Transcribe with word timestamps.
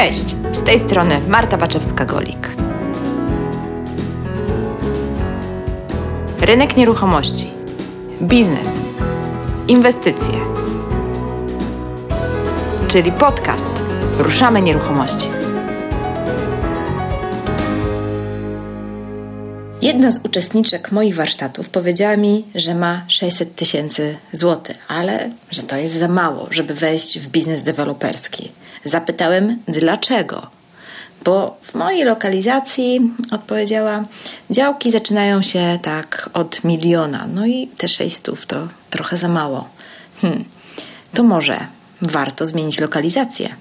Cześć, 0.00 0.36
z 0.52 0.64
tej 0.64 0.78
strony 0.78 1.20
Marta 1.28 1.58
Baczewska-Golik. 1.58 2.48
Rynek 6.40 6.76
nieruchomości, 6.76 7.46
biznes, 8.22 8.68
inwestycje, 9.68 10.34
czyli 12.88 13.12
podcast 13.12 13.70
Ruszamy 14.18 14.62
Nieruchomości. 14.62 15.28
Jedna 19.82 20.10
z 20.10 20.24
uczestniczek 20.24 20.92
moich 20.92 21.14
warsztatów 21.14 21.68
powiedziała 21.68 22.16
mi, 22.16 22.44
że 22.54 22.74
ma 22.74 23.04
600 23.08 23.54
tysięcy 23.54 24.16
złotych, 24.32 24.84
ale 24.88 25.30
że 25.50 25.62
to 25.62 25.76
jest 25.76 25.94
za 25.94 26.08
mało, 26.08 26.46
żeby 26.50 26.74
wejść 26.74 27.18
w 27.18 27.28
biznes 27.28 27.62
deweloperski. 27.62 28.59
Zapytałem, 28.84 29.58
dlaczego? 29.68 30.46
Bo 31.24 31.58
w 31.62 31.74
mojej 31.74 32.04
lokalizacji 32.04 33.00
odpowiedziała, 33.30 34.04
działki 34.50 34.90
zaczynają 34.90 35.42
się 35.42 35.78
tak 35.82 36.30
od 36.32 36.64
miliona, 36.64 37.26
no 37.34 37.46
i 37.46 37.68
te 37.76 37.88
600 37.88 38.46
to 38.46 38.68
trochę 38.90 39.16
za 39.16 39.28
mało. 39.28 39.68
Hmm, 40.20 40.44
to 41.14 41.22
może 41.22 41.66
warto 42.02 42.46
zmienić 42.46 42.80
lokalizację, 42.80 43.54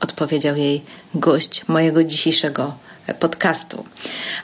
odpowiedział 0.00 0.56
jej 0.56 0.82
gość 1.14 1.68
mojego 1.68 2.04
dzisiejszego 2.04 2.74
podcastu. 3.14 3.84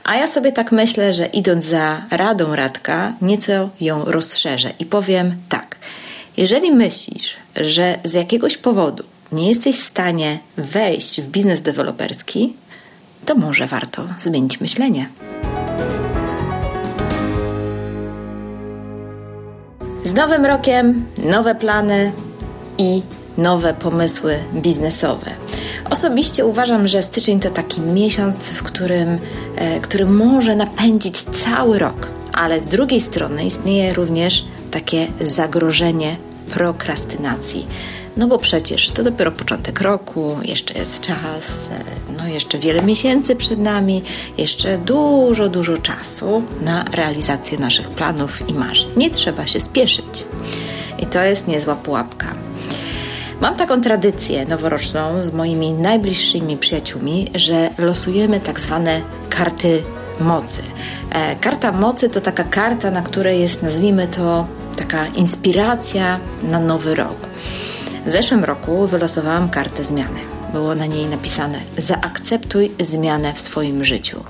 A 0.04 0.16
ja 0.16 0.26
sobie 0.26 0.52
tak 0.52 0.72
myślę, 0.72 1.12
że 1.12 1.26
idąc 1.26 1.64
za 1.64 2.02
radą 2.10 2.56
Radka, 2.56 3.12
nieco 3.20 3.70
ją 3.80 4.04
rozszerzę 4.04 4.72
i 4.78 4.86
powiem 4.86 5.36
tak. 5.48 5.76
Jeżeli 6.36 6.72
myślisz, 6.72 7.36
że 7.56 7.98
z 8.04 8.12
jakiegoś 8.12 8.56
powodu 8.56 9.04
nie 9.32 9.48
jesteś 9.48 9.76
w 9.76 9.88
stanie 9.88 10.38
wejść 10.56 11.20
w 11.20 11.28
biznes 11.28 11.62
deweloperski, 11.62 12.56
to 13.24 13.34
może 13.34 13.66
warto 13.66 14.02
zmienić 14.18 14.60
myślenie. 14.60 15.08
Z 20.04 20.14
nowym 20.14 20.46
rokiem 20.46 21.06
nowe 21.18 21.54
plany 21.54 22.12
i 22.78 23.02
nowe 23.38 23.74
pomysły 23.74 24.38
biznesowe. 24.54 25.30
Osobiście 25.90 26.46
uważam, 26.46 26.88
że 26.88 27.02
styczeń 27.02 27.40
to 27.40 27.50
taki 27.50 27.80
miesiąc, 27.80 28.48
w 28.48 28.62
którym, 28.62 29.18
e, 29.56 29.80
który 29.80 30.06
może 30.06 30.56
napędzić 30.56 31.22
cały 31.22 31.78
rok, 31.78 32.08
ale 32.32 32.60
z 32.60 32.64
drugiej 32.64 33.00
strony 33.00 33.44
istnieje 33.44 33.94
również 33.94 34.44
takie 34.70 35.06
zagrożenie 35.20 36.16
prokrastynacji. 36.50 37.66
No 38.16 38.26
bo 38.26 38.38
przecież 38.38 38.90
to 38.90 39.02
dopiero 39.02 39.32
początek 39.32 39.80
roku, 39.80 40.36
jeszcze 40.42 40.78
jest 40.78 41.00
czas, 41.00 41.70
e, 41.70 42.12
no 42.18 42.28
jeszcze 42.28 42.58
wiele 42.58 42.82
miesięcy 42.82 43.36
przed 43.36 43.58
nami, 43.58 44.02
jeszcze 44.38 44.78
dużo, 44.78 45.48
dużo 45.48 45.78
czasu 45.78 46.42
na 46.60 46.84
realizację 46.84 47.58
naszych 47.58 47.88
planów 47.88 48.48
i 48.48 48.54
marzeń. 48.54 48.88
Nie 48.96 49.10
trzeba 49.10 49.46
się 49.46 49.60
spieszyć. 49.60 50.24
I 50.98 51.06
to 51.06 51.22
jest 51.22 51.46
niezła 51.46 51.76
pułapka. 51.76 52.34
Mam 53.40 53.56
taką 53.56 53.80
tradycję 53.80 54.46
noworoczną 54.46 55.22
z 55.22 55.32
moimi 55.32 55.72
najbliższymi 55.72 56.56
przyjaciółmi, 56.56 57.30
że 57.34 57.70
losujemy 57.78 58.40
tak 58.40 58.60
zwane 58.60 59.00
karty 59.30 59.82
mocy. 60.20 60.62
E, 61.10 61.36
karta 61.36 61.72
mocy 61.72 62.08
to 62.08 62.20
taka 62.20 62.44
karta, 62.44 62.90
na 62.90 63.02
której 63.02 63.40
jest, 63.40 63.62
nazwijmy 63.62 64.06
to, 64.06 64.46
taka 64.76 65.06
inspiracja 65.06 66.20
na 66.42 66.60
nowy 66.60 66.94
rok. 66.94 67.16
W 68.06 68.10
zeszłym 68.10 68.44
roku 68.44 68.86
wylosowałam 68.86 69.48
kartę 69.48 69.84
zmiany. 69.84 70.20
Było 70.52 70.74
na 70.74 70.86
niej 70.86 71.06
napisane: 71.06 71.58
Zaakceptuj 71.78 72.72
zmianę 72.80 73.32
w 73.34 73.40
swoim 73.40 73.84
życiu. 73.84 74.24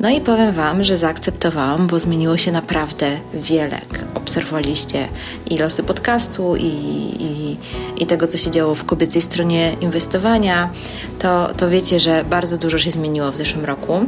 No 0.00 0.10
i 0.10 0.20
powiem 0.20 0.52
Wam, 0.52 0.84
że 0.84 0.98
zaakceptowałam, 0.98 1.86
bo 1.86 1.98
zmieniło 1.98 2.36
się 2.36 2.52
naprawdę 2.52 3.10
wiele. 3.34 3.80
Obserwowaliście 4.14 5.08
i 5.46 5.58
losy 5.58 5.82
podcastu, 5.82 6.56
i, 6.56 6.64
i, 6.64 7.56
i, 7.96 8.06
tego, 8.06 8.26
co 8.26 8.38
się 8.38 8.50
działo 8.50 8.74
w 8.74 8.84
kobiecej 8.84 9.22
stronie 9.22 9.76
inwestowania, 9.80 10.70
to, 11.18 11.54
to 11.56 11.70
wiecie, 11.70 12.00
że 12.00 12.24
bardzo 12.24 12.58
dużo 12.58 12.78
się 12.78 12.90
zmieniło 12.90 13.32
w 13.32 13.36
zeszłym 13.36 13.64
roku, 13.64 14.06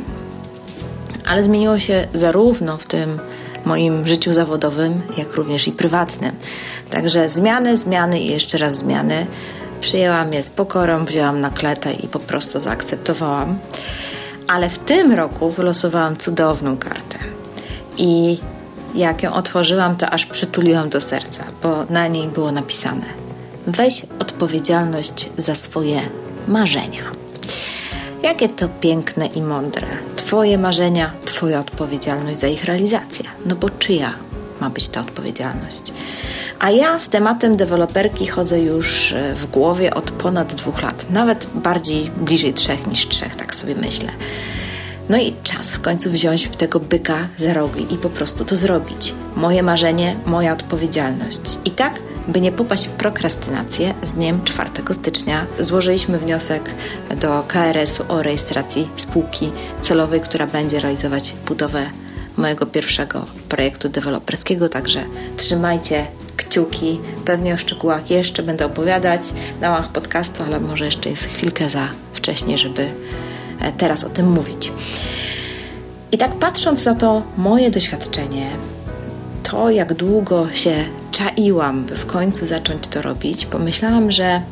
ale 1.27 1.43
zmieniło 1.43 1.79
się 1.79 2.09
zarówno 2.15 2.77
w 2.77 2.87
tym 2.87 3.19
moim 3.69 4.07
życiu 4.07 4.33
zawodowym, 4.33 5.03
jak 5.17 5.35
również 5.35 5.69
i 5.69 5.73
prywatnym. 5.73 6.33
Także 6.91 7.29
zmiany, 7.29 7.77
zmiany 7.77 8.21
i 8.21 8.27
jeszcze 8.27 8.59
raz 8.59 8.77
zmiany. 8.77 9.27
Przyjęłam 9.81 10.33
je 10.33 10.43
z 10.43 10.51
pokorą, 10.51 11.05
wzięłam 11.05 11.41
na 11.41 11.51
kletę 11.51 11.93
i 11.93 12.09
po 12.09 12.19
prostu 12.19 12.61
zaakceptowałam. 12.61 13.59
Ale 14.47 14.71
w 14.71 14.79
tym 14.79 15.13
roku 15.13 15.51
wylosowałam 15.51 16.17
cudowną 16.17 16.77
kartę. 16.77 17.19
I 17.97 18.39
jak 18.95 19.23
ją 19.23 19.33
otworzyłam, 19.33 19.97
to 19.97 20.11
aż 20.11 20.27
przytuliłam 20.27 20.89
do 20.89 21.01
serca, 21.01 21.45
bo 21.63 21.85
na 21.91 22.09
niej 22.09 22.29
było 22.29 22.53
napisane: 22.53 23.07
Weź 23.67 24.07
odpowiedzialność 24.19 25.31
za 25.39 25.55
swoje 25.55 26.01
marzenia. 26.49 27.03
Jakie 28.23 28.49
to 28.49 28.69
piękne 28.69 29.27
i 29.27 29.43
mądre. 29.43 29.87
Twoje 30.29 30.59
marzenia, 30.59 31.11
Twoja 31.25 31.61
odpowiedzialność 31.61 32.39
za 32.39 32.47
ich 32.47 32.65
realizację. 32.65 33.25
No 33.47 33.57
bo 33.57 33.71
czyja 33.71 34.13
ma 34.61 34.71
być 34.71 34.89
ta 34.89 35.01
odpowiedzialność? 35.01 35.93
A 36.59 36.71
ja 36.71 36.99
z 36.99 37.09
tematem 37.09 37.57
deweloperki 37.57 38.27
chodzę 38.27 38.61
już 38.61 39.13
e, 39.13 39.35
w 39.35 39.47
głowie 39.47 39.95
od 39.95 40.11
ponad 40.11 40.55
dwóch 40.55 40.83
lat, 40.83 41.11
nawet 41.11 41.47
bardziej 41.55 42.11
bliżej 42.17 42.55
trzech 42.55 42.87
niż 42.87 43.09
trzech, 43.09 43.37
tak 43.37 43.55
sobie 43.55 43.75
myślę. 43.75 44.09
No 45.09 45.19
i 45.19 45.35
czas 45.43 45.69
w 45.69 45.81
końcu 45.81 46.11
wziąć 46.11 46.49
tego 46.59 46.81
byka 46.81 47.29
za 47.37 47.53
rogi 47.53 47.95
i 47.95 47.99
po 47.99 48.11
prostu 48.11 48.45
to 48.45 48.57
zrobić. 48.57 49.15
Moje 49.37 49.63
marzenie, 49.63 50.17
moja 50.27 50.53
odpowiedzialność. 50.53 51.59
I 51.65 51.71
tak, 51.71 52.01
by 52.29 52.41
nie 52.41 52.53
popaść 52.53 52.87
w 52.87 52.91
prokrastynację, 52.91 53.95
z 54.03 54.15
dniem 54.15 54.45
4 54.45 54.71
stycznia 54.93 55.47
złożyliśmy 55.59 56.19
wniosek 56.19 56.71
do 57.21 57.45
KRS-u 57.49 58.05
o 58.09 58.23
rejestracji 58.23 58.89
spółki 58.97 59.51
celowej, 59.83 60.21
która 60.21 60.47
będzie 60.47 60.81
realizować 60.81 61.35
budowę 61.47 61.83
mojego 62.37 62.67
pierwszego 62.67 63.25
projektu 63.49 63.89
deweloperskiego. 63.89 64.69
Także 64.69 65.05
trzymajcie 65.37 66.07
kciuki. 66.37 67.01
Pewnie 67.25 67.55
o 67.55 67.57
szczegółach 67.57 68.11
jeszcze 68.11 68.43
będę 68.43 68.67
opowiadać 68.67 69.23
na 69.61 69.71
łamach 69.71 69.93
podcastu, 69.93 70.43
ale 70.43 70.61
może 70.61 70.85
jeszcze 70.85 71.11
jest 71.11 71.25
chwilkę 71.25 71.69
za 71.69 71.89
wcześnie, 72.13 72.59
żeby 72.59 72.89
e, 73.61 73.73
teraz 73.73 74.05
o 74.05 74.09
tym 74.09 74.31
mówić. 74.31 74.73
I 76.13 76.19
tak 76.19 76.35
patrząc 76.35 76.85
na 76.85 76.95
to 76.95 77.23
moje 77.37 77.71
doświadczenie, 77.71 78.47
to 79.51 79.71
jak 79.71 79.95
długo 79.95 80.53
się 80.53 80.85
czaiłam, 81.11 81.85
by 81.85 81.95
w 81.95 82.07
końcu 82.07 82.47
zacząć 82.47 82.89
to 82.89 83.03
robić, 83.03 83.47
pomyślałam, 83.47 84.11
że 84.11 84.43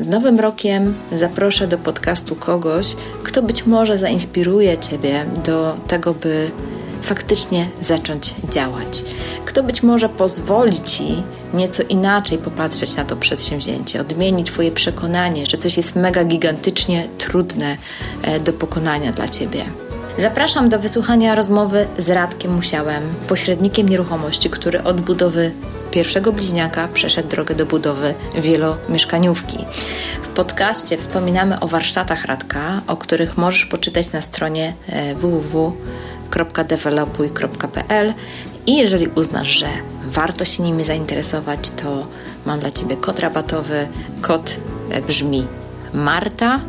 z 0.00 0.06
Nowym 0.06 0.40
Rokiem 0.40 0.94
zaproszę 1.12 1.66
do 1.66 1.78
podcastu 1.78 2.36
kogoś, 2.36 2.96
kto 3.22 3.42
być 3.42 3.66
może 3.66 3.98
zainspiruje 3.98 4.78
Ciebie 4.78 5.24
do 5.44 5.76
tego, 5.86 6.14
by 6.14 6.50
faktycznie 7.02 7.68
zacząć 7.80 8.34
działać. 8.50 9.04
Kto 9.44 9.62
być 9.62 9.82
może 9.82 10.08
pozwoli 10.08 10.82
Ci 10.82 11.22
nieco 11.54 11.82
inaczej 11.82 12.38
popatrzeć 12.38 12.96
na 12.96 13.04
to 13.04 13.16
przedsięwzięcie, 13.16 14.00
odmieni 14.00 14.44
Twoje 14.44 14.72
przekonanie, 14.72 15.46
że 15.46 15.56
coś 15.56 15.76
jest 15.76 15.96
mega 15.96 16.24
gigantycznie 16.24 17.08
trudne 17.18 17.76
e, 18.22 18.40
do 18.40 18.52
pokonania 18.52 19.12
dla 19.12 19.28
Ciebie. 19.28 19.85
Zapraszam 20.18 20.68
do 20.68 20.78
wysłuchania 20.78 21.34
rozmowy 21.34 21.86
z 21.98 22.10
Radkiem 22.10 22.54
Musiałem, 22.54 23.02
pośrednikiem 23.28 23.88
nieruchomości, 23.88 24.50
który 24.50 24.82
od 24.82 25.00
budowy 25.00 25.52
pierwszego 25.90 26.32
bliźniaka 26.32 26.88
przeszedł 26.94 27.28
drogę 27.28 27.54
do 27.54 27.66
budowy 27.66 28.14
wielomieszkaniówki. 28.34 29.58
W 30.22 30.28
podcaście 30.28 30.96
wspominamy 30.96 31.60
o 31.60 31.68
warsztatach 31.68 32.24
Radka, 32.24 32.80
o 32.86 32.96
których 32.96 33.36
możesz 33.36 33.66
poczytać 33.66 34.12
na 34.12 34.20
stronie 34.20 34.74
e, 34.88 35.14
www 35.14 35.72
www.developuj.pl 36.30 38.14
i 38.66 38.76
jeżeli 38.76 39.08
uznasz, 39.08 39.48
że 39.48 39.66
warto 40.04 40.44
się 40.44 40.62
nimi 40.62 40.84
zainteresować, 40.84 41.70
to 41.70 42.06
mam 42.46 42.60
dla 42.60 42.70
Ciebie 42.70 42.96
kod 42.96 43.20
rabatowy. 43.20 43.88
Kod 44.22 44.60
e, 44.90 45.02
brzmi 45.02 45.46
Marta. 45.94 46.60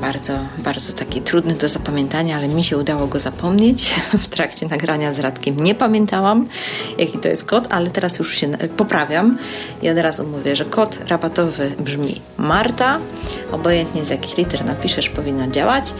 Bardzo, 0.00 0.32
bardzo 0.58 0.92
taki 0.92 1.20
trudny 1.20 1.54
do 1.54 1.68
zapamiętania, 1.68 2.36
ale 2.36 2.48
mi 2.48 2.64
się 2.64 2.78
udało 2.78 3.06
go 3.06 3.20
zapomnieć 3.20 3.94
w 4.24 4.28
trakcie 4.28 4.68
nagrania 4.68 5.12
z 5.12 5.18
Radkiem. 5.18 5.62
Nie 5.62 5.74
pamiętałam, 5.74 6.48
jaki 6.98 7.18
to 7.18 7.28
jest 7.28 7.44
kod, 7.44 7.66
ale 7.70 7.90
teraz 7.90 8.18
już 8.18 8.34
się 8.34 8.48
poprawiam 8.76 9.38
i 9.82 9.90
od 9.90 9.98
razu 9.98 10.26
mówię, 10.26 10.56
że 10.56 10.64
kod 10.64 10.98
rabatowy 11.08 11.70
brzmi 11.78 12.20
Marta. 12.36 12.98
Obojętnie 13.52 14.04
z 14.04 14.08
jakich 14.10 14.38
liter 14.38 14.64
napiszesz, 14.64 15.08
powinno 15.08 15.46
działać 15.46 15.94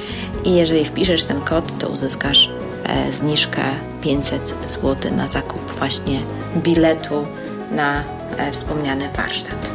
i 0.44 0.54
jeżeli 0.54 0.84
wpiszesz 0.84 1.24
ten 1.24 1.40
kod, 1.40 1.78
to 1.78 1.88
uzyskasz 1.88 2.50
E, 2.88 3.12
zniżkę 3.12 3.62
500 4.02 4.54
zł 4.64 5.12
na 5.16 5.28
zakup 5.28 5.78
właśnie 5.78 6.20
biletu 6.56 7.26
na 7.70 8.04
e, 8.36 8.52
wspomniany 8.52 9.08
warsztat. 9.16 9.70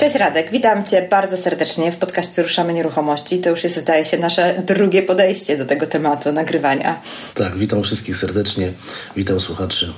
Cześć 0.00 0.14
Radek, 0.14 0.50
witam 0.50 0.84
Cię 0.84 1.08
bardzo 1.10 1.36
serdecznie 1.36 1.92
w 1.92 1.96
podcaście 1.96 2.42
Ruszamy 2.42 2.74
Nieruchomości. 2.74 3.38
To 3.38 3.50
już 3.50 3.64
jest, 3.64 3.76
zdaje 3.76 4.04
się, 4.04 4.18
nasze 4.18 4.62
drugie 4.66 5.02
podejście 5.02 5.56
do 5.56 5.66
tego 5.66 5.86
tematu 5.86 6.32
nagrywania. 6.32 7.00
Tak, 7.34 7.56
witam 7.56 7.82
wszystkich 7.82 8.16
serdecznie, 8.16 8.72
witam 9.16 9.40
słuchaczy. 9.40 9.92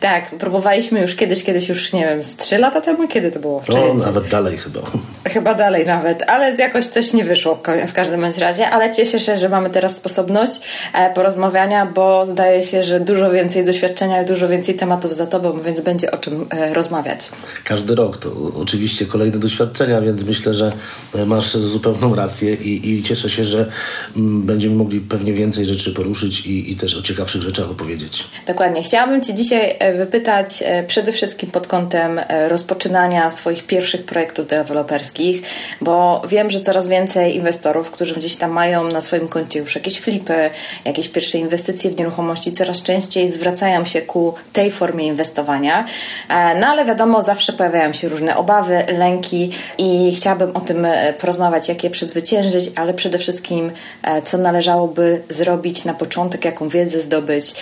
Tak, 0.00 0.30
próbowaliśmy 0.30 1.00
już 1.00 1.14
kiedyś, 1.14 1.44
kiedyś 1.44 1.68
już 1.68 1.92
nie 1.92 2.04
wiem, 2.04 2.22
z 2.22 2.36
trzy 2.36 2.58
lata 2.58 2.80
temu? 2.80 3.08
Kiedy 3.08 3.30
to 3.30 3.40
było? 3.40 3.62
No, 3.68 3.94
nawet 3.94 4.28
dalej 4.28 4.56
chyba. 4.56 4.80
Chyba 5.24 5.54
dalej 5.54 5.86
nawet, 5.86 6.22
ale 6.26 6.56
jakoś 6.56 6.86
coś 6.86 7.12
nie 7.12 7.24
wyszło 7.24 7.62
w 7.88 7.92
każdym 7.92 8.20
bądź 8.20 8.38
razie, 8.38 8.70
ale 8.70 8.94
cieszę 8.94 9.20
się, 9.20 9.36
że 9.36 9.48
mamy 9.48 9.70
teraz 9.70 9.96
sposobność 9.96 10.60
e, 10.94 11.14
porozmawiania, 11.14 11.86
bo 11.86 12.26
zdaje 12.26 12.66
się, 12.66 12.82
że 12.82 13.00
dużo 13.00 13.30
więcej 13.30 13.64
doświadczenia 13.64 14.22
i 14.22 14.26
dużo 14.26 14.48
więcej 14.48 14.74
tematów 14.74 15.16
za 15.16 15.26
tobą, 15.26 15.62
więc 15.62 15.80
będzie 15.80 16.10
o 16.10 16.18
czym 16.18 16.46
e, 16.50 16.74
rozmawiać. 16.74 17.28
Każdy 17.64 17.94
rok 17.94 18.16
to 18.16 18.32
oczywiście 18.54 19.06
kolejne 19.06 19.38
doświadczenia, 19.38 20.00
więc 20.00 20.24
myślę, 20.24 20.54
że 20.54 20.72
e, 21.14 21.26
masz 21.26 21.50
zupełną 21.52 22.14
rację 22.14 22.54
i, 22.54 22.90
i 22.90 23.02
cieszę 23.02 23.30
się, 23.30 23.44
że 23.44 23.70
mm, 24.16 24.42
będziemy 24.42 24.74
mogli 24.74 25.00
pewnie 25.00 25.32
więcej 25.32 25.66
rzeczy 25.66 25.94
poruszyć 25.94 26.46
i, 26.46 26.72
i 26.72 26.76
też 26.76 26.96
o 26.96 27.02
ciekawszych 27.02 27.42
rzeczach 27.42 27.70
opowiedzieć. 27.70 28.24
Dokładnie. 28.46 28.82
Chciałabym 28.82 29.22
Cię 29.22 29.34
dzisiaj 29.34 29.69
wypytać 29.98 30.64
przede 30.86 31.12
wszystkim 31.12 31.50
pod 31.50 31.66
kątem 31.66 32.20
rozpoczynania 32.48 33.30
swoich 33.30 33.66
pierwszych 33.66 34.04
projektów 34.04 34.46
deweloperskich 34.46 35.42
bo 35.80 36.22
wiem, 36.28 36.50
że 36.50 36.60
coraz 36.60 36.88
więcej 36.88 37.36
inwestorów, 37.36 37.90
którzy 37.90 38.14
gdzieś 38.14 38.36
tam 38.36 38.50
mają 38.50 38.84
na 38.84 39.00
swoim 39.00 39.28
koncie 39.28 39.58
już 39.58 39.74
jakieś 39.74 40.00
flipy, 40.00 40.50
jakieś 40.84 41.08
pierwsze 41.08 41.38
inwestycje 41.38 41.90
w 41.90 41.98
nieruchomości, 41.98 42.52
coraz 42.52 42.82
częściej 42.82 43.28
zwracają 43.28 43.84
się 43.84 44.02
ku 44.02 44.34
tej 44.52 44.70
formie 44.70 45.06
inwestowania. 45.06 45.84
E, 46.28 46.60
no 46.60 46.66
ale 46.66 46.84
wiadomo, 46.84 47.22
zawsze 47.22 47.52
pojawiają 47.52 47.92
się 47.92 48.08
różne 48.08 48.36
obawy, 48.36 48.84
lęki 48.88 49.50
i 49.78 50.12
chciałabym 50.16 50.56
o 50.56 50.60
tym 50.60 50.84
e, 50.84 51.12
porozmawiać, 51.12 51.68
jak 51.68 51.84
je 51.84 51.90
przezwyciężyć, 51.90 52.70
ale 52.76 52.94
przede 52.94 53.18
wszystkim, 53.18 53.70
e, 54.02 54.22
co 54.22 54.38
należałoby 54.38 55.22
zrobić 55.28 55.84
na 55.84 55.94
początek, 55.94 56.44
jaką 56.44 56.68
wiedzę 56.68 57.00
zdobyć, 57.00 57.54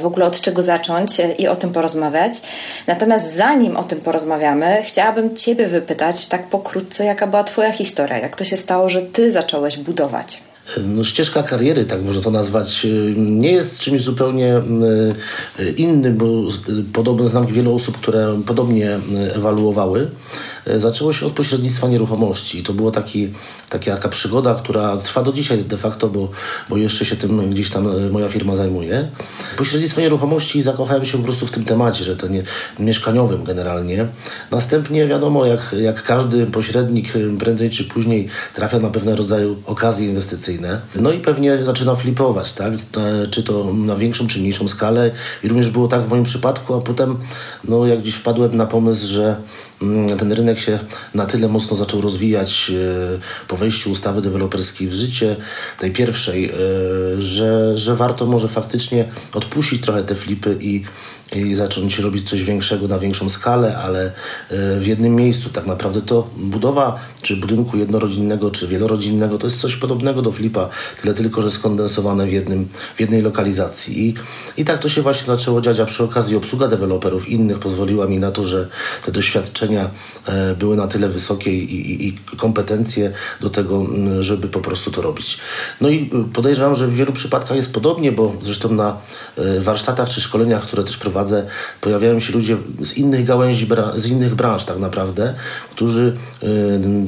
w 0.00 0.06
ogóle 0.06 0.26
od 0.26 0.40
czego 0.40 0.62
zacząć 0.62 1.20
i 1.38 1.48
o 1.48 1.56
tym 1.56 1.72
porozmawiać. 1.72 2.32
Natomiast 2.86 3.36
zanim 3.36 3.76
o 3.76 3.84
tym 3.84 4.00
porozmawiamy, 4.00 4.82
chciałabym 4.84 5.36
Ciebie 5.36 5.66
wypytać, 5.66 6.26
tak 6.26 6.48
pokrótce, 6.48 7.04
jaka 7.04 7.26
była 7.26 7.44
Twoja 7.44 7.72
historia? 7.72 8.18
Jak 8.18 8.36
to 8.36 8.44
się 8.44 8.56
stało, 8.56 8.88
że 8.88 9.02
Ty 9.02 9.32
zacząłeś 9.32 9.78
budować? 9.78 10.42
No, 10.84 11.04
ścieżka 11.04 11.42
kariery, 11.42 11.84
tak 11.84 12.02
można 12.02 12.22
to 12.22 12.30
nazwać, 12.30 12.86
nie 13.16 13.52
jest 13.52 13.80
czymś 13.80 14.00
zupełnie 14.00 14.56
e, 14.56 14.62
innym, 15.76 16.16
bo 16.16 16.26
podobno 16.92 17.28
znam 17.28 17.46
wiele 17.46 17.70
osób, 17.70 17.98
które 17.98 18.42
podobnie 18.46 18.98
ewaluowały. 19.34 20.10
E, 20.66 20.80
zaczęło 20.80 21.12
się 21.12 21.26
od 21.26 21.32
pośrednictwa 21.32 21.88
nieruchomości. 21.88 22.62
To 22.62 22.72
była 22.72 22.90
taki, 22.90 23.30
taka 23.68 24.08
przygoda, 24.08 24.54
która 24.54 24.96
trwa 24.96 25.22
do 25.22 25.32
dzisiaj 25.32 25.64
de 25.64 25.76
facto, 25.76 26.08
bo, 26.08 26.28
bo 26.68 26.76
jeszcze 26.76 27.04
się 27.04 27.16
tym 27.16 27.50
gdzieś 27.50 27.70
tam 27.70 27.88
e, 27.88 28.10
moja 28.10 28.28
firma 28.28 28.56
zajmuje. 28.56 29.08
Pośrednictwo 29.56 30.00
nieruchomości 30.00 30.62
zakochałem 30.62 31.04
się 31.04 31.18
po 31.18 31.24
prostu 31.24 31.46
w 31.46 31.50
tym 31.50 31.64
temacie, 31.64 32.04
że 32.04 32.16
to 32.16 32.28
nie, 32.28 32.42
mieszkaniowym 32.78 33.44
generalnie. 33.44 34.06
Następnie 34.50 35.06
wiadomo, 35.06 35.46
jak, 35.46 35.74
jak 35.82 36.02
każdy 36.02 36.46
pośrednik 36.46 37.16
e, 37.16 37.38
prędzej 37.38 37.70
czy 37.70 37.84
później 37.84 38.28
trafia 38.54 38.78
na 38.78 38.90
pewne 38.90 39.16
rodzaje 39.16 39.54
okazje 39.66 40.08
inwestycyjne. 40.08 40.80
No 41.00 41.12
i 41.12 41.18
pewnie 41.18 41.64
zaczyna 41.64 41.96
flipować, 41.96 42.52
tak? 42.52 42.72
Czy 43.30 43.42
to 43.42 43.74
na 43.74 43.96
większą 43.96 44.26
czy 44.26 44.38
mniejszą 44.38 44.68
skalę. 44.68 45.10
I 45.44 45.48
również 45.48 45.70
było 45.70 45.88
tak 45.88 46.02
w 46.02 46.10
moim 46.10 46.24
przypadku, 46.24 46.74
a 46.74 46.78
potem 46.78 47.16
no, 47.64 47.86
jak 47.86 48.00
gdzieś 48.00 48.14
wpadłem 48.14 48.56
na 48.56 48.66
pomysł, 48.66 49.06
że 49.08 49.36
mm, 49.82 50.18
ten 50.18 50.32
rynek 50.32 50.55
rynek 50.56 50.58
się 50.58 50.78
na 51.14 51.26
tyle 51.26 51.48
mocno 51.48 51.76
zaczął 51.76 52.00
rozwijać 52.00 52.70
e, 52.70 53.46
po 53.48 53.56
wejściu 53.56 53.90
ustawy 53.90 54.20
deweloperskiej 54.20 54.88
w 54.88 54.92
życie, 54.92 55.36
tej 55.78 55.92
pierwszej, 55.92 56.44
e, 56.44 56.52
że, 57.22 57.78
że 57.78 57.96
warto 57.96 58.26
może 58.26 58.48
faktycznie 58.48 59.04
odpuścić 59.34 59.82
trochę 59.82 60.04
te 60.04 60.14
flipy 60.14 60.56
i 60.60 60.84
i 61.34 61.54
zacząć 61.54 61.98
robić 61.98 62.28
coś 62.28 62.44
większego 62.44 62.88
na 62.88 62.98
większą 62.98 63.28
skalę, 63.28 63.78
ale 63.78 64.06
e, 64.06 64.12
w 64.78 64.86
jednym 64.86 65.14
miejscu. 65.14 65.50
Tak 65.50 65.66
naprawdę 65.66 66.02
to 66.02 66.28
budowa 66.36 66.98
czy 67.22 67.36
budynku 67.36 67.76
jednorodzinnego, 67.76 68.50
czy 68.50 68.68
wielorodzinnego 68.68 69.38
to 69.38 69.46
jest 69.46 69.60
coś 69.60 69.76
podobnego 69.76 70.22
do 70.22 70.32
flipa, 70.32 70.68
tyle 71.02 71.14
tylko, 71.14 71.42
że 71.42 71.50
skondensowane 71.50 72.26
w, 72.26 72.32
jednym, 72.32 72.68
w 72.96 73.00
jednej 73.00 73.22
lokalizacji. 73.22 74.08
I, 74.08 74.14
I 74.56 74.64
tak 74.64 74.78
to 74.78 74.88
się 74.88 75.02
właśnie 75.02 75.26
zaczęło 75.26 75.60
dziać, 75.60 75.80
a 75.80 75.84
przy 75.84 76.04
okazji 76.04 76.36
obsługa 76.36 76.68
deweloperów 76.68 77.28
innych 77.28 77.58
pozwoliła 77.58 78.06
mi 78.06 78.18
na 78.18 78.30
to, 78.30 78.44
że 78.44 78.68
te 79.04 79.12
doświadczenia 79.12 79.90
były 80.54 80.76
na 80.76 80.86
tyle 80.86 81.08
wysokie 81.08 81.52
i, 81.52 81.64
i, 81.64 82.08
i 82.08 82.14
kompetencje 82.36 83.12
do 83.40 83.50
tego, 83.50 83.86
żeby 84.20 84.48
po 84.48 84.60
prostu 84.60 84.90
to 84.90 85.02
robić. 85.02 85.38
No 85.80 85.88
i 85.88 86.10
podejrzewam, 86.32 86.74
że 86.74 86.86
w 86.86 86.94
wielu 86.94 87.12
przypadkach 87.12 87.56
jest 87.56 87.72
podobnie, 87.72 88.12
bo 88.12 88.32
zresztą 88.40 88.72
na 88.72 88.96
e, 89.36 89.60
warsztatach 89.60 90.08
czy 90.08 90.20
szkoleniach, 90.20 90.62
które 90.62 90.84
też 90.84 90.96
prowadzę, 90.96 91.46
pojawiają 91.80 92.20
się 92.20 92.32
ludzie 92.32 92.56
z 92.80 92.96
innych 92.96 93.24
gałęzi, 93.24 93.68
z 93.94 94.06
innych 94.06 94.34
branż 94.34 94.64
tak 94.64 94.78
naprawdę, 94.78 95.34
którzy 95.70 96.16
y, 96.42 96.46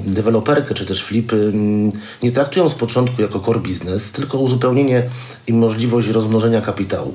deweloperkę 0.07 0.75
czy 0.75 0.87
też 0.87 1.03
flipy 1.03 1.53
nie 2.23 2.33
traktują 2.33 2.69
z 2.69 2.75
początku 2.75 3.23
jako 3.23 3.41
core 3.41 3.61
business, 3.61 4.13
tylko 4.13 4.39
uzupełnienie 4.39 5.11
i 5.47 5.53
możliwość 5.53 6.09
rozmnożenia 6.09 6.61
kapitału. 6.61 7.15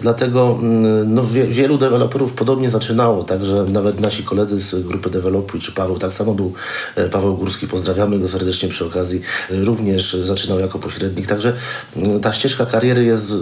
Dlatego 0.00 0.58
no, 1.06 1.22
wielu 1.48 1.78
deweloperów 1.78 2.32
podobnie 2.32 2.70
zaczynało, 2.70 3.24
także 3.24 3.64
nawet 3.72 4.00
nasi 4.00 4.22
koledzy 4.22 4.58
z 4.58 4.86
grupy 4.86 5.10
Developuj 5.10 5.60
czy 5.62 5.72
Paweł, 5.72 5.98
tak 5.98 6.12
samo 6.12 6.34
był 6.34 6.52
e, 6.96 7.08
Paweł 7.08 7.36
Górski, 7.36 7.68
pozdrawiamy 7.68 8.18
go 8.18 8.28
serdecznie 8.28 8.68
przy 8.68 8.86
okazji, 8.86 9.20
e, 9.50 9.54
również 9.54 10.16
zaczynał 10.24 10.60
jako 10.60 10.78
pośrednik, 10.78 11.26
także 11.26 11.52
ta 12.22 12.32
ścieżka 12.32 12.66
kariery 12.66 13.04
jest 13.04 13.32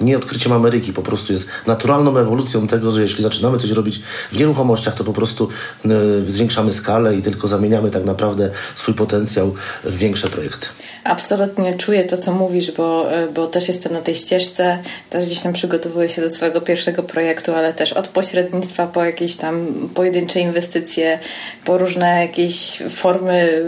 nie 0.00 0.16
odkryciem 0.16 0.52
Ameryki, 0.52 0.92
po 0.92 1.02
prostu 1.02 1.32
jest 1.32 1.48
naturalną 1.66 2.18
ewolucją 2.18 2.66
tego, 2.66 2.90
że 2.90 3.02
jeśli 3.02 3.22
zaczynamy 3.22 3.58
coś 3.58 3.70
robić 3.70 4.00
w 4.32 4.36
nieruchomościach, 4.36 4.94
to 4.94 5.04
po 5.04 5.12
prostu 5.12 5.48
e, 5.84 5.88
zwiększamy 6.26 6.72
skalę 6.72 7.16
i 7.16 7.22
tylko 7.22 7.48
zamieniamy 7.48 7.90
tak 7.90 8.04
naprawdę 8.04 8.50
swój 8.74 8.94
potencjał 8.94 9.54
w 9.84 9.98
większe 9.98 10.28
projekty. 10.28 10.66
Absolutnie 11.04 11.74
czuję 11.74 12.04
to, 12.04 12.18
co 12.18 12.32
mówisz, 12.32 12.72
bo, 12.72 13.06
bo 13.34 13.46
też 13.46 13.68
jestem 13.68 13.92
na 13.92 14.00
tej 14.00 14.14
ścieżce, 14.14 14.78
też 15.10 15.26
gdzieś 15.26 15.40
tam 15.40 15.52
przygotowuję 15.52 16.08
się 16.08 16.22
do 16.22 16.30
swojego 16.30 16.60
pierwszego 16.60 17.02
projektu, 17.02 17.54
ale 17.54 17.72
też 17.74 17.92
od 17.92 18.08
pośrednictwa 18.08 18.86
po 18.86 19.04
jakieś 19.04 19.36
tam 19.36 19.66
pojedyncze 19.94 20.40
inwestycje, 20.40 21.18
po 21.64 21.78
różne 21.78 22.26
jakieś 22.26 22.82
formy 22.90 23.62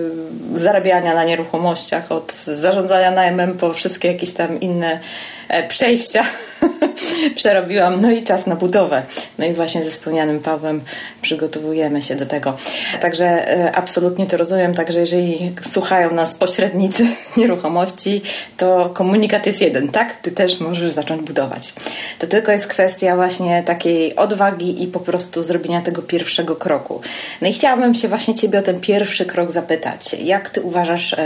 zarabiania 0.56 1.14
na 1.14 1.24
nieruchomościach, 1.24 2.12
od 2.12 2.32
zarządzania 2.34 3.10
najmem 3.10 3.58
po 3.58 3.72
wszystkie 3.72 4.12
jakieś 4.12 4.32
tam 4.32 4.60
inne 4.60 5.00
e, 5.48 5.68
przejścia 5.68 6.24
przerobiłam. 7.36 8.00
No 8.00 8.10
i 8.10 8.22
czas 8.22 8.46
na 8.46 8.56
budowę. 8.56 9.02
No 9.38 9.46
i 9.46 9.54
właśnie 9.54 9.84
ze 9.84 9.90
wspomnianym 9.90 10.40
Pawłem 10.40 10.80
przygotowujemy 11.22 12.02
się 12.02 12.14
do 12.14 12.26
tego. 12.26 12.56
Także 13.00 13.48
e, 13.58 13.72
absolutnie 13.72 14.26
to 14.26 14.36
rozumiem. 14.36 14.74
Także 14.74 15.00
jeżeli 15.00 15.52
słuchają 15.62 16.14
nas 16.14 16.34
pośrednicy 16.34 17.06
nieruchomości, 17.36 18.22
to 18.56 18.90
komunikat 18.94 19.46
jest 19.46 19.60
jeden, 19.60 19.88
tak? 19.88 20.16
Ty 20.16 20.30
też 20.30 20.60
możesz 20.60 20.90
zacząć 20.90 21.22
budować. 21.22 21.74
To 22.18 22.26
tylko 22.26 22.52
jest 22.52 22.66
kwestia 22.66 23.16
właśnie 23.16 23.62
takiej 23.62 24.16
odwagi 24.16 24.82
i 24.82 24.86
po 24.86 25.00
prostu 25.00 25.42
zrobienia 25.42 25.82
tego 25.82 26.02
pierwszego 26.02 26.56
kroku. 26.56 27.00
No 27.42 27.48
i 27.48 27.52
chciałabym 27.52 27.94
się 27.94 28.08
właśnie 28.08 28.34
Ciebie 28.34 28.58
o 28.58 28.62
ten 28.62 28.80
pierwszy 28.80 29.24
krok 29.24 29.50
zapytać. 29.50 30.14
Jak 30.14 30.50
Ty 30.50 30.62
uważasz, 30.62 31.16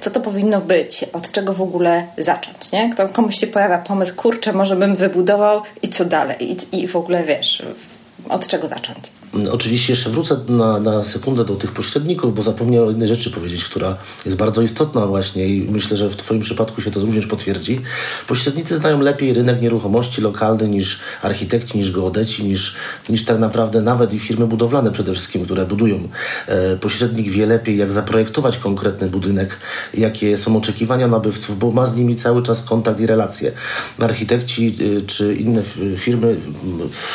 co 0.00 0.10
to 0.10 0.20
powinno 0.20 0.60
być? 0.60 1.04
Od 1.12 1.32
czego 1.32 1.54
w 1.54 1.62
ogóle 1.62 2.06
zacząć, 2.18 2.72
nie? 2.72 2.90
Komuś 3.12 3.40
się 3.40 3.46
pojawia 3.46 3.78
pomysł, 3.78 4.14
kurczę, 4.16 4.52
może 4.60 4.76
bym 4.76 4.96
wybudował 4.96 5.62
i 5.82 5.88
co 5.88 6.04
dalej? 6.04 6.36
I, 6.40 6.56
i 6.82 6.88
w 6.88 6.96
ogóle 6.96 7.24
wiesz, 7.24 7.62
od 8.28 8.46
czego 8.46 8.68
zacząć? 8.68 9.12
Oczywiście 9.50 9.92
jeszcze 9.92 10.10
wrócę 10.10 10.40
na, 10.48 10.80
na 10.80 11.04
sekundę 11.04 11.44
do 11.44 11.54
tych 11.56 11.72
pośredników, 11.72 12.34
bo 12.34 12.42
zapomniałem 12.42 12.88
o 12.88 12.90
jednej 12.90 13.08
rzeczy 13.08 13.30
powiedzieć, 13.30 13.64
która 13.64 13.96
jest 14.24 14.36
bardzo 14.36 14.62
istotna 14.62 15.06
właśnie 15.06 15.46
i 15.46 15.70
myślę, 15.70 15.96
że 15.96 16.10
w 16.10 16.16
Twoim 16.16 16.40
przypadku 16.40 16.82
się 16.82 16.90
to 16.90 17.00
również 17.00 17.26
potwierdzi. 17.26 17.80
Pośrednicy 18.28 18.76
znają 18.76 19.00
lepiej 19.00 19.34
rynek 19.34 19.62
nieruchomości 19.62 20.20
lokalny 20.20 20.68
niż 20.68 21.00
architekci, 21.22 21.78
niż 21.78 21.92
geodeci, 21.92 22.44
niż, 22.44 22.76
niż 23.08 23.24
tak 23.24 23.38
naprawdę 23.38 23.82
nawet 23.82 24.14
i 24.14 24.18
firmy 24.18 24.46
budowlane 24.46 24.90
przede 24.90 25.12
wszystkim, 25.12 25.44
które 25.44 25.66
budują. 25.66 26.08
E, 26.46 26.76
pośrednik 26.76 27.28
wie 27.28 27.46
lepiej, 27.46 27.76
jak 27.76 27.92
zaprojektować 27.92 28.58
konkretny 28.58 29.08
budynek, 29.08 29.56
jakie 29.94 30.38
są 30.38 30.56
oczekiwania 30.56 31.08
nabywców, 31.08 31.58
bo 31.58 31.70
ma 31.70 31.86
z 31.86 31.96
nimi 31.96 32.16
cały 32.16 32.42
czas 32.42 32.62
kontakt 32.62 33.00
i 33.00 33.06
relacje. 33.06 33.52
Architekci 33.98 34.76
y, 34.80 35.02
czy 35.06 35.34
inne 35.34 35.62
firmy 35.96 36.36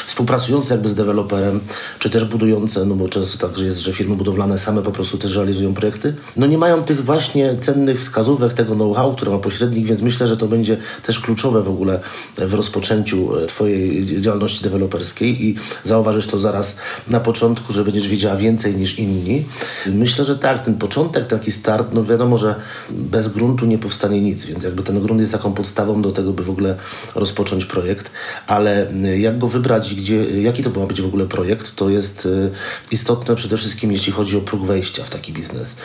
współpracujące 0.07 0.73
jakby 0.73 0.89
z 0.89 0.95
deweloperem 0.95 1.61
czy 2.05 2.09
też 2.09 2.25
budujące, 2.25 2.85
no 2.85 2.95
bo 2.95 3.07
często 3.07 3.47
tak 3.47 3.57
jest, 3.59 3.79
że 3.79 3.93
firmy 3.93 4.15
budowlane 4.15 4.59
same 4.59 4.81
po 4.81 4.91
prostu 4.91 5.17
też 5.17 5.35
realizują 5.35 5.73
projekty, 5.73 6.13
no 6.37 6.47
nie 6.47 6.57
mają 6.57 6.83
tych 6.83 7.05
właśnie 7.05 7.57
cennych 7.59 7.99
wskazówek, 7.99 8.53
tego 8.53 8.75
know-how, 8.75 9.15
które 9.15 9.31
ma 9.31 9.39
pośrednik, 9.39 9.85
więc 9.85 10.01
myślę, 10.01 10.27
że 10.27 10.37
to 10.37 10.47
będzie 10.47 10.77
też 11.03 11.19
kluczowe 11.19 11.63
w 11.63 11.69
ogóle 11.69 11.99
w 12.37 12.53
rozpoczęciu 12.53 13.37
e, 13.37 13.45
Twojej 13.45 14.05
działalności 14.21 14.63
deweloperskiej 14.63 15.45
i 15.45 15.55
zauważysz 15.83 16.27
to 16.27 16.37
zaraz 16.37 16.77
na 17.07 17.19
początku, 17.19 17.73
że 17.73 17.83
będziesz 17.83 18.07
wiedziała 18.07 18.35
więcej 18.35 18.75
niż 18.75 18.99
inni. 18.99 19.45
Myślę, 19.85 20.25
że 20.25 20.35
tak, 20.35 20.65
ten 20.65 20.75
początek, 20.75 21.27
taki 21.27 21.51
start, 21.51 21.93
no 21.93 22.03
wiadomo, 22.03 22.37
że 22.37 22.55
bez 22.89 23.27
gruntu 23.27 23.65
nie 23.65 23.77
powstanie 23.77 24.21
nic, 24.21 24.45
więc 24.45 24.63
jakby 24.63 24.83
ten 24.83 25.01
grunt 25.01 25.19
jest 25.19 25.31
taką 25.31 25.53
podstawą 25.53 26.01
do 26.01 26.11
tego, 26.11 26.33
by 26.33 26.43
w 26.43 26.49
ogóle 26.49 26.75
rozpocząć 27.15 27.65
projekt, 27.65 28.11
ale 28.47 28.89
e, 28.89 29.19
jak 29.19 29.37
go 29.37 29.47
wybrać 29.47 29.95
gdzie, 29.95 30.41
jaki 30.41 30.63
to 30.63 30.79
ma 30.79 30.85
być 30.85 31.01
w 31.01 31.05
ogóle 31.05 31.25
projekt, 31.25 31.75
to 31.75 31.94
jest 31.95 32.25
e, 32.25 32.49
istotne 32.91 33.35
przede 33.35 33.57
wszystkim, 33.57 33.91
jeśli 33.91 34.11
chodzi 34.13 34.37
o 34.37 34.41
próg 34.41 34.65
wejścia 34.65 35.03
w 35.03 35.09
taki 35.09 35.33
biznes. 35.33 35.75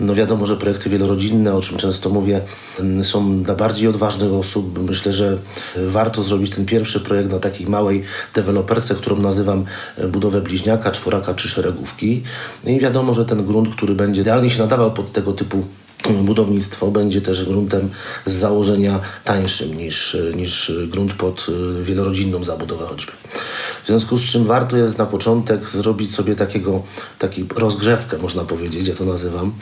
No 0.00 0.14
wiadomo, 0.14 0.46
że 0.46 0.56
projekty 0.56 0.90
wielorodzinne, 0.90 1.54
o 1.54 1.60
czym 1.60 1.78
często 1.78 2.10
mówię, 2.10 2.40
są 3.02 3.42
dla 3.42 3.54
bardziej 3.54 3.88
odważnych 3.88 4.32
osób. 4.32 4.78
Myślę, 4.88 5.12
że 5.12 5.38
warto 5.76 6.22
zrobić 6.22 6.54
ten 6.54 6.66
pierwszy 6.66 7.00
projekt 7.00 7.30
na 7.30 7.38
takiej 7.38 7.66
małej 7.66 8.02
deweloperce, 8.34 8.94
którą 8.94 9.16
nazywam 9.16 9.64
e, 9.96 10.08
budowę 10.08 10.40
bliźniaka, 10.40 10.90
czworaka 10.90 11.34
czy 11.34 11.48
szeregówki. 11.48 12.22
I 12.64 12.80
wiadomo, 12.80 13.14
że 13.14 13.24
ten 13.24 13.46
grunt, 13.46 13.76
który 13.76 13.94
będzie 13.94 14.20
idealnie 14.20 14.50
się 14.50 14.58
nadawał 14.58 14.92
pod 14.92 15.12
tego 15.12 15.32
typu 15.32 15.64
budownictwo 16.10 16.90
będzie 16.90 17.20
też 17.20 17.44
gruntem 17.44 17.90
z 18.26 18.32
założenia 18.32 19.00
tańszym 19.24 19.76
niż, 19.76 20.16
niż 20.34 20.72
grunt 20.86 21.14
pod 21.14 21.46
e, 21.80 21.82
wielorodzinną 21.84 22.44
zabudowę 22.44 22.86
choćby. 22.86 23.12
W 23.82 23.86
związku 23.86 24.18
z 24.18 24.22
czym 24.22 24.44
warto 24.44 24.76
jest 24.76 24.98
na 24.98 25.06
początek 25.06 25.70
zrobić 25.70 26.14
sobie 26.14 26.34
takiego, 26.34 26.82
taki 27.18 27.44
rozgrzewkę, 27.56 28.18
można 28.18 28.44
powiedzieć, 28.44 28.88
ja 28.88 28.94
to 28.94 29.04
nazywam, 29.04 29.52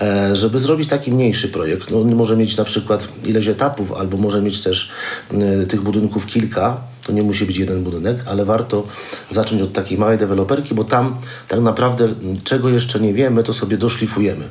e, 0.00 0.36
żeby 0.36 0.58
zrobić 0.58 0.88
taki 0.88 1.12
mniejszy 1.12 1.48
projekt. 1.48 1.90
No, 1.90 2.00
on 2.00 2.14
może 2.14 2.36
mieć 2.36 2.56
na 2.56 2.64
przykład 2.64 3.08
ileś 3.24 3.48
etapów, 3.48 3.92
albo 3.92 4.16
może 4.16 4.42
mieć 4.42 4.60
też 4.60 4.90
e, 5.32 5.66
tych 5.66 5.80
budynków 5.80 6.26
kilka, 6.26 6.80
to 7.08 7.12
nie 7.12 7.22
musi 7.22 7.46
być 7.46 7.56
jeden 7.56 7.84
budynek, 7.84 8.16
ale 8.26 8.44
warto 8.44 8.86
zacząć 9.30 9.62
od 9.62 9.72
takiej 9.72 9.98
małej 9.98 10.18
deweloperki, 10.18 10.74
bo 10.74 10.84
tam 10.84 11.16
tak 11.48 11.60
naprawdę 11.60 12.14
czego 12.44 12.68
jeszcze 12.68 13.00
nie 13.00 13.14
wiemy, 13.14 13.42
to 13.42 13.52
sobie 13.52 13.76
doszlifujemy. 13.76 14.48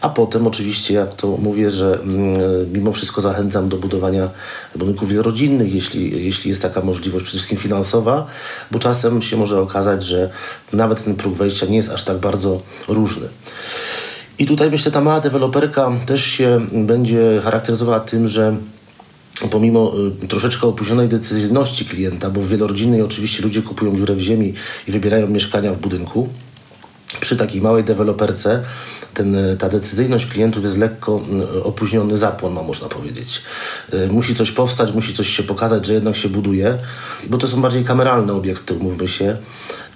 A 0.00 0.08
potem 0.08 0.46
oczywiście, 0.46 0.94
jak 0.94 1.14
to 1.14 1.36
mówię, 1.36 1.70
że 1.70 1.98
mm, 2.02 2.72
mimo 2.72 2.92
wszystko 2.92 3.20
zachęcam 3.20 3.68
do 3.68 3.76
budowania 3.76 4.30
budynków 4.76 5.08
wielorodzinnych, 5.08 5.74
jeśli, 5.74 6.24
jeśli 6.24 6.50
jest 6.50 6.62
taka 6.62 6.80
możliwość, 6.80 7.24
przede 7.24 7.36
wszystkim 7.36 7.58
finansowa, 7.58 8.26
bo 8.70 8.78
czasem 8.78 9.22
się 9.22 9.36
może 9.36 9.60
okazać, 9.60 10.04
że 10.04 10.30
nawet 10.72 11.04
ten 11.04 11.14
próg 11.14 11.34
wejścia 11.34 11.66
nie 11.66 11.76
jest 11.76 11.90
aż 11.90 12.02
tak 12.02 12.18
bardzo 12.18 12.62
różny. 12.88 13.28
I 14.38 14.46
tutaj 14.46 14.70
myślę, 14.70 14.92
ta 14.92 15.00
mała 15.00 15.20
deweloperka 15.20 15.92
też 16.06 16.24
się 16.24 16.60
będzie 16.72 17.40
charakteryzowała 17.44 18.00
tym, 18.00 18.28
że 18.28 18.56
pomimo 19.48 19.92
y, 20.22 20.28
troszeczkę 20.28 20.66
opóźnionej 20.66 21.08
decyzyjności 21.08 21.84
klienta, 21.84 22.30
bo 22.30 22.40
w 22.40 22.48
wielorodzinnej 22.48 23.02
oczywiście 23.02 23.42
ludzie 23.42 23.62
kupują 23.62 23.96
dziurę 23.96 24.14
w 24.14 24.20
ziemi 24.20 24.54
i 24.88 24.92
wybierają 24.92 25.26
mieszkania 25.26 25.72
w 25.72 25.78
budynku, 25.78 26.28
przy 27.20 27.36
takiej 27.36 27.60
małej 27.60 27.84
deweloperce 27.84 28.62
ten, 29.14 29.36
ta 29.58 29.68
decyzyjność 29.68 30.26
klientów 30.26 30.62
jest 30.62 30.78
lekko 30.78 31.20
y, 31.56 31.64
opóźniony 31.64 32.18
zapłon, 32.18 32.52
ma 32.52 32.62
można 32.62 32.88
powiedzieć. 32.88 33.42
Y, 33.94 34.08
musi 34.10 34.34
coś 34.34 34.52
powstać, 34.52 34.92
musi 34.92 35.14
coś 35.14 35.28
się 35.28 35.42
pokazać, 35.42 35.86
że 35.86 35.92
jednak 35.92 36.16
się 36.16 36.28
buduje, 36.28 36.78
bo 37.28 37.38
to 37.38 37.48
są 37.48 37.62
bardziej 37.62 37.84
kameralne 37.84 38.32
obiekty, 38.32 38.74
umówmy 38.74 39.08
się 39.08 39.36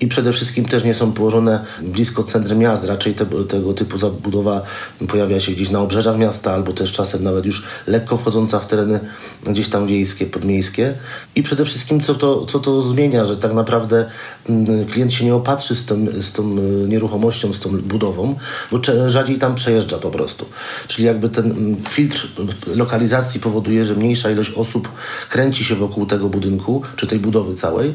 i 0.01 0.07
przede 0.07 0.33
wszystkim 0.33 0.65
też 0.65 0.85
nie 0.85 0.95
są 0.95 1.13
położone 1.13 1.65
blisko 1.83 2.23
centrum 2.23 2.59
miast. 2.59 2.85
Raczej 2.85 3.15
te, 3.15 3.27
tego 3.27 3.73
typu 3.73 3.99
zabudowa 3.99 4.63
pojawia 5.09 5.41
się 5.41 5.53
gdzieś 5.53 5.71
na 5.71 5.81
obrzeżach 5.81 6.19
miasta 6.19 6.53
albo 6.53 6.73
też 6.73 6.93
czasem 6.93 7.25
nawet 7.25 7.47
już 7.47 7.63
lekko 7.87 8.17
wchodząca 8.17 8.61
w 8.61 8.67
tereny 8.67 9.01
gdzieś 9.47 9.69
tam 9.69 9.87
wiejskie, 9.87 10.27
podmiejskie. 10.27 10.95
I 11.35 11.43
przede 11.43 11.65
wszystkim 11.65 12.01
co 12.01 12.15
to, 12.15 12.47
co 12.47 12.59
to 12.59 12.83
zmienia, 12.83 13.25
że 13.25 13.37
tak 13.37 13.55
naprawdę 13.55 14.07
mm, 14.49 14.87
klient 14.87 15.13
się 15.13 15.25
nie 15.25 15.35
opatrzy 15.35 15.75
z, 15.75 15.85
tym, 15.85 16.23
z 16.23 16.33
tą 16.33 16.59
y, 16.59 16.89
nieruchomością, 16.89 17.53
z 17.53 17.61
tą 17.61 17.79
budową, 17.79 18.37
bo 18.73 18.81
rzadziej 19.07 19.39
tam 19.39 19.55
przejeżdża 19.55 19.99
po 19.99 20.11
prostu. 20.11 20.47
Czyli 20.89 21.07
jakby 21.07 21.29
ten 21.29 21.51
mm, 21.51 21.77
filtr 21.83 22.29
lokalizacji 22.77 23.41
powoduje, 23.41 23.85
że 23.85 23.95
mniejsza 23.95 24.31
ilość 24.31 24.51
osób 24.51 24.89
kręci 25.29 25.65
się 25.65 25.75
wokół 25.75 26.07
tego 26.07 26.29
budynku, 26.29 26.83
czy 26.97 27.07
tej 27.07 27.19
budowy 27.19 27.55
całej, 27.55 27.95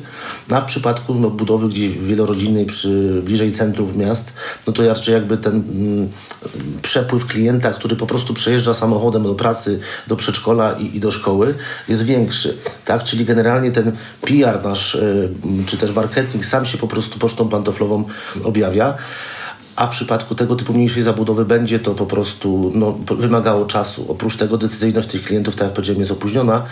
a 0.52 0.62
w 0.62 0.66
przypadku 0.66 1.16
no, 1.16 1.30
budowy 1.30 1.70
gdzieś 1.70 1.89
wielorodzinnej 1.92 2.66
przy 2.66 3.22
bliżej 3.26 3.52
centrów 3.52 3.96
miast, 3.96 4.34
no 4.68 4.74
to 4.74 4.88
raczej 4.88 5.14
jakby 5.14 5.38
ten 5.38 5.54
mm, 5.54 6.10
przepływ 6.82 7.26
klienta, 7.26 7.72
który 7.72 7.96
po 7.96 8.08
prostu 8.08 8.34
przejeżdża 8.34 8.74
samochodem 8.74 9.24
do 9.24 9.36
pracy, 9.36 9.80
do 10.08 10.16
przedszkola 10.16 10.72
i, 10.72 10.98
i 10.98 11.00
do 11.00 11.12
szkoły 11.12 11.56
jest 11.88 12.06
większy, 12.06 12.58
tak? 12.86 13.04
Czyli 13.04 13.26
generalnie 13.26 13.72
ten 13.72 13.92
PR 14.22 14.64
nasz, 14.64 14.96
y, 14.96 15.30
czy 15.66 15.78
też 15.78 15.92
marketing 15.92 16.46
sam 16.46 16.66
się 16.66 16.78
po 16.78 16.88
prostu 16.88 17.20
pocztą 17.20 17.50
pantoflową 17.50 18.04
objawia 18.44 18.98
a 19.80 19.88
w 19.88 19.90
przypadku 19.90 20.36
tego 20.36 20.56
typu 20.56 20.74
mniejszej 20.74 21.04
zabudowy 21.04 21.46
będzie 21.46 21.80
to 21.80 21.96
po 21.96 22.06
prostu 22.06 22.72
no, 22.76 22.92
wymagało 23.18 23.66
czasu. 23.66 24.06
Oprócz 24.08 24.36
tego 24.36 24.58
decyzyjność 24.58 25.08
tych 25.08 25.24
klientów, 25.24 25.56
tak 25.56 25.66
jak 25.66 25.74
powiedziałem, 25.74 26.00
jest 26.00 26.12
opóźniona. 26.12 26.64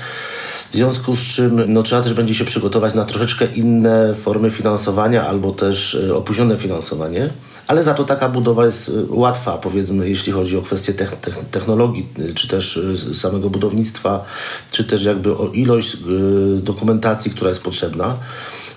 W 0.71 0.75
związku 0.75 1.15
z 1.15 1.19
czym 1.19 1.73
no, 1.73 1.83
trzeba 1.83 2.01
też 2.01 2.13
będzie 2.13 2.33
się 2.33 2.45
przygotować 2.45 2.93
na 2.93 3.05
troszeczkę 3.05 3.45
inne 3.45 4.13
formy 4.13 4.51
finansowania 4.51 5.27
albo 5.27 5.51
też 5.51 5.95
e, 5.95 6.15
opóźnione 6.15 6.57
finansowanie. 6.57 7.29
Ale 7.67 7.83
za 7.83 7.93
to 7.93 8.03
taka 8.03 8.29
budowa 8.29 8.65
jest 8.65 8.89
e, 8.89 8.91
łatwa, 9.09 9.57
powiedzmy, 9.57 10.09
jeśli 10.09 10.31
chodzi 10.31 10.57
o 10.57 10.61
kwestie 10.61 10.93
technologii, 11.51 12.07
e, 12.19 12.33
czy 12.33 12.47
też 12.47 12.79
samego 13.13 13.49
budownictwa, 13.49 14.25
czy 14.71 14.83
też 14.83 15.03
jakby 15.03 15.37
o 15.37 15.47
ilość 15.47 15.97
dokumentacji, 16.61 17.31
która 17.31 17.49
jest 17.49 17.61
potrzebna. 17.61 18.15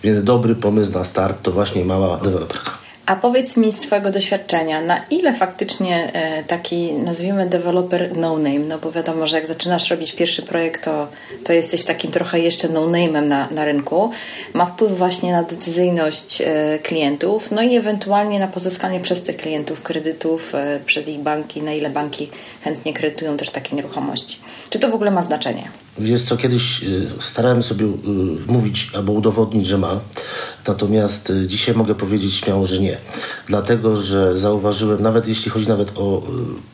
Więc 0.02 0.22
dobry 0.22 0.54
pomysł 0.54 0.92
na 0.92 1.04
start 1.04 1.42
to 1.42 1.52
właśnie 1.52 1.84
mała 1.84 2.16
deweloperka. 2.16 2.79
A 3.10 3.16
powiedz 3.16 3.56
mi 3.56 3.72
z 3.72 3.80
Twojego 3.80 4.10
doświadczenia, 4.10 4.80
na 4.80 5.00
ile 5.10 5.34
faktycznie 5.34 6.12
e, 6.12 6.44
taki, 6.44 6.92
nazwijmy, 6.92 7.46
developer 7.46 8.16
no-name, 8.16 8.58
no 8.58 8.78
bo 8.78 8.92
wiadomo, 8.92 9.26
że 9.26 9.36
jak 9.36 9.46
zaczynasz 9.46 9.90
robić 9.90 10.12
pierwszy 10.12 10.42
projekt, 10.42 10.84
to, 10.84 11.08
to 11.44 11.52
jesteś 11.52 11.84
takim 11.84 12.10
trochę 12.10 12.40
jeszcze 12.40 12.68
no-name'em 12.68 13.26
na, 13.26 13.48
na 13.50 13.64
rynku, 13.64 14.10
ma 14.54 14.66
wpływ 14.66 14.98
właśnie 14.98 15.32
na 15.32 15.42
decyzyjność 15.42 16.40
e, 16.40 16.78
klientów, 16.82 17.50
no 17.50 17.62
i 17.62 17.76
ewentualnie 17.76 18.38
na 18.38 18.48
pozyskanie 18.48 19.00
przez 19.00 19.22
tych 19.22 19.36
klientów 19.36 19.82
kredytów, 19.82 20.54
e, 20.54 20.80
przez 20.86 21.08
ich 21.08 21.18
banki, 21.18 21.62
na 21.62 21.72
ile 21.72 21.90
banki 21.90 22.30
chętnie 22.62 22.92
kredytują 22.92 23.36
też 23.36 23.50
takie 23.50 23.76
nieruchomości. 23.76 24.38
Czy 24.70 24.78
to 24.78 24.88
w 24.88 24.94
ogóle 24.94 25.10
ma 25.10 25.22
znaczenie? 25.22 25.70
Wiesz 25.98 26.22
co, 26.22 26.36
kiedyś 26.36 26.84
starałem 27.18 27.62
sobie 27.62 27.86
mówić 28.46 28.90
albo 28.94 29.12
udowodnić, 29.12 29.66
że 29.66 29.78
ma, 29.78 30.00
natomiast 30.68 31.32
dzisiaj 31.46 31.74
mogę 31.74 31.94
powiedzieć 31.94 32.34
śmiało, 32.34 32.66
że 32.66 32.78
nie. 32.78 32.98
Dlatego 33.46 33.96
że 33.96 34.38
zauważyłem, 34.38 35.02
nawet 35.02 35.28
jeśli 35.28 35.50
chodzi 35.50 35.68
nawet 35.68 35.92
o 35.96 36.18
y, 36.18 36.22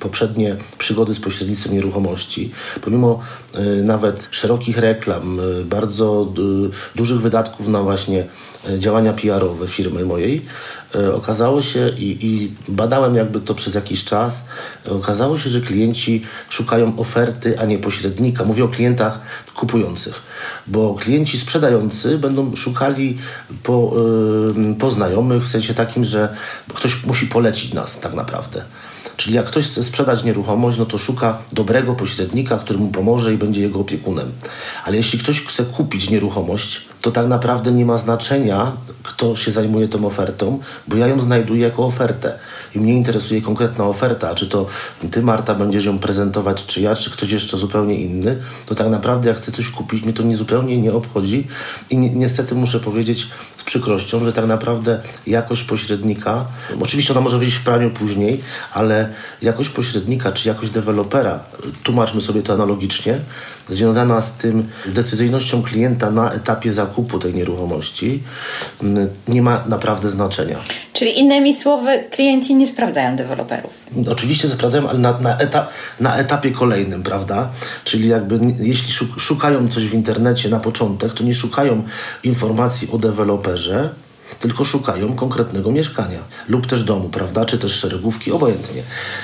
poprzednie 0.00 0.56
przygody 0.78 1.14
z 1.14 1.20
pośrednictwem 1.20 1.72
nieruchomości, 1.72 2.50
pomimo 2.82 3.20
y, 3.58 3.84
nawet 3.84 4.28
szerokich 4.30 4.78
reklam, 4.78 5.40
y, 5.40 5.64
bardzo 5.64 6.32
dużych 6.94 7.20
wydatków 7.20 7.68
na 7.68 7.82
właśnie 7.82 8.26
działania 8.78 9.12
PR-owe 9.12 9.68
firmy 9.68 10.04
mojej, 10.04 10.46
okazało 11.14 11.62
się 11.62 11.88
i, 11.88 12.26
i, 12.26 12.52
badałem 12.68 13.14
jakby 13.14 13.40
to 13.40 13.54
przez 13.54 13.74
jakiś 13.74 14.04
czas, 14.04 14.46
okazało 14.88 15.38
się, 15.38 15.50
że 15.50 15.60
klienci 15.60 16.22
szukają 16.48 16.98
oferty, 16.98 17.60
a 17.60 17.64
nie 17.64 17.78
pośrednika. 17.78 18.44
Mówię 18.44 18.64
o 18.64 18.68
klientach 18.68 19.20
kupujących 19.54 20.22
bo 20.66 20.94
klienci 20.94 21.38
sprzedający 21.38 22.18
będą 22.18 22.56
szukali 22.56 23.18
po, 23.62 23.92
yy, 24.56 24.74
po 24.74 24.90
znajomych, 24.90 25.42
w 25.42 25.48
sensie 25.48 25.74
takim, 25.74 26.04
że 26.04 26.36
ktoś 26.74 27.04
musi 27.04 27.26
polecić 27.26 27.74
nas 27.74 28.00
tak 28.00 28.14
naprawdę. 28.14 28.64
Czyli 29.16 29.36
jak 29.36 29.46
ktoś 29.46 29.64
chce 29.64 29.82
sprzedać 29.82 30.24
nieruchomość, 30.24 30.78
no 30.78 30.86
to 30.86 30.98
szuka 30.98 31.38
dobrego 31.52 31.94
pośrednika, 31.94 32.58
który 32.58 32.78
mu 32.78 32.88
pomoże 32.88 33.34
i 33.34 33.38
będzie 33.38 33.60
jego 33.60 33.80
opiekunem. 33.80 34.32
Ale 34.84 34.96
jeśli 34.96 35.18
ktoś 35.18 35.42
chce 35.42 35.64
kupić 35.64 36.10
nieruchomość, 36.10 36.86
to 37.00 37.10
tak 37.10 37.26
naprawdę 37.26 37.72
nie 37.72 37.84
ma 37.84 37.96
znaczenia, 37.96 38.72
kto 39.02 39.36
się 39.36 39.52
zajmuje 39.52 39.88
tą 39.88 40.06
ofertą, 40.06 40.58
bo 40.88 40.96
ja 40.96 41.06
ją 41.06 41.20
znajduję 41.20 41.60
jako 41.60 41.86
ofertę. 41.86 42.38
I 42.74 42.80
mnie 42.80 42.92
interesuje 42.92 43.42
konkretna 43.42 43.84
oferta, 43.84 44.34
czy 44.34 44.46
to 44.46 44.66
ty, 45.10 45.22
Marta, 45.22 45.54
będziesz 45.54 45.84
ją 45.84 45.98
prezentować, 45.98 46.66
czy 46.66 46.80
ja, 46.80 46.96
czy 46.96 47.10
ktoś 47.10 47.30
jeszcze 47.30 47.56
zupełnie 47.56 47.94
inny, 47.94 48.36
to 48.66 48.74
tak 48.74 48.88
naprawdę 48.88 49.28
jak 49.28 49.38
chcę 49.38 49.52
coś 49.52 49.70
kupić, 49.70 50.02
mnie 50.02 50.12
to 50.12 50.22
nie 50.22 50.36
zupełnie 50.36 50.80
nie 50.80 50.92
obchodzi 50.92 51.46
i 51.90 51.96
ni 51.96 52.10
niestety 52.10 52.54
muszę 52.54 52.80
powiedzieć 52.80 53.28
z 53.56 53.64
przykrością, 53.64 54.24
że 54.24 54.32
tak 54.32 54.46
naprawdę 54.46 55.00
jakość 55.26 55.62
pośrednika, 55.62 56.44
oczywiście 56.80 57.12
ona 57.12 57.20
może 57.20 57.38
wyjść 57.38 57.56
w 57.56 57.64
praniu 57.64 57.90
później, 57.90 58.40
ale 58.72 59.05
ale 59.06 59.14
jakość 59.42 59.68
pośrednika 59.68 60.32
czy 60.32 60.48
jakość 60.48 60.70
dewelopera, 60.70 61.40
tłumaczmy 61.82 62.20
sobie 62.20 62.42
to 62.42 62.52
analogicznie, 62.52 63.18
związana 63.68 64.20
z 64.20 64.32
tym 64.32 64.62
decyzyjnością 64.86 65.62
klienta 65.62 66.10
na 66.10 66.32
etapie 66.32 66.72
zakupu 66.72 67.18
tej 67.18 67.34
nieruchomości 67.34 68.22
nie 69.28 69.42
ma 69.42 69.64
naprawdę 69.66 70.08
znaczenia. 70.08 70.58
Czyli 70.92 71.18
innymi 71.18 71.56
słowy, 71.56 72.04
klienci 72.10 72.54
nie 72.54 72.68
sprawdzają 72.68 73.16
deweloperów. 73.16 73.72
Oczywiście 74.10 74.48
sprawdzają, 74.48 74.88
ale 74.88 74.98
na, 74.98 75.18
na, 75.18 75.36
na 76.00 76.16
etapie 76.16 76.50
kolejnym, 76.50 77.02
prawda? 77.02 77.50
Czyli 77.84 78.08
jakby 78.08 78.38
jeśli 78.58 78.92
szukają 79.18 79.68
coś 79.68 79.86
w 79.86 79.94
internecie 79.94 80.48
na 80.48 80.60
początek, 80.60 81.12
to 81.12 81.24
nie 81.24 81.34
szukają 81.34 81.82
informacji 82.24 82.88
o 82.92 82.98
deweloperze, 82.98 83.90
tylko 84.38 84.64
szukają 84.64 85.14
konkretnego 85.14 85.72
mieszkania 85.72 86.18
lub 86.48 86.66
też 86.66 86.84
domu, 86.84 87.08
prawda, 87.08 87.44
czy 87.44 87.58
też 87.58 87.72
szeregówki, 87.72 88.32
obojętnie. 88.32 88.82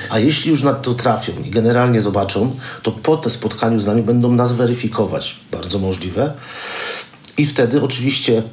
A 0.09 0.19
jeśli 0.19 0.51
już 0.51 0.63
na 0.63 0.73
to 0.73 0.93
trafią 0.93 1.33
i 1.45 1.49
generalnie 1.49 2.01
zobaczą, 2.01 2.55
to 2.83 2.91
po 2.91 3.17
te 3.17 3.29
spotkaniu 3.29 3.79
z 3.79 3.85
nami 3.85 4.03
będą 4.03 4.31
nas 4.31 4.51
weryfikować, 4.51 5.35
bardzo 5.51 5.79
możliwe. 5.79 6.33
I 7.37 7.45
wtedy 7.45 7.81
oczywiście 7.81 8.43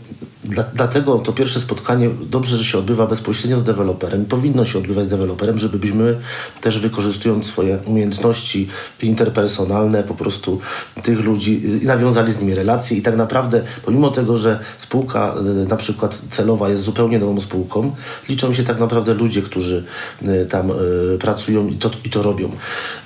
dla, 0.45 0.63
dlatego 0.75 1.19
to 1.19 1.33
pierwsze 1.33 1.61
spotkanie 1.61 2.11
dobrze, 2.31 2.57
że 2.57 2.65
się 2.65 2.79
odbywa 2.79 3.07
bezpośrednio 3.07 3.59
z 3.59 3.63
deweloperem. 3.63 4.25
Powinno 4.25 4.65
się 4.65 4.79
odbywać 4.79 5.05
z 5.05 5.09
deweloperem, 5.09 5.59
żebyśmy 5.59 6.19
też 6.61 6.79
wykorzystując 6.79 7.47
swoje 7.47 7.79
umiejętności 7.87 8.69
interpersonalne, 9.03 10.03
po 10.03 10.15
prostu 10.15 10.61
tych 11.03 11.21
ludzi 11.21 11.63
i 11.83 11.87
nawiązali 11.87 12.33
z 12.33 12.41
nimi 12.41 12.55
relacje. 12.55 12.97
I 12.97 13.03
tak 13.03 13.17
naprawdę, 13.17 13.63
pomimo 13.85 14.11
tego, 14.11 14.39
że 14.39 14.59
spółka 14.79 15.35
y, 15.65 15.69
na 15.69 15.77
przykład 15.77 16.23
celowa 16.31 16.69
jest 16.69 16.85
zupełnie 16.85 17.19
nową 17.19 17.41
spółką, 17.41 17.95
liczą 18.29 18.53
się 18.53 18.65
tak 18.65 18.81
naprawdę 18.81 19.15
ludzie, 19.15 19.43
którzy 19.43 19.85
y, 20.23 20.47
tam 20.47 20.71
y, 20.71 21.19
pracują 21.21 21.69
i 21.69 21.75
to, 21.75 21.91
i 22.05 22.11
to 22.11 22.23
robią. 22.23 22.51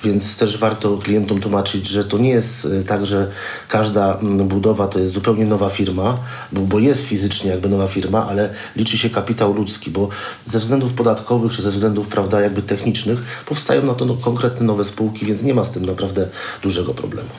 Więc 0.03 0.37
też 0.37 0.57
warto 0.57 0.97
klientom 0.97 1.41
tłumaczyć, 1.41 1.87
że 1.87 2.03
to 2.03 2.17
nie 2.17 2.29
jest 2.29 2.67
tak, 2.87 3.05
że 3.05 3.27
każda 3.67 4.17
mm, 4.17 4.47
budowa 4.47 4.87
to 4.87 4.99
jest 4.99 5.13
zupełnie 5.13 5.45
nowa 5.45 5.64
firma, 5.69 6.17
bo, 6.51 6.61
bo 6.61 6.79
jest 6.79 7.05
fizycznie 7.05 7.51
jakby 7.51 7.69
nowa 7.69 7.87
firma, 7.87 8.27
ale 8.27 8.49
liczy 8.75 8.97
się 8.97 9.09
kapitał 9.09 9.53
ludzki, 9.53 9.91
bo 9.91 10.09
ze 10.45 10.59
względów 10.59 10.93
podatkowych 10.93 11.51
czy 11.51 11.61
ze 11.61 11.71
względów 11.71 12.07
prawda, 12.07 12.41
jakby 12.41 12.61
technicznych 12.61 13.43
powstają 13.45 13.85
na 13.85 13.93
to 13.93 14.05
no, 14.05 14.15
konkretne 14.15 14.65
nowe 14.65 14.83
spółki, 14.83 15.25
więc 15.25 15.43
nie 15.43 15.53
ma 15.53 15.65
z 15.65 15.71
tym 15.71 15.85
naprawdę 15.85 16.27
dużego 16.61 16.93
problemu. 16.93 17.29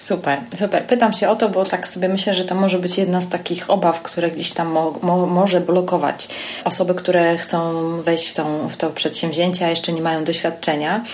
Super, 0.00 0.38
super. 0.58 0.86
Pytam 0.86 1.12
się 1.12 1.28
o 1.28 1.36
to, 1.36 1.48
bo 1.48 1.64
tak 1.64 1.88
sobie 1.88 2.08
myślę, 2.08 2.34
że 2.34 2.44
to 2.44 2.54
może 2.54 2.78
być 2.78 2.98
jedna 2.98 3.20
z 3.20 3.28
takich 3.28 3.70
obaw, 3.70 4.02
które 4.02 4.30
gdzieś 4.30 4.52
tam 4.52 4.68
mo 4.68 4.94
mo 5.02 5.26
może 5.26 5.60
blokować 5.60 6.28
osoby, 6.64 6.94
które 6.94 7.38
chcą 7.38 7.72
wejść 8.02 8.28
w, 8.28 8.34
tą, 8.34 8.68
w 8.68 8.76
to 8.76 8.90
przedsięwzięcie, 8.90 9.66
a 9.66 9.70
jeszcze 9.70 9.92
nie 9.92 10.02
mają 10.02 10.24
doświadczenia. 10.24 11.04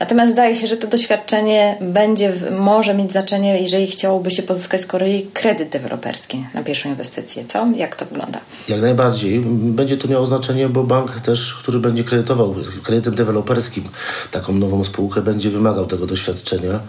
Natomiast 0.00 0.32
zdaje 0.32 0.56
się, 0.56 0.66
że 0.66 0.76
to 0.76 0.86
doświadczenie 0.86 1.76
będzie, 1.80 2.32
może 2.58 2.94
mieć 2.94 3.10
znaczenie, 3.10 3.60
jeżeli 3.60 3.86
chciałoby 3.86 4.30
się 4.30 4.42
pozyskać 4.42 4.80
z 4.80 4.86
kolei 4.86 5.26
kredyt 5.34 5.68
deweloperski 5.68 6.46
na 6.54 6.62
pierwszą 6.62 6.88
inwestycję. 6.88 7.44
Co? 7.48 7.66
Jak 7.76 7.96
to 7.96 8.04
wygląda? 8.04 8.40
Jak 8.68 8.80
najbardziej. 8.80 9.40
Będzie 9.50 9.96
to 9.96 10.08
miało 10.08 10.26
znaczenie, 10.26 10.68
bo 10.68 10.84
bank 10.84 11.20
też, 11.20 11.54
który 11.54 11.78
będzie 11.78 12.04
kredytował 12.04 12.54
kredytem 12.82 13.14
deweloperskim 13.14 13.84
taką 14.30 14.52
nową 14.52 14.84
spółkę, 14.84 15.22
będzie 15.22 15.50
wymagał 15.50 15.86
tego 15.86 16.06
doświadczenia. 16.06 16.80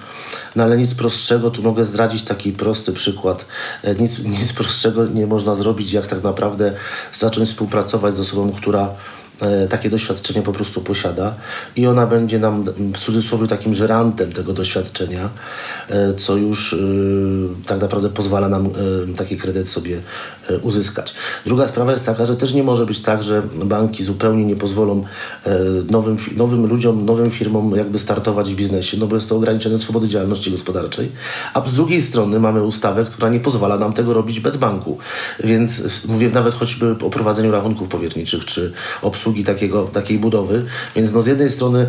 No 0.55 0.63
ale 0.63 0.77
nic 0.77 0.95
prostszego 0.95 1.38
prostszego, 1.39 1.49
tu 1.49 1.63
mogę 1.63 1.85
zdradzić 1.85 2.23
taki 2.23 2.51
prosty 2.51 2.93
przykład. 2.93 3.45
E, 3.83 3.95
nic, 3.95 4.19
nic 4.39 4.53
prostszego 4.53 5.05
nie 5.05 5.27
można 5.27 5.55
zrobić, 5.55 5.93
jak 5.93 6.07
tak 6.07 6.23
naprawdę 6.23 6.73
zacząć 7.13 7.49
współpracować 7.49 8.13
z 8.15 8.19
osobą, 8.19 8.51
która 8.51 8.95
E, 9.41 9.67
takie 9.67 9.89
doświadczenie 9.89 10.41
po 10.41 10.51
prostu 10.51 10.81
posiada 10.81 11.35
i 11.75 11.87
ona 11.87 12.07
będzie 12.07 12.39
nam 12.39 12.63
w 12.93 12.99
cudzysłowie 12.99 13.47
takim 13.47 13.73
żerantem 13.73 14.31
tego 14.31 14.53
doświadczenia, 14.53 15.29
e, 15.89 16.13
co 16.13 16.37
już 16.37 16.75
tak 17.65 17.81
naprawdę 17.81 18.09
pozwala 18.09 18.49
nam 18.49 18.69
taki 19.17 19.37
kredyt 19.37 19.69
sobie 19.69 20.01
uzyskać. 20.57 21.13
Druga 21.45 21.65
sprawa 21.65 21.91
jest 21.91 22.05
taka, 22.05 22.25
że 22.25 22.35
też 22.35 22.53
nie 22.53 22.63
może 22.63 22.85
być 22.85 22.99
tak, 22.99 23.23
że 23.23 23.41
banki 23.65 24.03
zupełnie 24.03 24.45
nie 24.45 24.55
pozwolą 24.55 25.03
nowym, 25.91 26.17
nowym 26.37 26.65
ludziom, 26.65 27.05
nowym 27.05 27.31
firmom 27.31 27.75
jakby 27.75 27.99
startować 27.99 28.53
w 28.53 28.55
biznesie, 28.55 28.97
no 28.97 29.07
bo 29.07 29.15
jest 29.15 29.29
to 29.29 29.35
ograniczenie 29.35 29.79
swobody 29.79 30.07
działalności 30.07 30.51
gospodarczej, 30.51 31.11
a 31.53 31.67
z 31.67 31.71
drugiej 31.71 32.01
strony 32.01 32.39
mamy 32.39 32.63
ustawę, 32.63 33.05
która 33.05 33.29
nie 33.29 33.39
pozwala 33.39 33.77
nam 33.77 33.93
tego 33.93 34.13
robić 34.13 34.39
bez 34.39 34.57
banku, 34.57 34.97
więc 35.43 35.83
mówię 36.07 36.29
nawet 36.29 36.53
choćby 36.53 36.95
o 37.05 37.09
prowadzeniu 37.09 37.51
rachunków 37.51 37.87
powierniczych 37.87 38.45
czy 38.45 38.73
obsługi 39.01 39.43
takiego, 39.43 39.83
takiej 39.83 40.19
budowy. 40.19 40.65
Więc 40.95 41.11
no 41.11 41.21
z 41.21 41.27
jednej 41.27 41.49
strony 41.49 41.85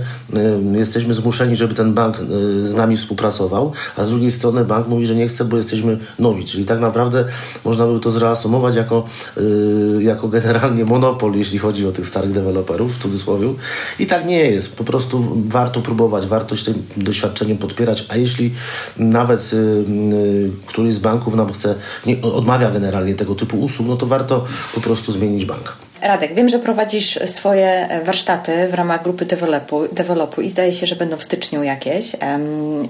jesteśmy 0.72 1.14
zmuszeni, 1.14 1.56
żeby 1.56 1.74
ten 1.74 1.94
bank 1.94 2.20
y, 2.20 2.68
z 2.68 2.74
nami 2.74 2.96
współpracował, 2.96 3.72
a 3.96 4.04
z 4.04 4.11
drugiej 4.11 4.32
strony 4.32 4.64
bank 4.64 4.88
mówi, 4.88 5.06
że 5.06 5.14
nie 5.14 5.28
chce, 5.28 5.44
bo 5.44 5.56
jesteśmy 5.56 5.98
nowi. 6.18 6.44
Czyli 6.44 6.64
tak 6.64 6.80
naprawdę 6.80 7.24
można 7.64 7.87
by 7.87 8.00
to 8.00 8.11
zreasumować 8.11 8.49
jako, 8.76 9.04
y, 9.38 10.02
jako 10.02 10.28
generalnie 10.28 10.84
monopol, 10.84 11.34
jeśli 11.34 11.58
chodzi 11.58 11.86
o 11.86 11.92
tych 11.92 12.06
starych 12.06 12.32
deweloperów, 12.32 12.96
w 12.96 12.98
cudzysłowie. 12.98 13.54
I 13.98 14.06
tak 14.06 14.26
nie 14.26 14.38
jest. 14.38 14.76
Po 14.76 14.84
prostu 14.84 15.32
warto 15.48 15.80
próbować, 15.80 16.26
warto 16.26 16.56
się 16.56 16.64
tym 16.64 16.82
doświadczeniem 16.96 17.58
podpierać, 17.58 18.06
a 18.08 18.16
jeśli 18.16 18.50
nawet 18.96 19.52
y, 19.52 19.56
y, 19.56 20.50
któryś 20.66 20.94
z 20.94 20.98
banków 20.98 21.34
nam 21.34 21.52
chce, 21.52 21.74
nie, 22.06 22.22
odmawia 22.22 22.70
generalnie 22.70 23.14
tego 23.14 23.34
typu 23.34 23.60
usług, 23.60 23.88
no 23.88 23.96
to 23.96 24.06
warto 24.06 24.44
po 24.74 24.80
prostu 24.80 25.12
zmienić 25.12 25.44
bank. 25.44 25.89
Radek, 26.02 26.34
wiem, 26.34 26.48
że 26.48 26.58
prowadzisz 26.58 27.18
swoje 27.26 27.88
warsztaty 28.04 28.68
w 28.70 28.74
ramach 28.74 29.02
grupy 29.02 29.24
developu, 29.24 29.82
developu 29.92 30.40
i 30.40 30.50
zdaje 30.50 30.72
się, 30.72 30.86
że 30.86 30.96
będą 30.96 31.16
w 31.16 31.22
styczniu 31.22 31.62
jakieś. 31.62 32.16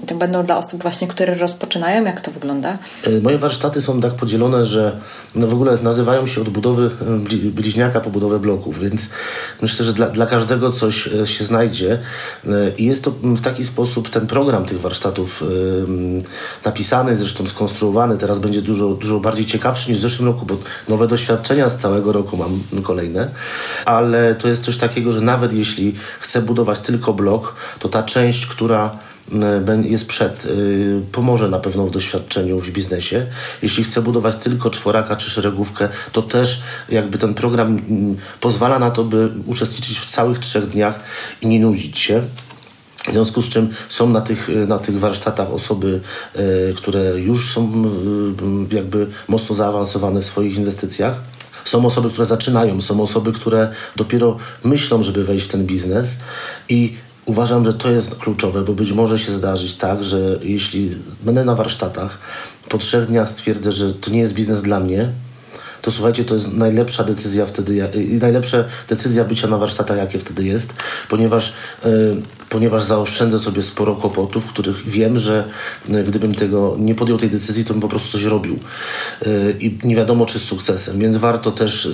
To 0.07 0.15
będą 0.15 0.45
dla 0.45 0.57
osób 0.57 0.81
właśnie, 0.81 1.07
które 1.07 1.35
rozpoczynają. 1.35 2.05
Jak 2.05 2.21
to 2.21 2.31
wygląda? 2.31 2.77
E, 3.07 3.21
moje 3.21 3.37
warsztaty 3.37 3.81
są 3.81 4.01
tak 4.01 4.13
podzielone, 4.13 4.65
że 4.65 4.97
no 5.35 5.47
w 5.47 5.53
ogóle 5.53 5.77
nazywają 5.83 6.27
się 6.27 6.41
od 6.41 6.49
budowy 6.49 6.91
e, 7.45 7.51
bliźniaka 7.51 7.99
po 7.99 8.09
budowę 8.09 8.39
bloków, 8.39 8.79
więc 8.79 9.09
myślę, 9.61 9.85
że 9.85 9.93
dla, 9.93 10.09
dla 10.09 10.25
każdego 10.25 10.71
coś 10.71 11.07
e, 11.07 11.27
się 11.27 11.43
znajdzie 11.43 11.99
i 12.77 12.85
jest 12.85 13.03
to 13.03 13.11
w 13.11 13.41
taki 13.41 13.63
sposób 13.63 14.09
ten 14.09 14.27
program 14.27 14.65
tych 14.65 14.81
warsztatów 14.81 15.43
napisany, 16.65 17.15
zresztą 17.15 17.47
skonstruowany. 17.47 18.17
Teraz 18.17 18.39
będzie 18.39 18.61
dużo, 18.61 18.87
dużo 18.87 19.19
bardziej 19.19 19.45
ciekawszy 19.45 19.89
niż 19.89 19.99
w 19.99 20.01
zeszłym 20.01 20.27
roku, 20.27 20.45
bo 20.45 20.57
nowe 20.89 21.07
doświadczenia 21.07 21.69
z 21.69 21.77
całego 21.77 22.11
roku 22.11 22.37
mam 22.37 22.59
kolejne 22.83 23.00
kolejne, 23.01 23.29
ale 23.85 24.35
to 24.35 24.47
jest 24.47 24.63
coś 24.63 24.77
takiego, 24.77 25.11
że 25.11 25.21
nawet 25.21 25.53
jeśli 25.53 25.93
chcę 26.19 26.41
budować 26.41 26.79
tylko 26.79 27.13
blok, 27.13 27.55
to 27.79 27.89
ta 27.89 28.03
część, 28.03 28.45
która 28.45 28.91
mm, 29.31 29.85
jest 29.85 30.07
przed, 30.07 30.45
y, 30.45 31.01
pomoże 31.11 31.49
na 31.49 31.59
pewno 31.59 31.85
w 31.85 31.91
doświadczeniu 31.91 32.59
w 32.59 32.69
biznesie. 32.69 33.27
Jeśli 33.61 33.83
chcę 33.83 34.01
budować 34.01 34.35
tylko 34.35 34.69
czworaka 34.69 35.15
czy 35.15 35.29
szeregówkę, 35.29 35.89
to 36.11 36.21
też 36.21 36.61
jakby 36.89 37.17
ten 37.17 37.33
program 37.33 37.67
mm, 37.67 38.17
pozwala 38.39 38.79
na 38.79 38.91
to, 38.91 39.03
by 39.03 39.29
uczestniczyć 39.45 39.99
w 39.99 40.05
całych 40.05 40.39
trzech 40.39 40.67
dniach 40.67 40.99
i 41.41 41.47
nie 41.47 41.59
nudzić 41.59 41.99
się. 41.99 42.23
W 43.07 43.11
związku 43.11 43.41
z 43.41 43.49
czym 43.49 43.69
są 43.89 44.09
na 44.09 44.21
tych, 44.21 44.49
na 44.67 44.79
tych 44.79 44.99
warsztatach 44.99 45.51
osoby, 45.51 46.01
y, 46.35 46.73
które 46.77 47.19
już 47.19 47.53
są 47.53 47.85
y, 48.71 48.75
jakby 48.75 49.07
mocno 49.27 49.55
zaawansowane 49.55 50.21
w 50.21 50.25
swoich 50.25 50.57
inwestycjach 50.57 51.21
są 51.65 51.85
osoby, 51.85 52.09
które 52.09 52.25
zaczynają, 52.25 52.81
są 52.81 53.01
osoby, 53.01 53.31
które 53.31 53.69
dopiero 53.95 54.37
myślą, 54.63 55.03
żeby 55.03 55.23
wejść 55.23 55.45
w 55.45 55.47
ten 55.47 55.65
biznes. 55.65 56.17
I 56.69 56.95
uważam, 57.25 57.65
że 57.65 57.73
to 57.73 57.91
jest 57.91 58.15
kluczowe, 58.15 58.61
bo 58.61 58.73
być 58.73 58.91
może 58.91 59.19
się 59.19 59.31
zdarzyć 59.31 59.75
tak, 59.75 60.03
że 60.03 60.39
jeśli 60.41 60.97
będę 61.23 61.45
na 61.45 61.55
warsztatach, 61.55 62.17
po 62.69 62.77
trzech 62.77 63.05
dniach 63.05 63.29
stwierdzę, 63.29 63.71
że 63.71 63.93
to 63.93 64.11
nie 64.11 64.19
jest 64.19 64.33
biznes 64.33 64.61
dla 64.61 64.79
mnie, 64.79 65.11
to 65.81 65.91
słuchajcie, 65.91 66.25
to 66.25 66.33
jest 66.33 66.53
najlepsza 66.53 67.03
decyzja 67.03 67.45
wtedy, 67.45 67.89
najlepsza 68.21 68.63
decyzja 68.89 69.23
bycia 69.23 69.47
na 69.47 69.57
warsztatach, 69.57 69.97
jakie 69.97 70.19
wtedy 70.19 70.43
jest, 70.43 70.73
ponieważ, 71.09 71.53
yy, 71.85 72.21
ponieważ 72.51 72.83
zaoszczędzę 72.83 73.39
sobie 73.39 73.61
sporo 73.61 73.95
kłopotów, 73.95 74.45
których 74.45 74.89
wiem, 74.89 75.17
że 75.17 75.47
yy, 75.89 76.03
gdybym 76.03 76.35
tego 76.35 76.75
nie 76.79 76.95
podjął 76.95 77.17
tej 77.17 77.29
decyzji, 77.29 77.65
to 77.65 77.73
bym 77.73 77.81
po 77.81 77.87
prostu 77.87 78.11
coś 78.11 78.23
robił. 78.23 78.59
Yy, 79.25 79.55
I 79.59 79.77
nie 79.83 79.95
wiadomo, 79.95 80.25
czy 80.25 80.39
z 80.39 80.43
sukcesem, 80.43 80.99
więc 80.99 81.17
warto 81.17 81.51
też 81.51 81.89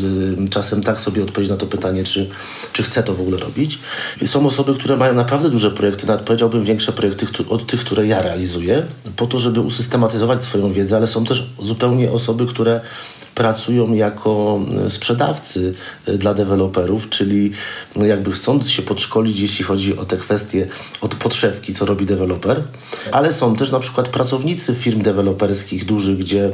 czasem 0.49 0.83
tak 0.83 1.01
sobie 1.01 1.23
odpowiedzieć 1.23 1.51
na 1.51 1.57
to 1.57 1.67
pytanie, 1.67 2.03
czy, 2.03 2.29
czy 2.73 2.83
chcę 2.83 3.03
to 3.03 3.13
w 3.13 3.21
ogóle 3.21 3.37
robić. 3.37 3.79
I 4.21 4.27
są 4.27 4.45
osoby, 4.45 4.73
które 4.73 4.97
mają 4.97 5.13
naprawdę 5.13 5.49
duże 5.49 5.71
projekty, 5.71 6.07
nawet 6.07 6.25
powiedziałbym 6.25 6.63
większe 6.63 6.93
projekty 6.93 7.25
od 7.49 7.65
tych, 7.65 7.79
które 7.79 8.07
ja 8.07 8.21
realizuję, 8.21 8.85
po 9.15 9.27
to, 9.27 9.39
żeby 9.39 9.61
usystematyzować 9.61 10.43
swoją 10.43 10.71
wiedzę, 10.71 10.97
ale 10.97 11.07
są 11.07 11.25
też 11.25 11.53
zupełnie 11.59 12.11
osoby, 12.11 12.45
które 12.45 12.81
pracują 13.37 13.93
jako 13.93 14.61
e, 14.85 14.89
sprzedawcy 14.89 15.73
e, 16.05 16.17
dla 16.17 16.33
deweloperów, 16.33 17.09
czyli 17.09 17.51
no 17.95 18.05
jakby 18.05 18.31
chcąc 18.31 18.69
się 18.69 18.81
podszkolić, 18.81 19.39
jeśli 19.39 19.65
chodzi 19.65 19.97
o 19.97 20.05
te 20.05 20.17
kwestie 20.17 20.46
kwestie 20.47 20.67
od 21.01 21.15
podszewki, 21.15 21.73
co 21.73 21.85
robi 21.85 22.05
deweloper, 22.05 22.63
ale 23.11 23.31
są 23.31 23.55
też 23.55 23.71
na 23.71 23.79
przykład 23.79 24.09
pracownicy 24.09 24.75
firm 24.75 25.01
deweloperskich 25.01 25.85
dużych, 25.85 26.17
gdzie 26.17 26.51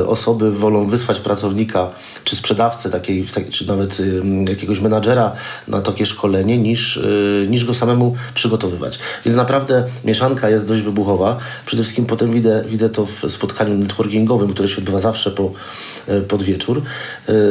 y, 0.00 0.06
osoby 0.16 0.52
wolą 0.52 0.86
wysłać 0.86 1.20
pracownika 1.20 1.90
czy 2.24 2.36
sprzedawcę 2.36 2.90
takiej, 2.90 3.26
czy 3.50 3.68
nawet 3.68 4.00
y, 4.00 4.22
jakiegoś 4.48 4.80
menadżera 4.80 5.32
na 5.68 5.80
takie 5.80 6.06
szkolenie 6.06 6.58
niż, 6.58 6.96
y, 6.96 7.46
niż 7.50 7.64
go 7.64 7.74
samemu 7.74 8.16
przygotowywać. 8.34 8.98
Więc 9.24 9.36
naprawdę 9.36 9.84
mieszanka 10.04 10.50
jest 10.50 10.66
dość 10.66 10.82
wybuchowa. 10.82 11.38
Przede 11.66 11.82
wszystkim 11.82 12.06
potem 12.06 12.30
widzę, 12.30 12.64
widzę 12.68 12.88
to 12.88 13.06
w 13.06 13.22
spotkaniu 13.28 13.78
networkingowym, 13.78 14.52
które 14.52 14.68
się 14.68 14.78
odbywa 14.78 14.98
zawsze 14.98 15.30
po, 15.30 15.52
pod 16.28 16.42
wieczór, 16.42 16.82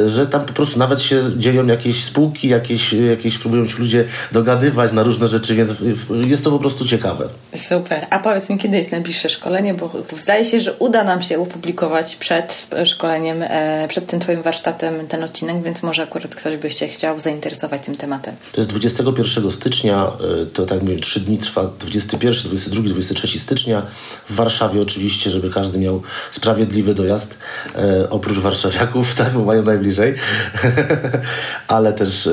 że 0.06 0.26
tam 0.26 0.44
po 0.44 0.52
prostu 0.52 0.78
nawet 0.78 1.02
się 1.02 1.22
dzieją 1.36 1.66
jakieś 1.66 2.04
spółki, 2.04 2.48
jakieś, 2.48 2.92
jakieś 2.92 3.38
próbują 3.38 3.66
ci 3.66 3.78
ludzie 3.78 4.04
dogadywać 4.32 4.92
na 4.98 5.04
różne 5.04 5.28
rzeczy, 5.28 5.54
więc 5.54 5.70
jest 6.26 6.44
to 6.44 6.50
po 6.50 6.58
prostu 6.58 6.84
ciekawe. 6.84 7.28
Super. 7.68 8.06
A 8.10 8.18
powiedz 8.18 8.48
mi, 8.48 8.58
kiedy 8.58 8.76
jest 8.76 8.92
najbliższe 8.92 9.28
szkolenie, 9.28 9.74
bo 9.74 9.90
zdaje 10.16 10.44
się, 10.44 10.60
że 10.60 10.72
uda 10.72 11.04
nam 11.04 11.22
się 11.22 11.42
opublikować 11.42 12.16
przed 12.16 12.68
szkoleniem, 12.84 13.42
e, 13.42 13.86
przed 13.88 14.06
tym 14.06 14.20
Twoim 14.20 14.42
warsztatem 14.42 15.08
ten 15.08 15.24
odcinek, 15.24 15.62
więc 15.62 15.82
może 15.82 16.02
akurat 16.02 16.34
ktoś 16.34 16.56
by 16.56 16.70
się 16.70 16.88
chciał 16.88 17.20
zainteresować 17.20 17.82
tym 17.82 17.96
tematem. 17.96 18.34
To 18.52 18.60
jest 18.60 18.70
21 18.70 19.52
stycznia, 19.52 20.12
e, 20.42 20.46
to 20.46 20.66
tak 20.66 20.82
mówię, 20.82 20.98
3 20.98 21.20
dni 21.20 21.38
trwa, 21.38 21.70
21, 21.80 22.44
22, 22.44 22.88
23 22.88 23.38
stycznia 23.38 23.82
w 24.28 24.34
Warszawie 24.34 24.80
oczywiście, 24.80 25.30
żeby 25.30 25.50
każdy 25.50 25.78
miał 25.78 26.02
sprawiedliwy 26.30 26.94
dojazd, 26.94 27.38
e, 27.74 28.10
oprócz 28.10 28.38
warszawiaków, 28.38 29.14
tak, 29.20 29.32
bo 29.32 29.44
mają 29.44 29.62
najbliżej, 29.62 30.14
ale 31.68 31.92
też 31.92 32.28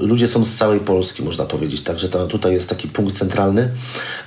ludzie 0.00 0.26
są 0.26 0.44
z 0.44 0.54
całej 0.54 0.80
Polski, 0.80 1.22
można 1.22 1.44
powiedzieć, 1.44 1.80
także 2.00 2.18
ta, 2.18 2.26
tutaj 2.26 2.52
jest 2.52 2.68
taki 2.68 2.88
punkt 2.88 3.16
centralny. 3.16 3.70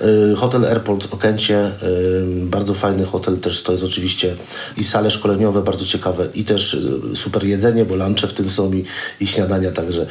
E, 0.00 0.34
hotel 0.36 0.64
Airport 0.64 1.14
Okęcie, 1.14 1.58
e, 1.58 1.72
bardzo 2.46 2.74
fajny 2.74 3.04
hotel, 3.04 3.38
też 3.38 3.62
to 3.62 3.72
jest 3.72 3.84
oczywiście 3.84 4.36
i 4.76 4.84
sale 4.84 5.10
szkoleniowe 5.10 5.62
bardzo 5.62 5.84
ciekawe 5.84 6.28
i 6.34 6.44
też 6.44 6.74
e, 6.74 7.16
super 7.16 7.44
jedzenie, 7.44 7.84
bo 7.84 7.96
lunche 7.96 8.26
w 8.26 8.32
tym 8.32 8.50
są 8.50 8.72
i, 8.72 8.84
i 9.20 9.26
śniadania, 9.26 9.70
także 9.70 10.06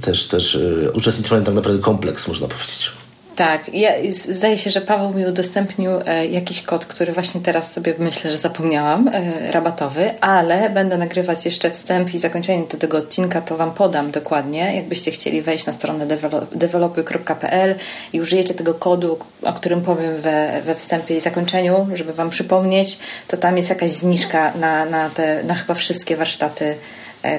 też, 0.00 0.24
też 0.24 0.58
uczestniczyłem 0.92 1.44
tak 1.44 1.54
naprawdę 1.54 1.82
kompleks, 1.82 2.28
można 2.28 2.48
powiedzieć. 2.48 3.03
Tak, 3.36 3.74
ja, 3.74 3.90
zdaje 4.10 4.58
się, 4.58 4.70
że 4.70 4.80
Paweł 4.80 5.14
mi 5.14 5.26
udostępnił 5.26 5.90
e, 6.06 6.26
jakiś 6.26 6.62
kod, 6.62 6.86
który 6.86 7.12
właśnie 7.12 7.40
teraz 7.40 7.72
sobie 7.72 7.94
myślę, 7.98 8.30
że 8.30 8.36
zapomniałam, 8.36 9.08
e, 9.08 9.52
rabatowy, 9.52 10.10
ale 10.20 10.70
będę 10.70 10.98
nagrywać 10.98 11.44
jeszcze 11.44 11.70
wstęp 11.70 12.14
i 12.14 12.18
zakończenie 12.18 12.66
do 12.66 12.78
tego 12.78 12.98
odcinka, 12.98 13.40
to 13.40 13.56
Wam 13.56 13.74
podam 13.74 14.10
dokładnie. 14.10 14.76
Jakbyście 14.76 15.10
chcieli 15.10 15.42
wejść 15.42 15.66
na 15.66 15.72
stronę 15.72 16.06
developy.pl 16.52 17.74
i 18.12 18.20
użyjecie 18.20 18.54
tego 18.54 18.74
kodu, 18.74 19.18
o 19.42 19.52
którym 19.52 19.82
powiem 19.82 20.16
we, 20.16 20.62
we 20.64 20.74
wstępie 20.74 21.16
i 21.16 21.20
zakończeniu, 21.20 21.88
żeby 21.94 22.12
Wam 22.12 22.30
przypomnieć, 22.30 22.98
to 23.28 23.36
tam 23.36 23.56
jest 23.56 23.68
jakaś 23.68 23.90
zniżka 23.90 24.52
na, 24.60 24.84
na, 24.84 25.10
te, 25.10 25.44
na 25.44 25.54
chyba 25.54 25.74
wszystkie 25.74 26.16
warsztaty 26.16 26.76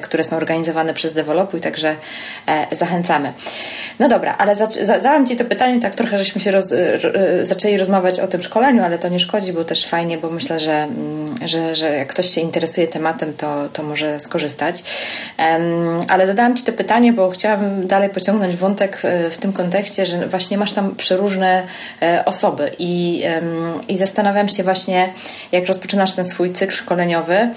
które 0.01 0.23
są 0.23 0.37
organizowane 0.37 0.93
przez 0.93 1.13
Developuj, 1.13 1.61
także 1.61 1.95
e, 2.47 2.75
zachęcamy. 2.75 3.33
No 3.99 4.09
dobra, 4.09 4.35
ale 4.37 4.55
zadałam 4.83 5.25
Ci 5.25 5.37
to 5.37 5.45
pytanie, 5.45 5.81
tak 5.81 5.95
trochę 5.95 6.17
żeśmy 6.17 6.41
się 6.41 6.51
roz, 6.51 6.73
zaczęli 7.43 7.77
rozmawiać 7.77 8.19
o 8.19 8.27
tym 8.27 8.41
szkoleniu, 8.41 8.83
ale 8.83 8.99
to 8.99 9.09
nie 9.09 9.19
szkodzi, 9.19 9.53
bo 9.53 9.63
też 9.63 9.85
fajnie, 9.85 10.17
bo 10.17 10.29
myślę, 10.29 10.59
że, 10.59 10.83
mm, 10.83 11.35
że, 11.47 11.75
że 11.75 11.93
jak 11.97 12.07
ktoś 12.07 12.29
się 12.29 12.41
interesuje 12.41 12.87
tematem, 12.87 13.33
to, 13.33 13.69
to 13.73 13.83
może 13.83 14.19
skorzystać. 14.19 14.83
Ale 16.07 16.27
zadałam 16.27 16.55
Ci 16.55 16.63
to 16.63 16.73
pytanie, 16.73 17.13
bo 17.13 17.29
chciałabym 17.29 17.87
dalej 17.87 18.09
pociągnąć 18.09 18.55
wątek 18.55 19.01
w 19.31 19.37
tym 19.37 19.53
kontekście, 19.53 20.05
że 20.05 20.27
właśnie 20.27 20.57
masz 20.57 20.73
tam 20.73 20.95
przeróżne 20.95 21.63
e, 22.01 22.25
osoby 22.25 22.71
i, 22.79 23.23
i 23.87 23.97
zastanawiam 23.97 24.49
się 24.49 24.63
właśnie, 24.63 25.13
jak 25.51 25.65
rozpoczynasz 25.65 26.13
ten 26.13 26.25
swój 26.25 26.53
cykl 26.53 26.73
szkoleniowy, 26.73 27.49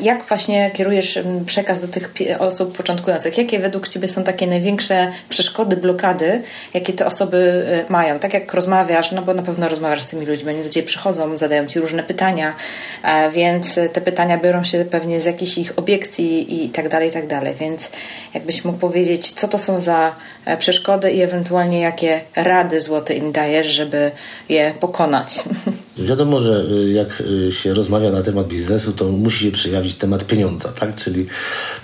jak 0.00 0.24
właśnie 0.24 0.70
kierujesz 0.70 1.18
przekaz 1.56 1.80
do 1.80 1.88
tych 1.88 2.14
osób 2.38 2.76
początkujących? 2.76 3.38
Jakie 3.38 3.58
według 3.58 3.88
Ciebie 3.88 4.08
są 4.08 4.24
takie 4.24 4.46
największe 4.46 5.12
przeszkody, 5.28 5.76
blokady, 5.76 6.42
jakie 6.74 6.92
te 6.92 7.06
osoby 7.06 7.66
e, 7.88 7.92
mają? 7.92 8.18
Tak 8.18 8.34
jak 8.34 8.54
rozmawiasz, 8.54 9.12
no 9.12 9.22
bo 9.22 9.34
na 9.34 9.42
pewno 9.42 9.68
rozmawiasz 9.68 10.02
z 10.02 10.08
tymi 10.08 10.26
ludźmi, 10.26 10.50
oni 10.50 10.62
do 10.62 10.68
Ciebie 10.68 10.86
przychodzą, 10.86 11.38
zadają 11.38 11.66
Ci 11.66 11.80
różne 11.80 12.02
pytania, 12.02 12.54
e, 13.02 13.30
więc 13.30 13.74
te 13.92 14.00
pytania 14.00 14.38
biorą 14.38 14.64
się 14.64 14.84
pewnie 14.84 15.20
z 15.20 15.24
jakichś 15.24 15.58
ich 15.58 15.78
obiekcji 15.78 16.64
i 16.64 16.68
tak 16.68 16.88
dalej, 16.88 17.08
i 17.08 17.12
tak 17.12 17.26
dalej. 17.26 17.54
Więc 17.60 17.90
jakbyś 18.34 18.64
mógł 18.64 18.78
powiedzieć, 18.78 19.30
co 19.30 19.48
to 19.48 19.58
są 19.58 19.80
za 19.80 20.14
e, 20.44 20.56
przeszkody 20.56 21.12
i 21.12 21.22
ewentualnie 21.22 21.80
jakie 21.80 22.20
rady 22.36 22.80
złote 22.80 23.14
im 23.14 23.32
dajesz, 23.32 23.66
żeby 23.66 24.10
je 24.48 24.74
pokonać? 24.80 25.40
Wiadomo, 25.98 26.40
że 26.40 26.64
y, 26.70 26.90
jak 26.90 27.20
y, 27.20 27.52
się 27.52 27.74
rozmawia 27.74 28.10
na 28.10 28.22
temat 28.22 28.48
biznesu, 28.48 28.92
to 28.92 29.04
musi 29.04 29.44
się 29.44 29.50
przejawić 29.50 29.94
temat 29.94 30.24
pieniądza, 30.24 30.68
tak? 30.68 30.94
Czyli 30.94 31.26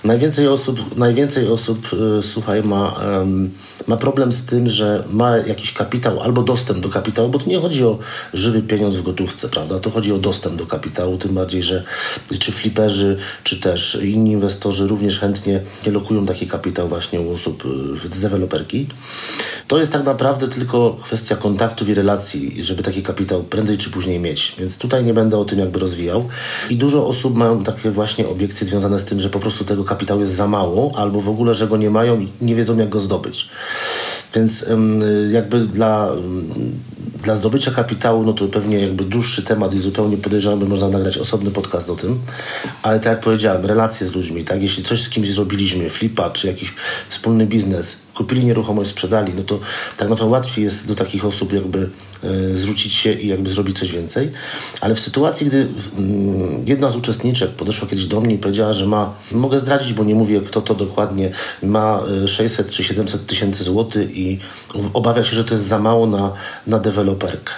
najwięcej 0.03 0.47
osób, 0.47 0.97
najwięcej 0.97 1.47
osób 1.47 1.89
y, 2.19 2.23
słuchaj, 2.23 2.63
ma, 2.63 2.99
ma 3.87 3.97
problem 3.97 4.33
z 4.33 4.45
tym, 4.45 4.69
że 4.69 5.03
ma 5.09 5.37
jakiś 5.37 5.73
kapitał 5.73 6.21
albo 6.21 6.43
dostęp 6.43 6.79
do 6.79 6.89
kapitału, 6.89 7.29
bo 7.29 7.39
tu 7.39 7.49
nie 7.49 7.59
chodzi 7.59 7.85
o 7.85 7.99
żywy 8.33 8.61
pieniądz 8.61 8.95
w 8.95 9.03
gotówce, 9.03 9.49
prawda? 9.49 9.79
To 9.79 9.89
chodzi 9.89 10.13
o 10.13 10.17
dostęp 10.17 10.55
do 10.55 10.65
kapitału, 10.65 11.17
tym 11.17 11.33
bardziej, 11.33 11.63
że 11.63 11.83
czy 12.39 12.51
fliperzy, 12.51 13.17
czy 13.43 13.59
też 13.59 13.99
inni 14.03 14.31
inwestorzy 14.31 14.87
również 14.87 15.19
chętnie 15.19 15.61
lokują 15.85 16.25
taki 16.25 16.47
kapitał 16.47 16.87
właśnie 16.87 17.21
u 17.21 17.33
osób 17.33 17.63
z 18.11 18.19
deweloperki. 18.19 18.87
To 19.67 19.79
jest 19.79 19.91
tak 19.91 20.05
naprawdę 20.05 20.47
tylko 20.47 20.97
kwestia 21.03 21.35
kontaktów 21.35 21.89
i 21.89 21.93
relacji, 21.93 22.63
żeby 22.63 22.83
taki 22.83 23.03
kapitał 23.03 23.43
prędzej 23.43 23.77
czy 23.77 23.89
później 23.89 24.02
mieć. 24.07 24.55
Więc 24.59 24.77
tutaj 24.77 25.03
nie 25.03 25.13
będę 25.13 25.37
o 25.37 25.45
tym 25.45 25.59
jakby 25.59 25.79
rozwijał. 25.79 26.29
I 26.69 26.77
dużo 26.77 27.07
osób 27.07 27.37
mają 27.37 27.63
takie 27.63 27.91
właśnie 27.91 28.27
obiekcje 28.27 28.67
związane 28.67 28.99
z 28.99 29.05
tym, 29.05 29.19
że 29.19 29.29
po 29.29 29.39
prostu 29.39 29.65
tego 29.65 29.83
kapitału 29.83 30.21
jest 30.21 30.33
za 30.33 30.47
mało, 30.47 30.91
albo 30.95 31.21
w 31.21 31.29
ogóle, 31.29 31.55
że 31.55 31.67
go 31.67 31.77
nie 31.77 31.89
mają 31.89 32.19
i 32.19 32.29
nie 32.41 32.55
wiedzą, 32.55 32.77
jak 32.77 32.89
go 32.89 32.99
zdobyć. 32.99 33.49
Więc 34.35 34.65
jakby 35.31 35.59
dla, 35.59 36.11
dla 37.23 37.35
zdobycia 37.35 37.71
kapitału, 37.71 38.25
no 38.25 38.33
to 38.33 38.47
pewnie 38.47 38.79
jakby 38.79 39.03
dłuższy 39.03 39.43
temat 39.43 39.73
i 39.73 39.79
zupełnie 39.79 40.17
podejrzewam, 40.17 40.59
że 40.59 40.65
można 40.65 40.87
nagrać 40.87 41.17
osobny 41.17 41.51
podcast 41.51 41.89
o 41.89 41.95
tym. 41.95 42.19
Ale 42.83 42.99
tak 42.99 43.13
jak 43.13 43.19
powiedziałem, 43.19 43.65
relacje 43.65 44.07
z 44.07 44.15
ludźmi, 44.15 44.43
tak? 44.43 44.61
Jeśli 44.61 44.83
coś 44.83 45.01
z 45.01 45.09
kimś 45.09 45.27
zrobiliśmy, 45.27 45.89
flipa, 45.89 46.29
czy 46.29 46.47
jakiś 46.47 46.73
wspólny 47.09 47.47
biznes, 47.47 48.02
kupili 48.15 48.45
nieruchomość, 48.45 48.89
sprzedali, 48.89 49.33
no 49.35 49.43
to 49.43 49.59
tak 49.97 50.09
naprawdę 50.09 50.31
łatwiej 50.31 50.65
jest 50.65 50.87
do 50.87 50.95
takich 50.95 51.25
osób 51.25 51.53
jakby 51.53 51.89
e, 52.23 52.55
zwrócić 52.55 52.93
się 52.93 53.13
i 53.13 53.27
jakby 53.27 53.49
zrobić 53.49 53.79
coś 53.79 53.91
więcej. 53.91 54.31
Ale 54.81 54.95
w 54.95 54.99
sytuacji, 54.99 55.47
gdy 55.47 55.67
mm, 55.97 56.63
jedna 56.65 56.89
z 56.89 56.95
uczestniczek 56.95 57.51
podeszła 57.51 57.87
kiedyś 57.87 58.05
do 58.05 58.21
mnie 58.21 58.35
i 58.35 58.37
powiedziała, 58.37 58.73
że 58.73 58.85
ma, 58.85 59.13
mogę 59.31 59.59
zdradzić, 59.59 59.93
bo 59.93 60.03
nie 60.03 60.15
mówię 60.15 60.41
kto 60.41 60.61
to 60.61 60.75
dokładnie, 60.75 61.31
ma 61.63 62.03
600 62.27 62.67
e, 62.67 62.69
czy 62.69 62.83
700 62.83 63.25
tysięcy 63.27 63.63
złotych 63.63 64.17
i 64.17 64.39
obawia 64.93 65.23
się, 65.23 65.35
że 65.35 65.45
to 65.45 65.53
jest 65.53 65.67
za 65.67 65.79
mało 65.79 66.07
na, 66.07 66.31
na 66.67 66.79
deweloperkę 66.79 67.53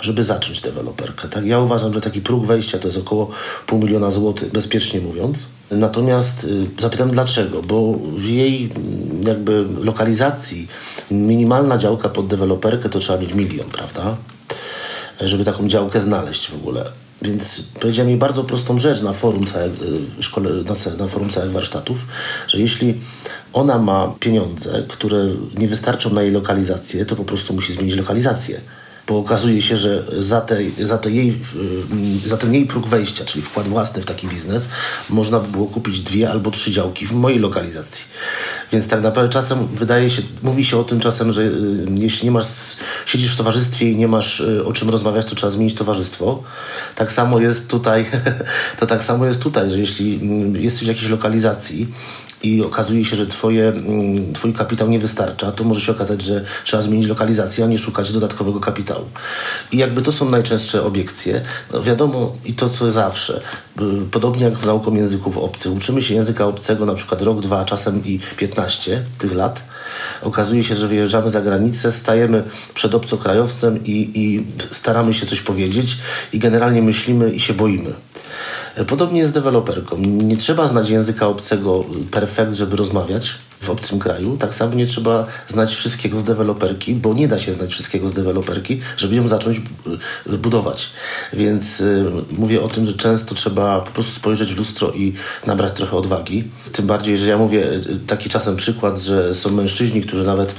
żeby 0.00 0.24
zacząć 0.24 0.60
deweloperkę. 0.60 1.28
Tak? 1.28 1.46
Ja 1.46 1.60
uważam, 1.60 1.92
że 1.92 2.00
taki 2.00 2.20
próg 2.20 2.46
wejścia 2.46 2.78
to 2.78 2.88
jest 2.88 2.98
około 2.98 3.30
pół 3.66 3.78
miliona 3.78 4.10
złotych, 4.10 4.52
bezpiecznie 4.52 5.00
mówiąc. 5.00 5.46
Natomiast 5.70 6.44
y, 6.44 6.66
zapytam 6.78 7.10
dlaczego, 7.10 7.62
bo 7.62 7.92
w 8.16 8.24
jej 8.24 8.64
mm, 8.64 9.20
jakby 9.26 9.66
lokalizacji 9.80 10.68
minimalna 11.10 11.78
działka 11.78 12.08
pod 12.08 12.26
deweloperkę 12.26 12.88
to 12.88 12.98
trzeba 12.98 13.18
mieć 13.18 13.34
milion, 13.34 13.66
prawda? 13.66 14.16
Żeby 15.20 15.44
taką 15.44 15.68
działkę 15.68 16.00
znaleźć 16.00 16.50
w 16.50 16.54
ogóle. 16.54 16.90
Więc 17.22 17.62
powiedziała 17.80 18.08
mi 18.08 18.16
bardzo 18.16 18.44
prostą 18.44 18.78
rzecz 18.78 19.02
na 19.02 19.12
forum 19.12 19.46
całych, 19.46 19.72
szkole, 20.20 20.50
na 20.98 21.06
forum 21.06 21.30
całych 21.30 21.52
warsztatów, 21.52 22.06
że 22.46 22.58
jeśli 22.58 23.00
ona 23.52 23.78
ma 23.78 24.14
pieniądze, 24.20 24.84
które 24.88 25.26
nie 25.58 25.68
wystarczą 25.68 26.10
na 26.10 26.22
jej 26.22 26.32
lokalizację, 26.32 27.06
to 27.06 27.16
po 27.16 27.24
prostu 27.24 27.54
musi 27.54 27.72
zmienić 27.72 27.96
lokalizację 27.96 28.60
bo 29.08 29.18
okazuje 29.18 29.62
się, 29.62 29.76
że 29.76 30.04
za, 30.18 30.40
tej, 30.40 30.72
za, 30.72 30.98
tej 30.98 31.16
jej, 31.16 31.38
za 32.26 32.36
ten 32.36 32.54
jej 32.54 32.66
próg 32.66 32.88
wejścia, 32.88 33.24
czyli 33.24 33.42
wkład 33.42 33.68
własny 33.68 34.02
w 34.02 34.06
taki 34.06 34.28
biznes, 34.28 34.68
można 35.10 35.40
by 35.40 35.48
było 35.48 35.66
kupić 35.66 36.00
dwie 36.00 36.30
albo 36.30 36.50
trzy 36.50 36.70
działki 36.70 37.06
w 37.06 37.12
mojej 37.12 37.38
lokalizacji. 37.38 38.06
Więc 38.72 38.88
tak 38.88 39.02
naprawdę 39.02 39.32
czasem 39.32 39.66
wydaje 39.66 40.10
się, 40.10 40.22
mówi 40.42 40.64
się 40.64 40.78
o 40.78 40.84
tym 40.84 41.00
czasem, 41.00 41.32
że 41.32 41.42
y, 41.42 41.86
jeśli 41.94 42.24
nie 42.24 42.30
masz, 42.30 42.46
siedzisz 43.06 43.32
w 43.32 43.36
towarzystwie 43.36 43.90
i 43.90 43.96
nie 43.96 44.08
masz 44.08 44.40
y, 44.40 44.64
o 44.64 44.72
czym 44.72 44.90
rozmawiać, 44.90 45.26
to 45.26 45.34
trzeba 45.34 45.50
zmienić 45.50 45.74
towarzystwo. 45.74 46.42
Tak 46.94 47.12
samo 47.12 47.40
jest 47.40 47.68
tutaj, 47.68 48.06
to 48.80 48.86
tak 48.86 49.02
samo 49.02 49.26
jest 49.26 49.42
tutaj, 49.42 49.70
że 49.70 49.78
jeśli 49.78 50.14
mm, 50.14 50.56
jesteś 50.56 50.84
w 50.84 50.88
jakiejś 50.88 51.08
lokalizacji, 51.08 51.88
i 52.42 52.62
okazuje 52.62 53.04
się, 53.04 53.16
że 53.16 53.26
twoje, 53.26 53.68
mm, 53.68 54.32
twój 54.32 54.52
kapitał 54.52 54.88
nie 54.88 54.98
wystarcza, 54.98 55.52
to 55.52 55.64
może 55.64 55.80
się 55.80 55.92
okazać, 55.92 56.22
że 56.22 56.44
trzeba 56.64 56.82
zmienić 56.82 57.06
lokalizację, 57.06 57.64
a 57.64 57.68
nie 57.68 57.78
szukać 57.78 58.12
dodatkowego 58.12 58.60
kapitału. 58.60 59.04
I 59.72 59.76
jakby 59.76 60.02
to 60.02 60.12
są 60.12 60.30
najczęstsze 60.30 60.84
obiekcje. 60.84 61.42
No 61.72 61.82
wiadomo 61.82 62.32
i 62.44 62.52
to, 62.52 62.68
co 62.68 62.92
zawsze. 62.92 63.40
Podobnie 64.10 64.44
jak 64.44 64.62
z 64.62 64.66
nauką 64.66 64.94
języków 64.94 65.38
obcych. 65.38 65.72
Uczymy 65.72 66.02
się 66.02 66.14
języka 66.14 66.46
obcego 66.46 66.86
na 66.86 66.94
przykład 66.94 67.22
rok, 67.22 67.40
dwa, 67.40 67.64
czasem 67.64 68.04
i 68.04 68.20
15 68.36 69.04
tych 69.18 69.34
lat. 69.34 69.64
Okazuje 70.22 70.64
się, 70.64 70.74
że 70.74 70.88
wyjeżdżamy 70.88 71.30
za 71.30 71.40
granicę, 71.40 71.92
stajemy 71.92 72.44
przed 72.74 72.94
obcokrajowcem 72.94 73.84
i, 73.84 74.10
i 74.14 74.46
staramy 74.70 75.14
się 75.14 75.26
coś 75.26 75.42
powiedzieć 75.42 75.98
i 76.32 76.38
generalnie 76.38 76.82
myślimy 76.82 77.30
i 77.30 77.40
się 77.40 77.54
boimy. 77.54 77.94
Podobnie 78.86 79.20
jest 79.20 79.30
z 79.32 79.34
deweloperką. 79.34 79.96
Nie 79.98 80.36
trzeba 80.36 80.66
znać 80.66 80.90
języka 80.90 81.26
obcego 81.26 81.84
perfekt, 82.10 82.52
żeby 82.52 82.76
rozmawiać 82.76 83.34
w 83.60 83.70
obcym 83.70 83.98
kraju. 83.98 84.36
Tak 84.36 84.54
samo 84.54 84.74
nie 84.74 84.86
trzeba 84.86 85.26
znać 85.48 85.74
wszystkiego 85.74 86.18
z 86.18 86.24
deweloperki, 86.24 86.94
bo 86.94 87.14
nie 87.14 87.28
da 87.28 87.38
się 87.38 87.52
znać 87.52 87.70
wszystkiego 87.70 88.08
z 88.08 88.12
deweloperki, 88.12 88.80
żeby 88.96 89.14
ją 89.14 89.28
zacząć 89.28 89.60
y, 90.32 90.38
budować. 90.38 90.90
Więc 91.32 91.80
y, 91.80 92.04
mówię 92.38 92.62
o 92.62 92.68
tym, 92.68 92.86
że 92.86 92.92
często 92.92 93.34
trzeba 93.34 93.80
po 93.80 93.90
prostu 93.90 94.12
spojrzeć 94.12 94.54
w 94.54 94.58
lustro 94.58 94.90
i 94.90 95.12
nabrać 95.46 95.72
trochę 95.72 95.96
odwagi. 95.96 96.44
Tym 96.72 96.86
bardziej, 96.86 97.18
że 97.18 97.30
ja 97.30 97.38
mówię 97.38 97.72
y, 97.72 97.98
taki 98.06 98.28
czasem 98.28 98.56
przykład, 98.56 98.98
że 98.98 99.34
są 99.34 99.50
mężczyźni, 99.52 100.00
którzy 100.00 100.24
nawet 100.24 100.54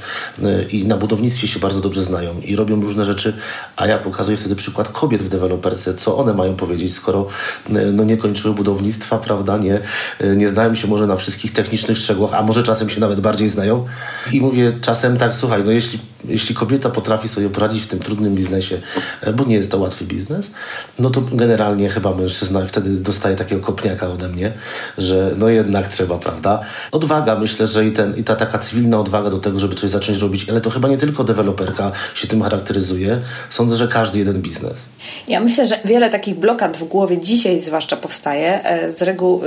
i 0.70 0.84
na 0.84 0.96
budownictwie 0.96 1.48
się 1.48 1.60
bardzo 1.60 1.80
dobrze 1.80 2.02
znają 2.02 2.40
i 2.40 2.56
robią 2.56 2.80
różne 2.80 3.04
rzeczy, 3.04 3.36
a 3.76 3.86
ja 3.86 3.98
pokazuję 3.98 4.36
wtedy 4.36 4.56
przykład 4.56 4.88
kobiet 4.88 5.22
w 5.22 5.28
deweloperce, 5.28 5.94
co 5.94 6.18
one 6.18 6.34
mają 6.34 6.56
powiedzieć, 6.56 6.94
skoro 6.94 7.26
no, 7.92 8.04
nie 8.04 8.16
kończyły 8.16 8.54
budownictwa, 8.54 9.18
prawda, 9.18 9.58
nie, 9.58 9.80
nie 10.36 10.48
znają 10.48 10.74
się 10.74 10.88
może 10.88 11.06
na 11.06 11.16
wszystkich 11.16 11.52
technicznych 11.52 11.98
szczegółach, 11.98 12.34
a 12.34 12.42
może 12.42 12.62
czasem 12.62 12.89
się 12.90 13.00
nawet 13.00 13.20
bardziej 13.20 13.48
znają. 13.48 13.86
I 14.32 14.40
mówię 14.40 14.72
czasem 14.80 15.16
tak, 15.16 15.36
słuchaj, 15.36 15.62
no 15.64 15.70
jeśli, 15.70 15.98
jeśli 16.24 16.54
kobieta 16.54 16.90
potrafi 16.90 17.28
sobie 17.28 17.48
poradzić 17.48 17.82
w 17.82 17.86
tym 17.86 17.98
trudnym 17.98 18.34
biznesie, 18.34 18.80
e, 19.20 19.32
bo 19.32 19.44
nie 19.44 19.54
jest 19.54 19.70
to 19.70 19.78
łatwy 19.78 20.04
biznes, 20.04 20.50
no 20.98 21.10
to 21.10 21.20
generalnie 21.32 21.88
chyba 21.88 22.14
mężczyzna 22.14 22.66
wtedy 22.66 22.90
dostaje 22.90 23.36
takiego 23.36 23.60
kopniaka 23.60 24.08
ode 24.08 24.28
mnie, 24.28 24.52
że 24.98 25.30
no 25.36 25.48
jednak 25.48 25.88
trzeba, 25.88 26.18
prawda? 26.18 26.60
Odwaga, 26.92 27.36
myślę, 27.36 27.66
że 27.66 27.86
i, 27.86 27.92
ten, 27.92 28.16
i 28.16 28.24
ta 28.24 28.36
taka 28.36 28.58
cywilna 28.58 28.98
odwaga 28.98 29.30
do 29.30 29.38
tego, 29.38 29.58
żeby 29.58 29.74
coś 29.74 29.90
zacząć 29.90 30.18
robić, 30.18 30.50
ale 30.50 30.60
to 30.60 30.70
chyba 30.70 30.88
nie 30.88 30.96
tylko 30.96 31.24
deweloperka 31.24 31.92
się 32.14 32.28
tym 32.28 32.42
charakteryzuje. 32.42 33.20
Sądzę, 33.50 33.76
że 33.76 33.88
każdy 33.88 34.18
jeden 34.18 34.42
biznes. 34.42 34.88
Ja 35.28 35.40
myślę, 35.40 35.66
że 35.66 35.78
wiele 35.84 36.10
takich 36.10 36.34
blokad 36.34 36.76
w 36.76 36.84
głowie 36.84 37.20
dzisiaj 37.20 37.60
zwłaszcza 37.60 37.96
powstaje 37.96 38.64
e, 38.64 38.92
z 38.92 39.02
reguł 39.02 39.42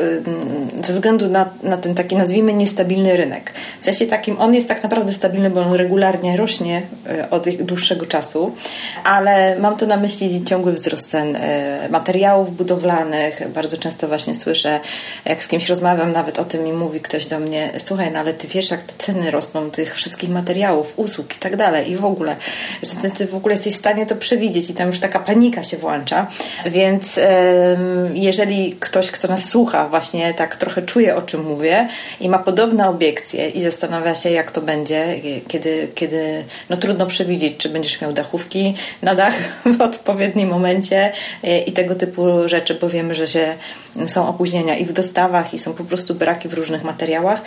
ze 0.88 0.93
względu 0.93 1.29
na, 1.29 1.49
na 1.63 1.77
ten 1.77 1.95
taki, 1.95 2.15
nazwijmy, 2.15 2.53
niestabilny 2.53 3.17
rynek 3.17 3.33
rynek. 3.34 3.54
W 3.82 3.86
sensie 3.86 4.06
takim 4.06 4.39
on 4.39 4.54
jest 4.54 4.67
tak 4.67 4.84
naprawdę 4.84 5.13
stabilny, 5.13 5.50
bo 5.50 5.62
on 5.62 5.74
regularnie 5.74 6.38
rośnie 6.38 6.82
e, 7.10 7.30
od 7.30 7.50
dłuższego 7.50 8.06
czasu, 8.06 8.56
ale 9.04 9.60
mam 9.60 9.78
tu 9.78 9.88
na 9.88 9.98
myśli 9.98 10.43
ciągły 10.43 10.74
wzrost 10.74 11.10
cen 11.10 11.36
e, 11.36 11.88
materiałów 11.89 12.56
budowlanych. 12.56 13.52
Bardzo 13.54 13.78
często 13.78 14.08
właśnie 14.08 14.36
słyszę, 14.36 14.80
jak 15.26 15.43
z 15.43 15.48
kimś 15.48 15.69
rozmawiam 15.69 16.12
nawet 16.12 16.39
o 16.39 16.43
tym 16.43 16.67
i 16.67 16.74
mówi 16.74 17.00
ktoś 17.00 17.28
do 17.28 17.39
mnie, 17.39 17.72
słuchaj, 17.78 18.12
no 18.12 18.19
ale 18.19 18.34
ty 18.34 18.48
wiesz, 18.48 18.72
jak 18.72 18.84
te 18.84 18.93
ceny 18.98 19.32
rosną 19.32 19.72
tych 19.72 19.96
wszystkich 19.96 20.30
materiałów, 20.30 20.93
usług 20.96 21.36
i 21.36 21.39
tak 21.39 21.56
dalej 21.56 21.91
i 21.91 21.96
w 21.96 22.06
ogóle, 22.06 22.36
że 22.84 23.10
ty 23.10 23.28
w 23.28 23.36
ogóle 23.36 23.56
jesteś 23.56 23.74
w 23.74 23.80
stanie 23.80 24.06
to 24.06 24.15
przewidzieć 24.15 24.69
i 24.69 24.74
tam 24.74 24.88
już 24.88 25.00
taka 25.00 25.19
panika 25.19 25.63
się 25.63 25.78
włącza. 25.78 26.28
Więc 26.65 27.19
jeżeli 28.13 28.76
ktoś, 28.80 29.12
kto 29.12 29.28
nas 29.28 29.50
słucha, 29.50 29.89
właśnie 29.89 30.34
tak 30.34 30.56
trochę 30.56 30.82
czuje, 30.82 31.15
o 31.15 31.22
czym 31.22 31.43
mówię 31.43 31.88
i 32.19 32.30
ma 32.30 32.39
podobne 32.39 32.89
i 33.54 33.62
zastanawia 33.62 34.16
się, 34.16 34.30
jak 34.30 34.52
to 34.52 34.62
będzie, 34.62 35.20
kiedy, 35.48 35.88
kiedy 35.96 36.44
no 36.70 36.78
trudno 36.78 37.08
przewidzieć, 37.08 37.58
czy 37.58 37.70
będziesz 37.70 38.02
miał 38.02 38.14
dachówki 38.14 38.76
na 39.02 39.16
dach 39.16 39.36
w 39.78 39.82
odpowiednim 39.82 40.50
momencie 40.50 41.12
e, 41.44 41.60
i 41.60 41.72
tego 41.72 41.96
typu 41.96 42.48
rzeczy, 42.48 42.76
bo 42.82 42.90
wiemy, 42.90 43.16
że 43.16 43.28
się, 43.28 43.56
są 44.08 44.28
opóźnienia 44.28 44.78
i 44.78 44.86
w 44.86 44.94
dostawach, 44.94 45.54
i 45.54 45.60
są 45.60 45.74
po 45.74 45.84
prostu 45.84 46.16
braki 46.16 46.48
w 46.50 46.54
różnych 46.54 46.84
materiałach. 46.84 47.42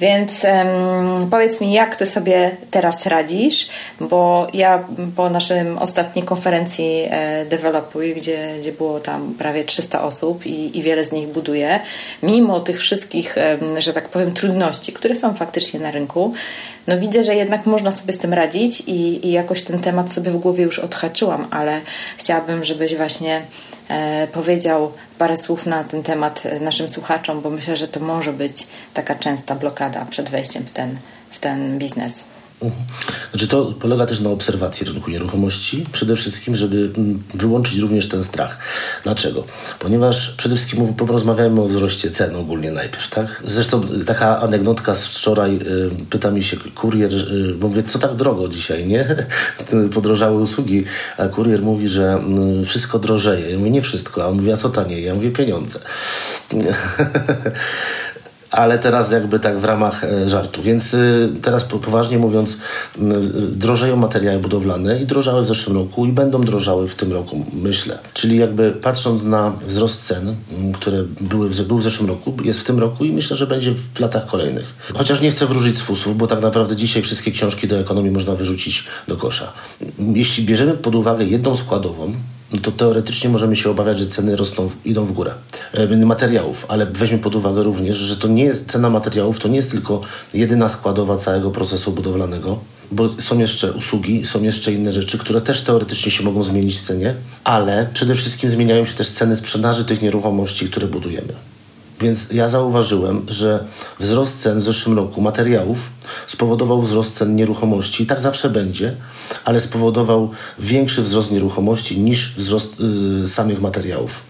Więc 0.00 0.44
um, 0.44 1.30
powiedz 1.30 1.60
mi, 1.60 1.72
jak 1.72 1.96
ty 1.96 2.06
sobie 2.06 2.56
teraz 2.70 3.06
radzisz, 3.06 3.68
bo 4.00 4.46
ja 4.54 4.84
po 5.16 5.30
naszym 5.30 5.78
ostatniej 5.78 6.24
konferencji 6.24 7.06
e, 7.10 7.44
Developuj, 7.44 8.14
gdzie, 8.14 8.54
gdzie 8.60 8.72
było 8.72 9.00
tam 9.00 9.34
prawie 9.34 9.64
300 9.64 10.02
osób 10.02 10.46
i, 10.46 10.78
i 10.78 10.82
wiele 10.82 11.04
z 11.04 11.12
nich 11.12 11.28
buduje, 11.28 11.80
mimo 12.22 12.60
tych 12.60 12.80
wszystkich, 12.80 13.36
że 13.78 13.92
tak 13.92 14.08
powiem, 14.08 14.32
trudności, 14.32 14.92
które 14.92 15.16
są 15.16 15.34
faktycznie 15.34 15.80
na 15.80 15.90
rynku, 15.90 16.32
no 16.86 16.98
widzę, 16.98 17.22
że 17.22 17.34
jednak 17.34 17.66
można 17.66 17.92
sobie 17.92 18.12
z 18.12 18.18
tym 18.18 18.34
radzić 18.34 18.80
i, 18.80 19.26
i 19.26 19.32
jakoś 19.32 19.62
ten 19.62 19.78
temat 19.78 20.12
sobie 20.12 20.30
w 20.30 20.36
głowie 20.36 20.64
już 20.64 20.78
odhaczyłam, 20.78 21.46
ale 21.50 21.80
chciałabym, 22.16 22.64
żebyś 22.64 22.96
właśnie 22.96 23.42
powiedział 24.32 24.92
parę 25.18 25.36
słów 25.36 25.66
na 25.66 25.84
ten 25.84 26.02
temat 26.02 26.42
naszym 26.60 26.88
słuchaczom, 26.88 27.40
bo 27.40 27.50
myślę, 27.50 27.76
że 27.76 27.88
to 27.88 28.00
może 28.00 28.32
być 28.32 28.66
taka 28.94 29.14
częsta 29.14 29.54
blokada 29.54 30.06
przed 30.10 30.28
wejściem 30.28 30.64
w 30.64 30.72
ten, 30.72 30.96
w 31.30 31.38
ten 31.38 31.78
biznes. 31.78 32.24
Znaczy 33.30 33.48
to 33.48 33.74
polega 33.80 34.06
też 34.06 34.20
na 34.20 34.30
obserwacji 34.30 34.86
rynku 34.86 35.10
nieruchomości, 35.10 35.86
przede 35.92 36.16
wszystkim, 36.16 36.56
żeby 36.56 36.90
mm, 36.96 37.22
wyłączyć 37.34 37.78
również 37.78 38.08
ten 38.08 38.24
strach. 38.24 38.58
Dlaczego? 39.04 39.44
Ponieważ 39.78 40.28
przede 40.28 40.56
wszystkim 40.56 40.94
porozmawiamy 40.94 41.60
o 41.60 41.68
wzroście 41.68 42.10
cen 42.10 42.36
ogólnie 42.36 42.70
najpierw, 42.70 43.08
tak? 43.08 43.42
Zresztą 43.44 43.82
taka 44.06 44.40
anegdotka 44.40 44.94
z 44.94 45.06
wczoraj, 45.06 45.54
y, 45.56 46.06
pyta 46.10 46.30
mi 46.30 46.44
się 46.44 46.56
kurier, 46.56 47.14
y, 47.14 47.54
bo 47.54 47.68
mówię, 47.68 47.82
co 47.82 47.98
tak 47.98 48.14
drogo 48.14 48.48
dzisiaj, 48.48 48.86
nie? 48.86 49.26
Podrożały 49.94 50.42
usługi, 50.42 50.84
a 51.18 51.28
kurier 51.28 51.62
mówi, 51.62 51.88
że 51.88 52.12
mm, 52.12 52.64
wszystko 52.64 52.98
drożeje. 52.98 53.50
Ja 53.50 53.58
mówię, 53.58 53.70
nie 53.70 53.82
wszystko, 53.82 54.24
a 54.24 54.26
on 54.26 54.36
mówi, 54.36 54.52
a 54.52 54.56
co 54.56 54.68
taniej? 54.68 55.04
Ja 55.04 55.14
mówię, 55.14 55.30
pieniądze. 55.30 55.78
ale 58.50 58.78
teraz 58.78 59.12
jakby 59.12 59.38
tak 59.38 59.58
w 59.58 59.64
ramach 59.64 60.04
e, 60.04 60.28
żartu. 60.28 60.62
Więc 60.62 60.94
y, 60.94 61.32
teraz 61.42 61.64
poważnie 61.64 62.18
mówiąc, 62.18 62.58
drożeją 63.52 63.96
materiały 63.96 64.38
budowlane 64.38 65.00
i 65.00 65.06
drożały 65.06 65.42
w 65.42 65.46
zeszłym 65.46 65.76
roku 65.76 66.06
i 66.06 66.12
będą 66.12 66.40
drożały 66.40 66.88
w 66.88 66.94
tym 66.94 67.12
roku, 67.12 67.44
myślę. 67.52 67.98
Czyli 68.14 68.38
jakby 68.38 68.72
patrząc 68.72 69.24
na 69.24 69.52
wzrost 69.66 70.06
cen, 70.06 70.34
które 70.74 71.02
były 71.20 71.50
był 71.50 71.78
w 71.78 71.82
zeszłym 71.82 72.08
roku, 72.08 72.34
jest 72.44 72.60
w 72.60 72.64
tym 72.64 72.78
roku 72.78 73.04
i 73.04 73.12
myślę, 73.12 73.36
że 73.36 73.46
będzie 73.46 73.74
w 73.94 74.00
latach 74.00 74.26
kolejnych. 74.26 74.74
Chociaż 74.94 75.20
nie 75.20 75.30
chcę 75.30 75.46
wróżyć 75.46 75.78
z 75.78 75.82
fusów, 75.82 76.16
bo 76.16 76.26
tak 76.26 76.42
naprawdę 76.42 76.76
dzisiaj 76.76 77.02
wszystkie 77.02 77.30
książki 77.30 77.68
do 77.68 77.78
ekonomii 77.78 78.10
można 78.10 78.34
wyrzucić 78.34 78.84
do 79.08 79.16
kosza. 79.16 79.52
Jeśli 79.98 80.44
bierzemy 80.44 80.72
pod 80.72 80.94
uwagę 80.94 81.24
jedną 81.24 81.56
składową, 81.56 82.14
no 82.52 82.60
to 82.60 82.72
teoretycznie 82.72 83.30
możemy 83.30 83.56
się 83.56 83.70
obawiać, 83.70 83.98
że 83.98 84.06
ceny 84.06 84.36
rosną, 84.36 84.70
idą 84.84 85.04
w 85.04 85.12
górę. 85.12 85.34
E, 85.72 85.96
materiałów, 85.96 86.66
ale 86.68 86.86
weźmy 86.86 87.18
pod 87.18 87.34
uwagę 87.34 87.62
również, 87.62 87.96
że 87.96 88.16
to 88.16 88.28
nie 88.28 88.44
jest 88.44 88.66
cena 88.66 88.90
materiałów, 88.90 89.38
to 89.38 89.48
nie 89.48 89.56
jest 89.56 89.70
tylko 89.70 90.00
jedyna 90.34 90.68
składowa 90.68 91.16
całego 91.16 91.50
procesu 91.50 91.92
budowlanego, 91.92 92.58
bo 92.92 93.08
są 93.18 93.38
jeszcze 93.38 93.72
usługi, 93.72 94.24
są 94.24 94.42
jeszcze 94.42 94.72
inne 94.72 94.92
rzeczy, 94.92 95.18
które 95.18 95.40
też 95.40 95.62
teoretycznie 95.62 96.12
się 96.12 96.24
mogą 96.24 96.44
zmienić 96.44 96.78
w 96.78 96.82
cenie, 96.82 97.14
ale 97.44 97.88
przede 97.94 98.14
wszystkim 98.14 98.50
zmieniają 98.50 98.86
się 98.86 98.94
też 98.94 99.10
ceny 99.10 99.36
sprzedaży 99.36 99.84
tych 99.84 100.02
nieruchomości, 100.02 100.68
które 100.68 100.86
budujemy. 100.86 101.32
Więc 102.00 102.32
ja 102.32 102.48
zauważyłem, 102.48 103.26
że 103.28 103.64
wzrost 104.00 104.40
cen 104.40 104.60
w 104.60 104.62
zeszłym 104.62 104.96
roku 104.96 105.20
materiałów 105.20 105.78
spowodował 106.26 106.82
wzrost 106.82 107.14
cen 107.14 107.36
nieruchomości 107.36 108.02
i 108.02 108.06
tak 108.06 108.20
zawsze 108.20 108.50
będzie, 108.50 108.96
ale 109.44 109.60
spowodował 109.60 110.30
większy 110.58 111.02
wzrost 111.02 111.30
nieruchomości 111.30 111.98
niż 111.98 112.34
wzrost 112.36 112.82
y, 113.24 113.28
samych 113.28 113.60
materiałów. 113.60 114.22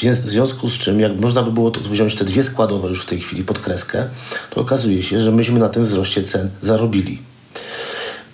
Więc 0.00 0.20
w 0.20 0.28
związku 0.28 0.68
z 0.68 0.78
czym, 0.78 1.00
jak 1.00 1.20
można 1.20 1.42
by 1.42 1.52
było 1.52 1.70
to 1.70 1.80
wziąć 1.80 2.14
te 2.14 2.24
dwie 2.24 2.42
składowe 2.42 2.88
już 2.88 3.02
w 3.02 3.06
tej 3.06 3.20
chwili 3.20 3.44
pod 3.44 3.58
kreskę, 3.58 4.08
to 4.50 4.60
okazuje 4.60 5.02
się, 5.02 5.20
że 5.20 5.30
myśmy 5.30 5.60
na 5.60 5.68
tym 5.68 5.84
wzroście 5.84 6.22
cen 6.22 6.50
zarobili. 6.62 7.18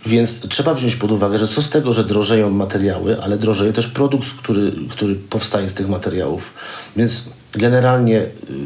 Więc 0.07 0.49
trzeba 0.49 0.75
wziąć 0.75 0.97
pod 0.97 1.11
uwagę, 1.11 1.39
że 1.39 1.49
co 1.49 1.63
z 1.63 1.69
tego, 1.69 1.93
że 1.93 2.05
drożeją 2.05 2.51
materiały, 2.51 3.23
ale 3.23 3.39
drożeje 3.39 3.73
też 3.73 3.87
produkt, 3.87 4.29
który, 4.39 4.73
który 4.91 5.15
powstaje 5.15 5.69
z 5.69 5.73
tych 5.73 5.89
materiałów. 5.89 6.53
Więc 6.97 7.25
generalnie 7.53 8.23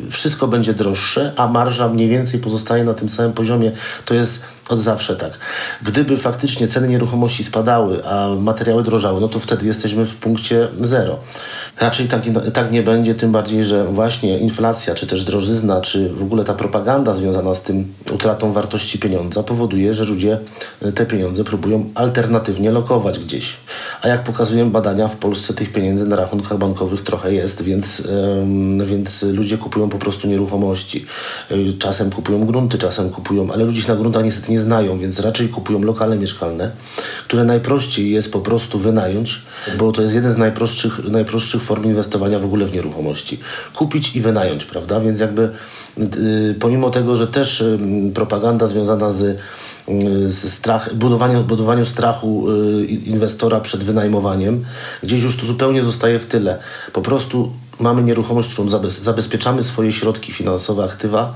y, 0.07 0.11
wszystko 0.11 0.49
będzie 0.49 0.75
droższe, 0.75 1.33
a 1.37 1.49
marża 1.49 1.89
mniej 1.89 2.09
więcej 2.09 2.41
pozostaje 2.41 2.85
na 2.85 2.95
tym 2.95 3.09
samym 3.09 3.33
poziomie. 3.33 3.73
To 4.05 4.15
jest 4.15 4.45
od 4.69 4.79
zawsze 4.79 5.17
tak. 5.17 5.39
Gdyby 5.83 6.19
faktycznie 6.19 6.69
ceny 6.69 6.89
nieruchomości 6.89 7.45
spadały, 7.45 8.05
a 8.05 8.29
materiały 8.39 8.83
drożały, 8.83 9.21
no 9.21 9.29
to 9.29 9.41
wtedy 9.41 9.67
jesteśmy 9.67 10.07
w 10.07 10.17
punkcie 10.17 10.69
zero. 10.81 11.19
Raczej 11.81 12.09
tak 12.09 12.23
tak 12.53 12.73
nie 12.73 12.83
będzie, 12.83 13.15
tym 13.15 13.33
bardziej, 13.33 13.65
że 13.65 13.85
właśnie 13.85 14.39
inflacja, 14.39 14.95
czy 14.95 15.07
też 15.07 15.25
drożyzna, 15.25 15.81
czy 15.81 16.09
w 16.09 16.23
ogóle 16.23 16.45
ta 16.45 16.55
propaganda 16.55 17.15
związana 17.15 17.55
z 17.55 17.63
tym 17.63 17.93
utratą 18.13 18.53
wartości 18.53 18.99
pieniądza 18.99 19.43
powoduje, 19.43 19.95
że 19.95 20.05
ludzie 20.05 20.39
te 20.95 21.07
pieniądze 21.07 21.45
próbują 21.45 21.91
alternatywnie 21.95 22.71
lokować 22.71 23.19
gdzieś. 23.19 23.57
A 24.03 24.09
jak 24.09 24.25
pokazują 24.25 24.71
badania, 24.71 25.09
w 25.09 25.17
Polsce 25.17 25.55
tych 25.55 25.73
pieniędzy 25.73 26.07
na 26.07 26.17
rachunkach 26.17 26.59
bankowych 26.59 27.03
trochę 27.03 27.35
jest, 27.35 27.63
więc 27.63 28.03
więc 28.85 29.23
ludzie 29.23 29.59
kupują 29.59 29.89
po 29.89 29.99
prostu 29.99 30.29
nieruchomości. 30.29 31.07
Czasem 31.79 32.11
kupują 32.11 32.47
grunty, 32.47 32.79
czasem 32.79 33.11
kupują, 33.11 33.53
ale 33.53 33.65
ludzie 33.65 33.89
na 33.89 33.97
gruntach 33.97 34.25
niestety 34.25 34.53
nie 34.53 34.54
znają, 34.61 34.99
więc 34.99 35.21
raczej 35.21 35.49
kupują 35.49 35.83
lokale 35.83 36.17
mieszkalne, 36.17 36.71
które 37.25 37.45
najprościej 37.45 38.11
jest 38.11 38.33
po 38.33 38.41
prostu 38.41 38.79
wynająć, 38.79 39.43
bo 39.79 39.93
to 39.93 40.03
jest 40.03 40.15
jeden 40.15 40.31
z 40.31 40.37
najprostszych, 40.37 41.05
najprostszych 41.09 41.63
form 41.63 41.85
inwestowania 41.85 42.39
w 42.39 42.45
ogóle 42.45 42.67
w 42.67 42.75
nieruchomości. 42.75 43.41
Kupić 43.75 44.17
i 44.17 44.21
wynająć, 44.21 44.65
prawda? 44.65 45.01
Więc 45.01 45.21
jakby 45.21 45.51
pomimo 46.61 46.91
tego, 46.91 47.17
że 47.17 47.27
też 47.27 47.65
propaganda 48.15 48.67
związana 48.67 49.13
z 49.13 49.39
z 50.27 50.53
strach, 50.53 50.91
strachu 51.85 52.51
y, 52.51 52.85
inwestora 52.85 53.61
przed 53.61 53.85
wynajmowaniem, 53.85 54.65
gdzieś 55.03 55.23
już 55.23 55.37
to 55.37 55.47
zupełnie 55.47 55.83
zostaje 55.83 56.19
w 56.19 56.27
tyle. 56.27 56.59
Po 56.93 57.03
prostu 57.03 57.53
mamy 57.81 58.03
nieruchomość, 58.03 58.49
którą 58.53 58.69
zabezpieczamy 58.89 59.63
swoje 59.63 59.93
środki 59.93 60.33
finansowe, 60.33 60.85
aktywa 60.85 61.35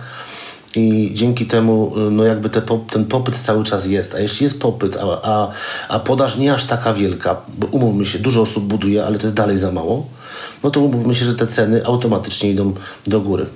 i 0.76 1.10
dzięki 1.14 1.46
temu 1.46 1.92
y, 2.08 2.10
no 2.10 2.24
jakby 2.24 2.48
te, 2.48 2.62
ten 2.90 3.04
popyt 3.04 3.36
cały 3.36 3.64
czas 3.64 3.86
jest. 3.86 4.14
A 4.14 4.20
jeśli 4.20 4.44
jest 4.44 4.60
popyt, 4.60 4.96
a, 4.96 5.20
a, 5.22 5.50
a 5.88 6.00
podaż 6.00 6.36
nie 6.36 6.54
aż 6.54 6.64
taka 6.64 6.94
wielka, 6.94 7.36
bo 7.58 7.66
umówmy 7.66 8.06
się, 8.06 8.18
dużo 8.18 8.42
osób 8.42 8.64
buduje, 8.64 9.04
ale 9.04 9.18
to 9.18 9.26
jest 9.26 9.36
dalej 9.36 9.58
za 9.58 9.72
mało, 9.72 10.06
no 10.62 10.70
to 10.70 10.80
umówmy 10.80 11.14
się, 11.14 11.24
że 11.24 11.34
te 11.34 11.46
ceny 11.46 11.86
automatycznie 11.86 12.50
idą 12.50 12.72
do 13.06 13.20
góry. 13.20 13.46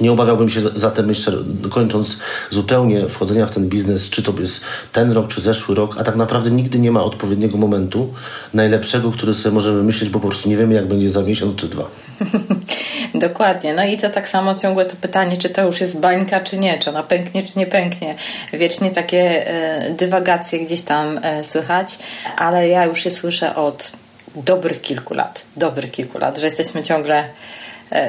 Nie 0.00 0.12
obawiałbym 0.12 0.50
się 0.50 0.60
zatem 0.74 1.08
jeszcze, 1.08 1.32
kończąc 1.70 2.18
zupełnie 2.50 3.08
wchodzenia 3.08 3.46
w 3.46 3.50
ten 3.50 3.68
biznes, 3.68 4.10
czy 4.10 4.22
to 4.22 4.32
jest 4.40 4.60
ten 4.92 5.12
rok, 5.12 5.28
czy 5.28 5.40
zeszły 5.40 5.74
rok, 5.74 5.96
a 5.98 6.04
tak 6.04 6.16
naprawdę 6.16 6.50
nigdy 6.50 6.78
nie 6.78 6.90
ma 6.90 7.04
odpowiedniego 7.04 7.58
momentu 7.58 8.14
najlepszego, 8.54 9.10
który 9.10 9.34
sobie 9.34 9.54
możemy 9.54 9.82
myśleć, 9.82 10.10
bo 10.10 10.20
po 10.20 10.28
prostu 10.28 10.48
nie 10.48 10.56
wiemy, 10.56 10.74
jak 10.74 10.88
będzie 10.88 11.10
za 11.10 11.22
miesiąc 11.22 11.56
czy 11.56 11.68
dwa. 11.68 11.84
Dokładnie. 13.14 13.74
No 13.74 13.84
i 13.84 13.96
to 13.96 14.10
tak 14.10 14.28
samo 14.28 14.54
ciągłe 14.54 14.84
to 14.84 14.96
pytanie, 14.96 15.36
czy 15.36 15.48
to 15.48 15.66
już 15.66 15.80
jest 15.80 16.00
bańka, 16.00 16.40
czy 16.40 16.58
nie, 16.58 16.78
czy 16.78 16.90
ona 16.90 17.02
pęknie, 17.02 17.42
czy 17.42 17.58
nie 17.58 17.66
pęknie. 17.66 18.14
Wiecznie 18.52 18.90
takie 18.90 19.48
e, 19.48 19.90
dywagacje 19.90 20.58
gdzieś 20.58 20.80
tam 20.80 21.18
e, 21.22 21.44
słychać, 21.44 21.98
ale 22.36 22.68
ja 22.68 22.84
już 22.84 23.04
je 23.04 23.10
słyszę 23.10 23.56
od 23.56 23.92
dobrych 24.36 24.80
kilku 24.80 25.14
lat, 25.14 25.46
dobrych 25.56 25.90
kilku 25.90 26.18
lat, 26.18 26.38
że 26.38 26.46
jesteśmy 26.46 26.82
ciągle 26.82 27.24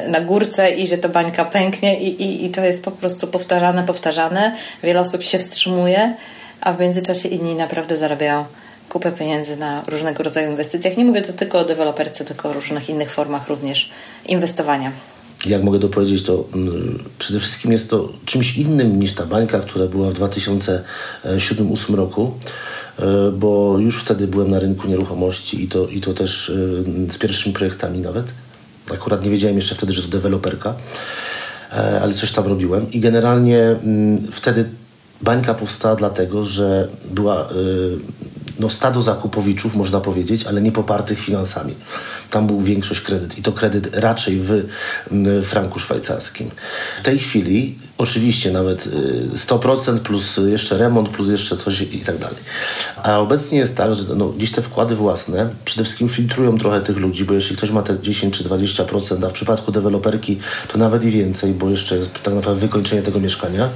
na 0.08 0.22
górce 0.22 0.72
i 0.72 0.88
że 0.88 0.98
to 0.98 1.10
bańka 1.10 1.46
pęknie 1.46 2.00
i, 2.00 2.22
i, 2.24 2.46
i 2.46 2.50
to 2.50 2.62
jest 2.62 2.84
po 2.84 2.92
prostu 2.92 3.28
powtarzane, 3.28 3.84
powtarzane. 3.84 4.56
Wiele 4.84 5.00
osób 5.00 5.24
się 5.24 5.40
wstrzymuje, 5.40 6.16
a 6.62 6.74
w 6.74 6.80
międzyczasie 6.80 7.30
inni 7.30 7.56
naprawdę 7.56 7.98
zarabiają 7.98 8.46
kupę 8.90 9.12
pieniędzy 9.12 9.58
na 9.58 9.84
różnego 9.88 10.24
rodzaju 10.24 10.52
inwestycjach. 10.52 10.98
Nie 10.98 11.06
mówię 11.06 11.22
to 11.22 11.34
tylko 11.34 11.60
o 11.60 11.66
deweloperce, 11.66 12.26
tylko 12.26 12.50
o 12.50 12.54
różnych 12.54 12.90
innych 12.90 13.12
formach 13.12 13.48
również 13.48 13.90
inwestowania. 14.26 14.92
Jak 15.46 15.64
mogę 15.64 15.80
dopowiedzieć, 15.80 16.24
to 16.24 16.46
mm, 16.54 17.04
przede 17.20 17.40
wszystkim 17.40 17.72
jest 17.72 17.90
to 17.90 18.10
czymś 18.26 18.58
innym 18.58 19.00
niż 19.00 19.14
ta 19.14 19.26
bańka, 19.26 19.60
która 19.60 19.88
była 19.88 20.10
w 20.10 20.14
2007-2008 20.14 21.96
roku, 21.96 22.32
e, 23.00 23.32
bo 23.32 23.80
już 23.80 24.02
wtedy 24.02 24.28
byłem 24.28 24.52
na 24.52 24.60
rynku 24.60 24.88
nieruchomości 24.88 25.64
i 25.64 25.68
to, 25.68 25.88
i 25.88 26.02
to 26.02 26.14
też 26.14 26.50
e, 26.50 26.54
z 27.12 27.18
pierwszymi 27.18 27.56
projektami 27.56 28.00
nawet. 28.00 28.34
Akurat 28.94 29.24
nie 29.24 29.32
wiedziałem 29.32 29.56
jeszcze 29.56 29.76
wtedy, 29.76 29.94
że 29.94 30.02
to 30.02 30.08
deweloperka, 30.08 30.74
e, 31.72 32.02
ale 32.02 32.14
coś 32.14 32.32
tam 32.32 32.48
robiłem. 32.48 32.92
I 32.92 33.00
generalnie 33.00 33.60
mm, 33.60 34.32
wtedy 34.32 34.70
bańka 35.22 35.54
powstała 35.54 35.96
dlatego, 35.96 36.44
że 36.44 36.88
była 37.12 37.42
e, 37.42 37.54
no, 38.60 38.70
stado 38.70 39.02
zakupowiczów, 39.02 39.76
można 39.76 40.02
powiedzieć, 40.02 40.46
ale 40.46 40.62
nie 40.62 40.72
popartych 40.72 41.20
finansami. 41.20 41.76
Tam 42.30 42.48
był 42.48 42.62
większość 42.62 43.02
kredyt 43.02 43.38
i 43.38 43.42
to 43.42 43.52
kredyt 43.52 43.96
raczej 43.96 44.40
w 44.40 44.64
franku 45.44 45.80
szwajcarskim. 45.80 46.52
W 46.98 47.02
tej 47.02 47.20
chwili 47.20 47.78
oczywiście 47.98 48.52
nawet 48.52 48.88
100% 49.36 49.96
y, 49.96 50.00
plus 50.00 50.40
jeszcze 50.48 50.78
remont, 50.78 51.10
plus 51.10 51.28
jeszcze 51.28 51.56
coś 51.56 51.82
i 51.82 52.02
tak 52.02 52.18
dalej. 52.18 52.38
A 53.04 53.20
obecnie 53.20 53.58
jest 53.58 53.76
tak, 53.76 53.96
że 53.96 54.16
no, 54.16 54.34
dziś 54.38 54.52
te 54.52 54.62
wkłady 54.62 54.96
własne 54.96 55.50
przede 55.66 55.84
wszystkim 55.84 56.10
filtrują 56.10 56.58
trochę 56.58 56.82
tych 56.82 56.98
ludzi, 56.98 57.26
bo 57.26 57.34
jeśli 57.34 57.56
ktoś 57.56 57.72
ma 57.72 57.82
te 57.82 58.00
10 58.00 58.38
czy 58.38 58.44
20%, 58.44 59.26
a 59.26 59.30
w 59.30 59.34
przypadku 59.34 59.72
deweloperki 59.72 60.38
to 60.68 60.78
nawet 60.78 61.04
i 61.04 61.10
więcej, 61.10 61.54
bo 61.54 61.70
jeszcze 61.70 61.98
jest 61.98 62.24
tak 62.24 62.34
naprawdę 62.34 62.62
wykończenie 62.62 63.02
tego 63.02 63.20
mieszkania, 63.20 63.70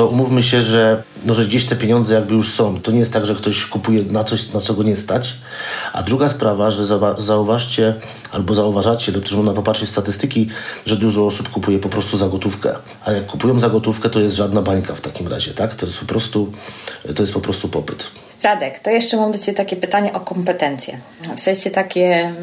to 0.00 0.06
umówmy 0.06 0.42
się, 0.42 0.62
że, 0.62 1.02
no, 1.24 1.34
że 1.34 1.44
gdzieś 1.44 1.64
te 1.64 1.76
pieniądze 1.76 2.14
jakby 2.14 2.34
już 2.34 2.52
są. 2.52 2.80
To 2.80 2.92
nie 2.92 2.98
jest 2.98 3.12
tak, 3.12 3.26
że 3.26 3.34
ktoś 3.34 3.66
kupuje 3.66 4.02
na 4.02 4.24
coś, 4.24 4.52
na 4.52 4.60
co 4.60 4.74
go 4.74 4.82
nie 4.82 4.96
stać. 4.96 5.34
A 5.92 6.02
druga 6.02 6.28
sprawa, 6.28 6.70
że 6.70 6.84
zauważcie 7.18 7.94
albo 8.30 8.54
zauważacie, 8.54 9.12
lub 9.12 9.24
też 9.24 9.34
można 9.34 9.52
popatrzeć 9.52 9.88
w 9.88 9.92
statystyki, 9.92 10.48
że 10.86 10.96
dużo 10.96 11.26
osób 11.26 11.48
kupuje 11.48 11.78
po 11.78 11.88
prostu 11.88 12.16
za 12.16 12.28
gotówkę. 12.28 12.76
A 13.04 13.12
jak 13.12 13.26
kupują 13.26 13.60
za 13.60 13.70
gotówkę, 13.70 14.10
to 14.10 14.20
jest 14.20 14.36
żadna 14.36 14.62
bańka 14.62 14.94
w 14.94 15.00
takim 15.00 15.28
razie, 15.28 15.54
tak? 15.54 15.74
To 15.74 15.86
jest 15.86 15.98
po 15.98 16.06
prostu, 16.06 16.52
to 17.14 17.22
jest 17.22 17.32
po 17.32 17.40
prostu 17.40 17.68
popyt. 17.68 18.10
Radek, 18.42 18.78
to 18.78 18.90
jeszcze 18.90 19.16
mam 19.16 19.32
do 19.32 19.38
Ciebie 19.38 19.56
takie 19.56 19.76
pytanie 19.76 20.12
o 20.12 20.20
kompetencje. 20.20 20.98
W 21.36 21.40
sensie 21.40 21.70
takie, 21.70 22.16
mm, 22.16 22.36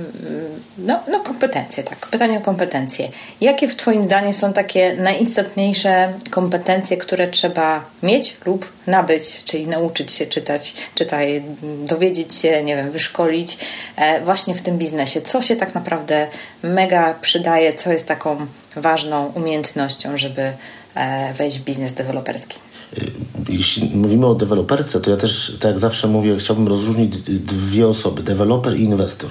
no, 0.78 1.00
no 1.12 1.20
kompetencje, 1.20 1.84
tak, 1.84 2.08
pytanie 2.08 2.38
o 2.38 2.42
kompetencje. 2.42 3.10
Jakie 3.42 3.68
w 3.68 3.76
Twoim 3.76 4.06
zdaniem 4.06 4.34
są 4.34 4.54
takie 4.54 4.96
najistotniejsze 4.96 6.14
kompetencje, 6.30 6.98
które 6.98 7.28
trzeba 7.28 7.86
mieć 8.04 8.38
lub 8.46 8.70
nabyć, 8.88 9.44
czyli 9.44 9.68
nauczyć 9.68 10.12
się 10.12 10.26
czytać, 10.26 10.74
czytaj, 10.96 11.44
dowiedzieć 11.86 12.34
się, 12.34 12.64
nie 12.64 12.76
wiem, 12.76 12.92
wyszkolić 12.92 13.58
e, 13.96 14.22
właśnie 14.22 14.56
w 14.56 14.62
tym 14.62 14.78
biznesie? 14.78 15.22
Co 15.22 15.42
się 15.42 15.56
tak 15.56 15.76
naprawdę 15.76 16.28
mega 16.64 17.14
przydaje, 17.22 17.74
co 17.74 17.92
jest 17.92 18.08
taką 18.08 18.48
ważną 18.76 19.32
umiejętnością, 19.36 20.18
żeby 20.18 20.52
e, 20.96 21.34
wejść 21.34 21.60
w 21.60 21.64
biznes 21.64 21.94
deweloperski? 21.94 22.60
Y, 22.98 23.12
jeśli 23.50 23.98
mówimy 23.98 24.26
o 24.26 24.36
deweloperce, 24.36 25.02
to 25.02 25.10
ja 25.10 25.18
też, 25.18 25.58
tak 25.60 25.72
jak 25.72 25.80
zawsze 25.80 26.08
mówię, 26.08 26.36
chciałbym 26.38 26.68
rozróżnić 26.68 27.18
dwie 27.40 27.88
osoby, 27.88 28.24
deweloper 28.24 28.78
i 28.78 28.84
inwestor. 28.84 29.30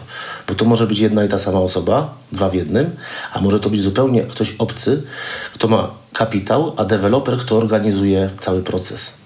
Bo 0.48 0.54
to 0.54 0.64
może 0.64 0.86
być 0.86 0.98
jedna 0.98 1.24
i 1.24 1.28
ta 1.28 1.38
sama 1.38 1.60
osoba, 1.60 2.14
dwa 2.32 2.48
w 2.48 2.54
jednym, 2.54 2.90
a 3.32 3.40
może 3.40 3.60
to 3.60 3.70
być 3.70 3.82
zupełnie 3.82 4.22
ktoś 4.22 4.54
obcy, 4.58 5.02
kto 5.54 5.68
ma 5.68 5.94
kapitał, 6.12 6.72
a 6.76 6.84
deweloper, 6.84 7.38
kto 7.38 7.56
organizuje 7.56 8.30
cały 8.40 8.62
proces. 8.62 9.25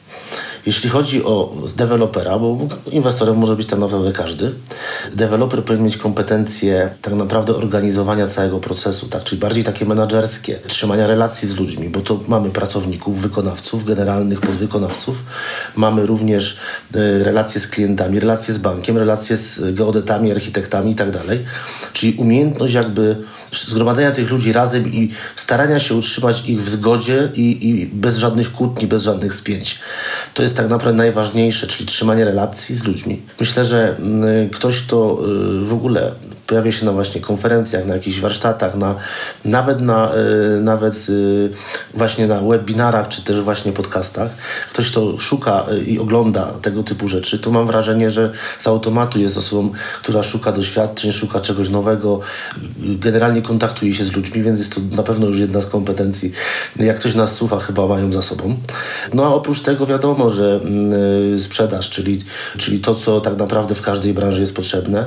Jeśli 0.67 0.91
chodzi 0.91 1.25
o 1.25 1.57
dewelopera, 1.77 2.39
bo 2.39 2.59
inwestorem 2.93 3.37
może 3.37 3.57
być 3.57 3.67
tak 3.67 3.79
naprawdę 3.79 4.13
każdy, 4.13 4.55
deweloper 5.13 5.65
powinien 5.65 5.87
mieć 5.87 5.97
kompetencje 5.97 6.91
tak 7.03 7.15
naprawdę 7.15 7.57
organizowania 7.57 8.27
całego 8.27 8.61
procesu, 8.61 9.09
tak, 9.09 9.25
czyli 9.25 9.41
bardziej 9.41 9.65
takie 9.65 9.85
menedżerskie, 9.85 10.59
trzymania 10.67 11.07
relacji 11.07 11.49
z 11.49 11.57
ludźmi, 11.57 11.89
bo 11.89 12.01
to 12.01 12.21
mamy 12.29 12.51
pracowników, 12.51 13.21
wykonawców, 13.21 13.85
generalnych 13.85 14.41
podwykonawców, 14.41 15.23
mamy 15.77 16.07
również 16.07 16.59
e, 16.95 17.25
relacje 17.25 17.61
z 17.61 17.67
klientami, 17.67 18.21
relacje 18.21 18.55
z 18.55 18.59
bankiem, 18.59 18.99
relacje 18.99 19.37
z 19.37 19.75
geodetami, 19.75 20.33
architektami 20.33 20.91
i 20.91 20.95
tak. 20.95 21.11
Czyli 21.93 22.15
umiejętność 22.15 22.75
jakby 22.75 23.17
zgromadzenia 23.53 24.11
tych 24.11 24.31
ludzi 24.31 24.53
razem 24.53 24.93
i 24.93 25.11
starania 25.37 25.79
się 25.79 25.95
utrzymać 25.95 26.49
ich 26.49 26.63
w 26.63 26.69
zgodzie 26.69 27.29
i, 27.35 27.69
i 27.69 27.87
bez 27.87 28.19
żadnych 28.19 28.53
kłótni, 28.53 28.89
bez 28.89 29.03
żadnych 29.03 29.35
spięć. 29.35 29.79
To 30.35 30.43
jest 30.43 30.57
tak 30.57 30.71
naprawdę 30.71 30.99
najważniejsze, 30.99 31.67
czyli 31.67 31.87
trzymanie 31.87 32.25
relacji 32.25 32.75
z 32.75 32.85
ludźmi. 32.85 33.23
Myślę, 33.41 33.65
że 33.65 33.97
mm, 33.97 34.51
ktoś, 34.51 34.83
kto 34.83 35.19
y, 35.61 35.65
w 35.65 35.73
ogóle 35.73 36.13
pojawia 36.51 36.73
się 36.73 36.87
na 36.87 36.93
właśnie 36.93 37.21
konferencjach, 37.21 37.87
na 37.87 37.95
jakichś 37.95 38.21
warsztatach, 38.21 38.75
na, 38.75 38.95
nawet 39.45 39.81
na 39.81 40.13
y, 40.15 40.61
nawet 40.61 41.07
y, 41.09 41.51
właśnie 41.95 42.27
na 42.27 42.41
webinarach, 42.41 43.09
czy 43.09 43.23
też 43.23 43.41
właśnie 43.41 43.73
podcastach, 43.73 44.31
ktoś, 44.71 44.91
kto 44.91 45.19
szuka 45.19 45.67
i 45.87 45.99
ogląda 45.99 46.53
tego 46.63 46.83
typu 46.83 47.09
rzeczy, 47.09 47.39
to 47.39 47.51
mam 47.51 47.67
wrażenie, 47.67 48.11
że 48.11 48.33
z 48.59 48.67
automatu 48.67 49.19
jest 49.19 49.39
osobą, 49.39 49.71
która 50.03 50.23
szuka 50.23 50.53
doświadczeń, 50.53 51.13
szuka 51.13 51.41
czegoś 51.41 51.69
nowego, 51.69 52.21
generalnie 52.79 53.43
kontaktuje 53.43 53.95
się 53.95 54.05
z 54.05 54.13
ludźmi, 54.13 54.43
więc 54.43 54.59
jest 54.59 54.75
to 54.75 54.81
na 54.97 55.03
pewno 55.03 55.27
już 55.27 55.39
jedna 55.39 55.61
z 55.61 55.67
kompetencji. 55.67 56.33
Jak 56.77 56.97
ktoś 56.97 57.15
nas 57.15 57.35
słucha, 57.35 57.59
chyba 57.59 57.87
mają 57.87 58.13
za 58.13 58.23
sobą. 58.23 58.57
No 59.15 59.25
a 59.25 59.29
oprócz 59.29 59.61
tego 59.61 59.87
wiadomo, 59.87 60.31
że 60.31 60.61
Mm, 60.65 61.39
sprzedaż, 61.39 61.91
czyli, 61.91 62.19
czyli 62.59 62.81
to, 62.81 62.95
co 62.95 63.21
tak 63.21 63.39
naprawdę 63.39 63.75
w 63.75 63.83
każdej 63.83 64.15
branży 64.15 64.41
jest 64.41 64.55
potrzebne. 64.55 65.07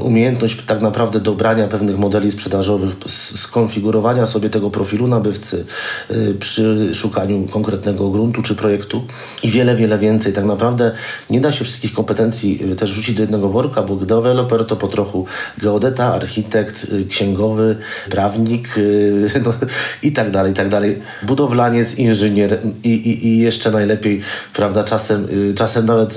Umiejętność 0.00 0.62
tak 0.66 0.81
naprawdę 0.82 1.20
dobrania 1.20 1.68
pewnych 1.68 1.98
modeli 1.98 2.30
sprzedażowych, 2.30 2.90
skonfigurowania 3.06 4.26
sobie 4.26 4.50
tego 4.50 4.70
profilu 4.70 5.06
nabywcy 5.06 5.64
y, 6.10 6.34
przy 6.34 6.94
szukaniu 6.94 7.46
konkretnego 7.48 8.10
gruntu 8.10 8.42
czy 8.42 8.54
projektu 8.54 9.04
i 9.42 9.50
wiele, 9.50 9.76
wiele 9.76 9.98
więcej. 9.98 10.32
Tak 10.32 10.44
naprawdę 10.44 10.92
nie 11.30 11.40
da 11.40 11.52
się 11.52 11.64
wszystkich 11.64 11.92
kompetencji 11.92 12.72
y, 12.72 12.76
też 12.76 12.90
rzucić 12.90 13.16
do 13.16 13.22
jednego 13.22 13.48
worka, 13.48 13.82
bo 13.82 13.96
deweloper 13.96 14.64
to 14.64 14.76
po 14.76 14.88
trochu 14.88 15.26
geodeta, 15.58 16.14
architekt, 16.14 16.84
y, 16.84 17.06
księgowy, 17.06 17.76
prawnik 18.10 18.68
no, 19.44 19.54
i 20.02 20.12
tak 20.12 20.30
dalej, 20.30 20.52
i 20.52 20.54
tak 20.54 20.68
dalej. 20.68 20.98
Budowlaniec, 21.22 21.94
inżynier 21.94 22.58
i, 22.84 22.88
i, 22.88 23.26
i 23.26 23.38
jeszcze 23.38 23.70
najlepiej, 23.70 24.20
prawda, 24.54 24.84
czasem, 24.84 25.26
czasem 25.54 25.86
nawet 25.86 26.14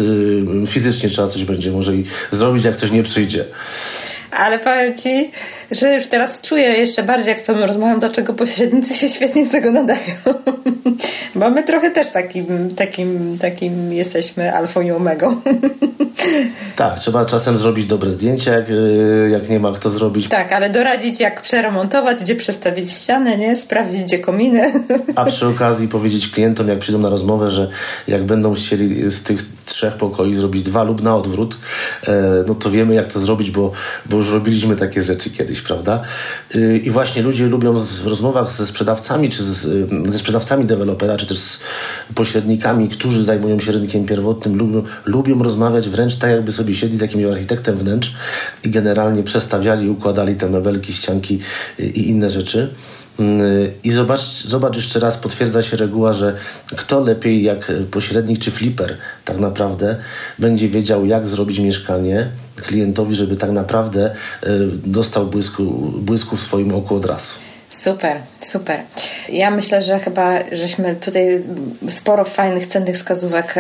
fizycznie 0.68 1.10
trzeba 1.10 1.28
coś 1.28 1.46
będzie 1.46 1.72
może 1.72 1.96
i 1.96 2.04
zrobić, 2.32 2.66
jak 2.66 2.78
ktoś 2.78 2.92
nie 2.92 3.04
przyjdzie. 3.04 3.46
Ale 4.36 4.60
powiem 4.60 4.98
Ci, 4.98 5.32
że 5.80 5.96
już 5.96 6.08
teraz 6.08 6.42
czuję 6.42 6.68
jeszcze 6.68 7.04
bardziej, 7.04 7.30
jak 7.30 7.40
z 7.40 7.44
Tobą 7.44 7.66
rozmawiam, 7.66 8.00
dlaczego 8.00 8.34
pośrednicy 8.34 8.94
się 8.94 9.10
świetnie 9.10 9.46
z 9.46 9.52
tego 9.52 9.72
nadają. 9.72 10.00
Bo 11.36 11.50
my 11.50 11.64
trochę 11.64 11.92
też 11.92 12.10
takim, 12.10 12.76
takim, 12.76 13.38
takim 13.42 13.94
jesteśmy 13.94 14.56
alfą 14.56 14.82
i 14.82 14.92
omegą. 14.92 15.36
Tak, 16.76 17.00
trzeba 17.00 17.26
czasem 17.26 17.58
zrobić 17.58 17.86
dobre 17.86 18.12
zdjęcia, 18.12 18.52
jak, 18.52 18.70
y, 18.70 19.30
jak 19.32 19.50
nie 19.50 19.60
ma 19.60 19.72
kto 19.72 19.90
zrobić. 19.90 20.28
Tak, 20.28 20.52
ale 20.52 20.70
doradzić 20.70 21.20
jak 21.20 21.42
przeremontować, 21.42 22.20
gdzie 22.20 22.36
przestawić 22.36 22.92
ścianę, 22.92 23.38
nie? 23.38 23.58
Sprawdzić, 23.58 24.04
gdzie 24.04 24.20
kominy. 24.20 24.72
A 25.16 25.26
przy 25.26 25.48
okazji 25.56 25.88
powiedzieć 25.88 26.28
klientom, 26.28 26.68
jak 26.68 26.80
przyjdą 26.80 27.02
na 27.02 27.10
rozmowę, 27.10 27.52
że 27.52 27.70
jak 28.08 28.24
będą 28.24 28.54
chcieli 28.54 29.12
z 29.12 29.24
tych 29.24 29.40
trzech 29.66 29.94
pokoi 29.94 30.36
zrobić 30.36 30.64
dwa 30.64 30.84
lub 30.84 31.04
na 31.04 31.16
odwrót, 31.16 31.58
e, 32.08 32.14
no 32.48 32.56
to 32.56 32.72
wiemy 32.72 32.96
jak 32.96 33.08
to 33.08 33.20
zrobić, 33.20 33.52
bo, 33.52 33.72
bo 34.06 34.18
już 34.18 34.32
robiliśmy 34.32 34.76
takie 34.76 35.02
rzeczy 35.02 35.30
kiedyś, 35.30 35.62
prawda? 35.68 36.02
Y, 36.56 36.82
I 36.84 36.92
właśnie 36.92 37.22
ludzie 37.22 37.48
lubią 37.48 37.78
w 37.78 38.08
rozmowach 38.08 38.52
ze 38.52 38.66
sprzedawcami, 38.66 39.30
czy 39.30 39.44
z, 39.44 39.90
ze 40.12 40.20
sprzedawcami 40.20 40.66
dewelopera, 40.66 41.18
czy 41.18 41.26
też 41.26 41.38
z 41.38 41.60
pośrednikami, 42.16 42.90
którzy 42.90 43.24
zajmują 43.24 43.60
się 43.60 43.72
rynkiem 43.72 44.06
pierwotnym, 44.06 44.58
lubią, 44.58 44.84
lubią 45.06 45.44
rozmawiać 45.44 45.90
wręcz 45.90 46.16
tak, 46.16 46.32
jakby 46.32 46.52
sobie 46.52 46.74
siedli 46.74 46.98
z 46.98 47.02
jakimś 47.02 47.24
architektem 47.24 47.76
wnętrz 47.76 48.14
i 48.64 48.70
generalnie 48.70 49.24
przestawiali, 49.24 49.90
układali 49.90 50.36
te 50.36 50.50
mebelki, 50.50 50.94
ścianki 50.94 51.40
i 51.80 52.10
inne 52.10 52.30
rzeczy. 52.30 52.70
I 53.84 53.92
zobacz, 53.92 54.22
zobacz 54.22 54.76
jeszcze 54.76 55.00
raz, 55.00 55.18
potwierdza 55.18 55.64
się 55.64 55.78
reguła, 55.78 56.14
że 56.14 56.36
kto 56.76 57.00
lepiej 57.00 57.44
jak 57.44 57.72
pośrednik 57.92 58.40
czy 58.40 58.52
flipper 58.52 58.98
tak 59.26 59.38
naprawdę 59.40 59.96
będzie 60.40 60.70
wiedział, 60.70 61.06
jak 61.06 61.28
zrobić 61.28 61.60
mieszkanie 61.60 62.30
klientowi, 62.56 63.16
żeby 63.16 63.36
tak 63.36 63.52
naprawdę 63.52 64.16
e, 64.44 64.50
dostał 64.86 65.28
błysku, 65.28 65.64
błysku 66.02 66.36
w 66.36 66.42
swoim 66.42 66.76
oku 66.76 66.96
od 66.96 67.06
razu. 67.06 67.34
Super, 67.78 68.22
super. 68.42 68.82
Ja 69.30 69.52
myślę, 69.52 69.82
że 69.82 70.00
chyba 70.00 70.34
żeśmy 70.52 70.96
tutaj 70.96 71.44
sporo 71.90 72.26
fajnych, 72.26 72.68
cennych 72.68 72.96
wskazówek 72.96 73.56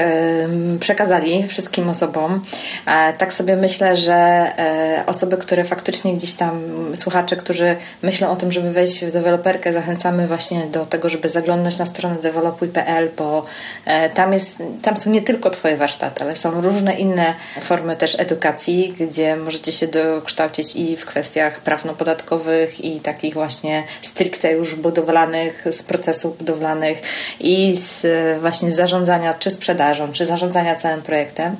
przekazali 0.80 1.48
wszystkim 1.48 1.90
osobom. 1.90 2.42
E, 2.86 3.14
tak 3.14 3.34
sobie 3.34 3.56
myślę, 3.56 3.96
że 3.96 4.14
e, 4.14 5.04
osoby, 5.06 5.38
które 5.38 5.64
faktycznie 5.64 6.14
gdzieś 6.14 6.34
tam, 6.34 6.62
słuchacze, 6.96 7.36
którzy 7.36 7.76
myślą 8.02 8.30
o 8.30 8.36
tym, 8.36 8.52
żeby 8.52 8.72
wejść 8.72 9.06
w 9.06 9.12
deweloperkę, 9.12 9.74
zachęcamy 9.74 10.28
właśnie 10.28 10.62
do 10.66 10.86
tego, 10.86 11.10
żeby 11.10 11.30
zaglądać 11.30 11.78
na 11.78 11.86
stronę 11.86 12.16
developuj.pl, 12.16 13.10
bo 13.18 13.46
e, 13.86 14.10
tam, 14.10 14.34
jest, 14.34 14.64
tam 14.82 14.98
są 14.98 15.10
nie 15.10 15.22
tylko 15.22 15.50
Twoje 15.50 15.78
warsztaty, 15.78 16.22
ale 16.24 16.36
są 16.36 16.62
różne 16.62 16.94
inne 16.94 17.34
formy 17.62 17.96
też 17.96 18.20
edukacji, 18.20 18.96
gdzie 19.00 19.36
możecie 19.36 19.72
się 19.72 19.88
dokształcić 19.88 20.76
i 20.76 20.98
w 20.98 21.06
kwestiach 21.06 21.60
prawno-podatkowych 21.62 22.86
i 22.86 23.00
takich 23.00 23.34
właśnie 23.34 23.84
stricte 24.08 24.52
już 24.52 24.76
budowlanych, 24.76 25.66
z 25.72 25.84
procesów 25.84 26.38
budowlanych 26.38 27.02
i 27.40 27.76
z 27.76 28.06
właśnie 28.42 28.72
z 28.72 28.76
zarządzania 28.76 29.34
czy 29.34 29.52
sprzedażą, 29.52 30.14
czy 30.14 30.26
zarządzania 30.26 30.76
całym 30.76 31.02
projektem. 31.02 31.56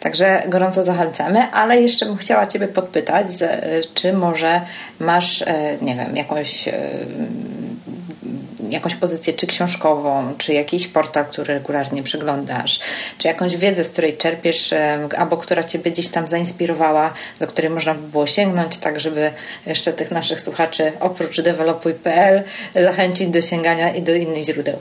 Także 0.00 0.42
gorąco 0.48 0.82
zachęcamy, 0.82 1.50
ale 1.52 1.82
jeszcze 1.82 2.06
bym 2.06 2.16
chciała 2.16 2.46
Ciebie 2.46 2.68
podpytać, 2.68 3.26
czy 3.94 4.12
może 4.12 4.60
masz, 5.00 5.42
e, 5.42 5.76
nie 5.80 5.94
wiem, 5.94 6.16
jakąś 6.16 6.68
e, 6.68 6.72
jakąś 8.72 8.94
pozycję 8.94 9.32
czy 9.32 9.46
książkową, 9.46 10.34
czy 10.38 10.52
jakiś 10.52 10.86
portal, 10.86 11.24
który 11.24 11.54
regularnie 11.54 12.02
przeglądasz, 12.02 12.80
czy 13.18 13.28
jakąś 13.28 13.56
wiedzę, 13.56 13.84
z 13.84 13.88
której 13.88 14.16
czerpiesz, 14.16 14.74
albo 15.18 15.36
która 15.36 15.64
Ciebie 15.64 15.90
gdzieś 15.90 16.08
tam 16.08 16.28
zainspirowała, 16.28 17.14
do 17.40 17.46
której 17.46 17.70
można 17.70 17.94
by 17.94 18.08
było 18.08 18.26
sięgnąć, 18.26 18.78
tak 18.78 19.00
żeby 19.00 19.30
jeszcze 19.66 19.92
tych 19.92 20.10
naszych 20.10 20.40
słuchaczy 20.40 20.92
oprócz 21.00 21.40
developuj.pl 21.40 22.42
zachęcić 22.74 23.28
do 23.28 23.40
sięgania 23.40 23.94
i 23.94 24.02
do 24.02 24.14
innych 24.14 24.44
źródeł. 24.44 24.76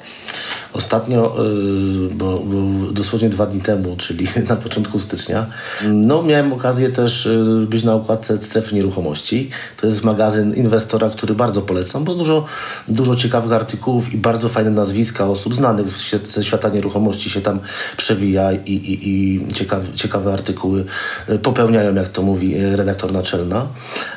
Ostatnio, 0.73 1.45
y, 1.45 2.13
bo, 2.13 2.39
bo, 2.39 2.91
dosłownie 2.91 3.29
dwa 3.29 3.45
dni 3.45 3.61
temu, 3.61 3.95
czyli 3.97 4.27
na 4.49 4.55
początku 4.55 4.99
stycznia, 4.99 5.45
no 5.87 6.23
miałem 6.23 6.53
okazję 6.53 6.89
też 6.89 7.25
y, 7.25 7.65
być 7.69 7.83
na 7.83 7.95
układce 7.95 8.41
Strefy 8.41 8.75
Nieruchomości. 8.75 9.49
To 9.81 9.85
jest 9.87 10.03
magazyn 10.03 10.55
inwestora, 10.55 11.09
który 11.09 11.35
bardzo 11.35 11.61
polecam, 11.61 12.03
bo 12.03 12.15
dużo, 12.15 12.45
dużo 12.87 13.15
ciekawych 13.15 13.53
artykułów 13.53 13.80
i 14.13 14.17
bardzo 14.17 14.49
fajne 14.49 14.71
nazwiska 14.71 15.25
osób 15.25 15.55
znanych 15.55 15.87
ze 16.27 16.43
świata 16.43 16.69
nieruchomości 16.69 17.29
się 17.29 17.41
tam 17.41 17.59
przewija 17.97 18.51
i, 18.51 18.71
i, 18.71 19.09
i 19.09 19.41
ciekawe, 19.53 19.87
ciekawe 19.95 20.33
artykuły 20.33 20.85
y, 21.29 21.39
popełniają, 21.39 21.95
jak 21.95 22.09
to 22.09 22.21
mówi 22.21 22.55
redaktor 22.75 23.13
naczelna. 23.13 23.67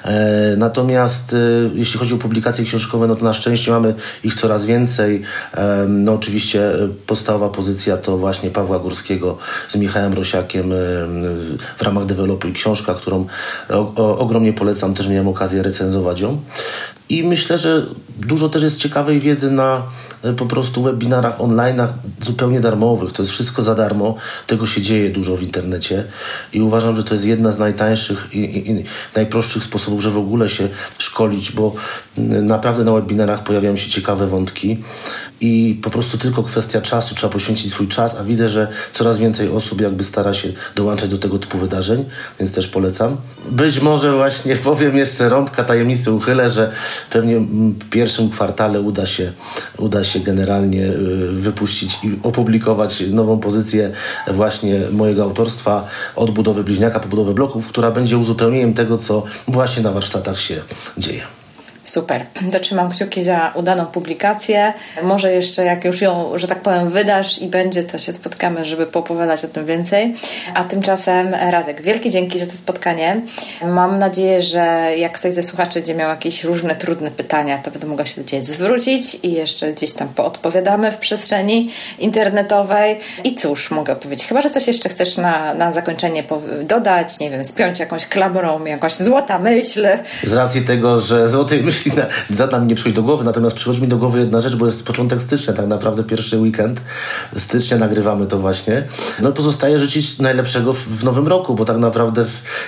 E, 0.05 0.55
natomiast 0.57 1.37
jeśli 1.75 2.01
chodzi 2.01 2.15
o 2.15 2.19
publikacje 2.19 2.65
książkowe, 2.65 3.07
no 3.07 3.15
to 3.15 3.25
na 3.25 3.33
szczęście 3.33 3.71
mamy 3.71 3.95
ich 4.25 4.35
coraz 4.35 4.65
więcej. 4.65 5.23
No 5.89 6.13
oczywiście 6.13 6.75
e, 6.75 6.89
podstawowa 7.07 7.49
pozycja 7.49 7.97
to 7.97 8.19
właśnie 8.19 8.51
Pawła 8.51 8.79
Górskiego 8.79 9.39
z 9.69 9.77
Michałem 9.77 10.15
Rosiakiem 10.15 10.73
e, 10.73 10.77
w 11.77 11.83
ramach 11.83 12.05
Developuj 12.05 12.53
książka, 12.53 12.95
którą 12.95 13.27
ogromnie 13.97 14.53
polecam, 14.53 14.95
też 14.95 15.09
miałem 15.09 15.29
okazję 15.29 15.63
recenzować 15.63 16.21
ją. 16.21 16.39
I 17.09 17.23
myślę, 17.23 17.59
że 17.59 17.87
dużo 18.19 18.49
też 18.49 18.63
jest 18.63 18.79
ciekawej 18.79 19.21
wiedzy 19.21 19.51
na 19.51 19.83
e, 20.23 20.33
po 20.33 20.47
prostu 20.47 20.83
webinarach 20.83 21.41
online, 21.41 21.81
zupełnie 22.23 22.61
darmowych. 22.61 23.13
To 23.13 23.23
jest 23.23 23.33
wszystko 23.33 23.63
za 23.63 23.75
darmo. 23.75 24.15
Tego 24.47 24.67
się 24.67 24.83
dzieje 24.83 25.11
dużo 25.11 25.37
w 25.37 25.43
internecie 25.43 26.05
i 26.53 26.61
uważam, 26.61 26.97
że 26.97 27.05
to 27.05 27.15
jest 27.15 27.27
jedna 27.27 27.53
z 27.53 27.59
najtańszych 27.59 28.29
i, 28.33 28.39
i, 28.39 28.71
i 28.71 28.85
najprostszych 29.17 29.65
sposobów, 29.65 30.03
żeby 30.03 30.15
w 30.15 30.19
ogóle 30.19 30.49
się 30.49 30.69
szkolić, 30.99 31.53
bo 31.53 31.75
naprawdę 32.43 32.85
na 32.85 32.93
webinarach 32.93 33.43
pojawiają 33.43 33.77
się 33.77 33.91
ciekawe 33.91 34.27
wątki 34.27 34.83
i 35.45 35.75
po 35.75 35.91
prostu 35.91 36.19
tylko 36.19 36.43
kwestia 36.43 36.81
czasu, 36.81 37.15
trzeba 37.15 37.33
poświęcić 37.33 37.73
swój 37.73 37.89
czas, 37.89 38.17
a 38.21 38.25
widzę, 38.25 38.49
że 38.49 38.69
coraz 38.93 39.19
więcej 39.19 39.49
osób 39.49 39.81
jakby 39.81 40.05
stara 40.05 40.35
się 40.35 40.53
dołączać 40.77 41.11
do 41.11 41.19
tego 41.19 41.39
typu 41.39 41.59
wydarzeń, 41.59 42.05
więc 42.39 42.53
też 42.53 42.69
polecam. 42.69 43.17
Być 43.51 43.81
może 43.81 44.13
właśnie 44.13 44.57
powiem 44.71 44.97
jeszcze 44.97 45.29
rąbka 45.29 45.65
tajemnicy 45.65 46.13
uchylę, 46.13 46.49
że 46.49 46.73
pewnie 47.11 47.41
w 47.41 47.89
pierwszym 47.91 48.31
kwartale 48.31 48.81
uda 48.81 49.07
się, 49.07 49.33
uda 49.79 50.05
się 50.05 50.21
generalnie 50.21 50.87
y, 50.87 51.33
wypuścić 51.33 51.99
i 52.03 52.19
opublikować 52.23 53.05
nową 53.11 53.39
pozycję 53.39 53.91
właśnie 54.27 54.81
mojego 54.93 55.23
autorstwa 55.23 55.87
od 56.17 56.31
budowy 56.31 56.65
bliźniaka 56.65 57.01
po 57.01 57.09
budowę 57.09 57.35
bloków, 57.35 57.67
która 57.67 57.91
będzie 57.91 58.19
uzupełnieniem 58.19 58.75
tego, 58.75 58.97
co 58.97 59.23
właśnie 59.49 59.83
na 59.83 59.93
warsztatach 59.93 60.41
się 60.41 60.61
dzieje. 60.99 61.44
Super. 61.85 62.27
To 62.53 62.61
trzymam 62.61 62.91
kciuki 62.91 63.23
za 63.23 63.53
udaną 63.55 63.87
publikację. 63.87 64.73
Może 65.03 65.33
jeszcze 65.33 65.65
jak 65.65 65.85
już 65.85 66.01
ją, 66.01 66.39
że 66.39 66.49
tak 66.49 66.61
powiem, 66.61 66.91
wydasz 66.91 67.39
i 67.39 67.47
będzie, 67.47 67.83
to 67.83 67.99
się 67.99 68.13
spotkamy, 68.13 68.65
żeby 68.65 68.87
poopowiadać 68.87 69.45
o 69.45 69.49
tym 69.49 69.67
więcej. 69.67 70.15
A 70.55 70.65
tymczasem 70.65 71.35
Radek, 71.51 71.83
wielkie 71.83 72.11
dzięki 72.11 72.39
za 72.39 72.47
to 72.47 72.53
spotkanie. 72.53 73.21
Mam 73.67 73.99
nadzieję, 73.99 74.43
że 74.43 74.91
jak 74.97 75.19
ktoś 75.19 75.33
ze 75.33 75.43
słuchaczy 75.43 75.81
będzie 75.85 75.95
miał 75.95 76.11
jakieś 76.11 76.45
różne 76.45 76.77
trudne 76.77 77.11
pytania, 77.11 77.59
to 77.59 77.71
będę 77.71 77.87
mogła 77.87 78.07
się 78.07 78.23
do 78.23 78.29
Ciebie 78.29 78.43
zwrócić 78.43 79.17
i 79.23 79.33
jeszcze 79.33 79.73
gdzieś 79.73 79.93
tam 79.93 80.09
poodpowiadamy 80.09 80.93
w 80.93 80.97
przestrzeni 80.97 81.71
internetowej. 81.99 82.99
I 83.25 83.35
cóż, 83.35 83.71
mogę 83.71 83.97
powiedzieć, 83.97 84.27
chyba, 84.27 84.41
że 84.41 84.51
coś 84.51 84.67
jeszcze 84.67 84.89
chcesz 84.89 85.17
na, 85.17 85.55
na 85.55 85.73
zakończenie 85.73 86.25
dodać, 86.63 87.21
nie 87.21 87.31
wiem, 87.31 87.45
spiąć 87.45 87.79
jakąś 87.79 88.07
klamrą, 88.07 88.65
jakaś 88.65 88.95
złota 88.95 89.39
myśl. 89.39 89.87
Z 90.23 90.33
racji 90.33 90.63
tego, 90.63 91.01
że 91.01 91.29
złotej 91.29 91.63
myśli 91.63 91.74
myśli 91.75 91.93
na, 91.97 92.07
żadna 92.31 92.59
nie 92.59 92.75
przychodzi 92.75 92.95
do 92.95 93.03
głowy, 93.03 93.25
natomiast 93.25 93.57
przychodzi 93.57 93.83
mi 93.83 93.89
do 93.89 93.97
głowy 93.97 94.19
jedna 94.19 94.41
rzecz, 94.41 94.57
bo 94.57 94.67
jest 94.67 94.85
początek 94.85 95.23
stycznia, 95.23 95.53
tak 95.53 95.67
naprawdę 95.67 96.05
pierwszy 96.05 96.39
weekend 96.39 96.81
stycznia 97.37 97.79
nagrywamy 97.79 98.27
to 98.27 98.39
właśnie. 98.39 98.83
No 99.23 99.31
i 99.31 99.33
pozostaje 99.33 99.79
życzyć 99.79 100.19
najlepszego 100.19 100.73
w, 100.73 100.79
w 100.79 101.05
nowym 101.05 101.29
roku, 101.29 101.55
bo 101.55 101.65
tak 101.65 101.77
naprawdę 101.79 102.25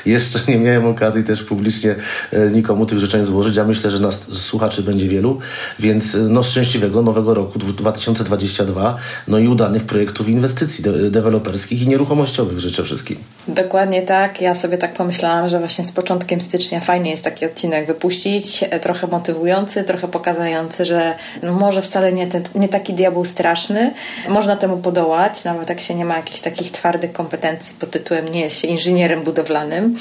jeszcze 0.06 0.38
nie 0.48 0.58
miałem 0.58 0.86
okazji 0.86 1.24
też 1.24 1.42
publicznie 1.42 1.94
e, 2.32 2.50
nikomu 2.50 2.86
tych 2.86 2.98
życzeń 2.98 3.24
złożyć. 3.24 3.56
Ja 3.56 3.64
myślę, 3.64 3.90
że 3.90 3.98
nas 3.98 4.26
słuchaczy 4.32 4.82
będzie 4.82 5.08
wielu, 5.08 5.38
więc 5.78 6.14
e, 6.14 6.18
no 6.18 6.42
szczęśliwego 6.42 7.02
nowego 7.02 7.34
roku 7.34 7.58
2022, 7.58 8.96
no 9.28 9.38
i 9.38 9.48
udanych 9.48 9.84
projektów 9.84 10.28
inwestycji 10.28 10.84
de 10.84 11.10
deweloperskich 11.10 11.82
i 11.82 11.88
nieruchomościowych 11.88 12.58
życzę 12.58 12.84
wszystkim. 12.84 13.16
Dokładnie 13.48 14.02
tak. 14.02 14.40
Ja 14.40 14.54
sobie 14.54 14.78
tak 14.78 14.94
pomyślałam, 14.94 15.48
że 15.48 15.58
właśnie 15.58 15.84
z 15.84 15.92
początkiem 15.92 16.40
stycznia 16.40 16.80
fajnie 16.80 17.10
jest 17.10 17.24
taki 17.24 17.46
odcinek 17.46 17.86
wypuścić, 17.86 18.64
e, 18.70 18.80
trochę 18.80 18.95
trochę 18.96 19.16
motywujący, 19.16 19.84
trochę 19.84 20.08
pokazujący, 20.08 20.84
że 20.86 21.14
no 21.42 21.52
może 21.52 21.82
wcale 21.82 22.12
nie, 22.12 22.26
ten, 22.26 22.42
nie 22.54 22.68
taki 22.68 22.94
diabeł 22.94 23.24
straszny. 23.24 23.94
Można 24.28 24.56
temu 24.56 24.76
podołać, 24.76 25.44
nawet 25.44 25.68
jak 25.68 25.80
się 25.80 25.94
nie 25.94 26.04
ma 26.04 26.16
jakichś 26.16 26.40
takich 26.40 26.72
twardych 26.72 27.12
kompetencji 27.12 27.76
pod 27.80 27.90
tytułem 27.90 28.28
nie 28.32 28.40
jest 28.40 28.60
się 28.60 28.68
inżynierem 28.68 29.22
budowlanym. 29.22 29.96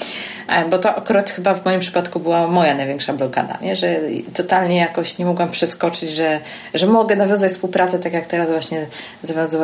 E, 0.47 0.69
bo 0.69 0.79
to 0.79 0.95
akurat 0.95 1.29
chyba 1.29 1.53
w 1.53 1.65
moim 1.65 1.79
przypadku 1.79 2.19
była 2.19 2.47
moja 2.47 2.75
największa 2.75 3.13
blokada, 3.13 3.57
nie? 3.61 3.75
że 3.75 3.99
totalnie 4.33 4.77
jakoś 4.77 5.17
nie 5.17 5.25
mogłam 5.25 5.51
przeskoczyć, 5.51 6.09
że, 6.09 6.39
że 6.73 6.87
mogę 6.87 7.15
nawiązać 7.15 7.51
współpracę, 7.51 7.99
tak 7.99 8.13
jak 8.13 8.25
teraz 8.25 8.49
właśnie 8.49 8.85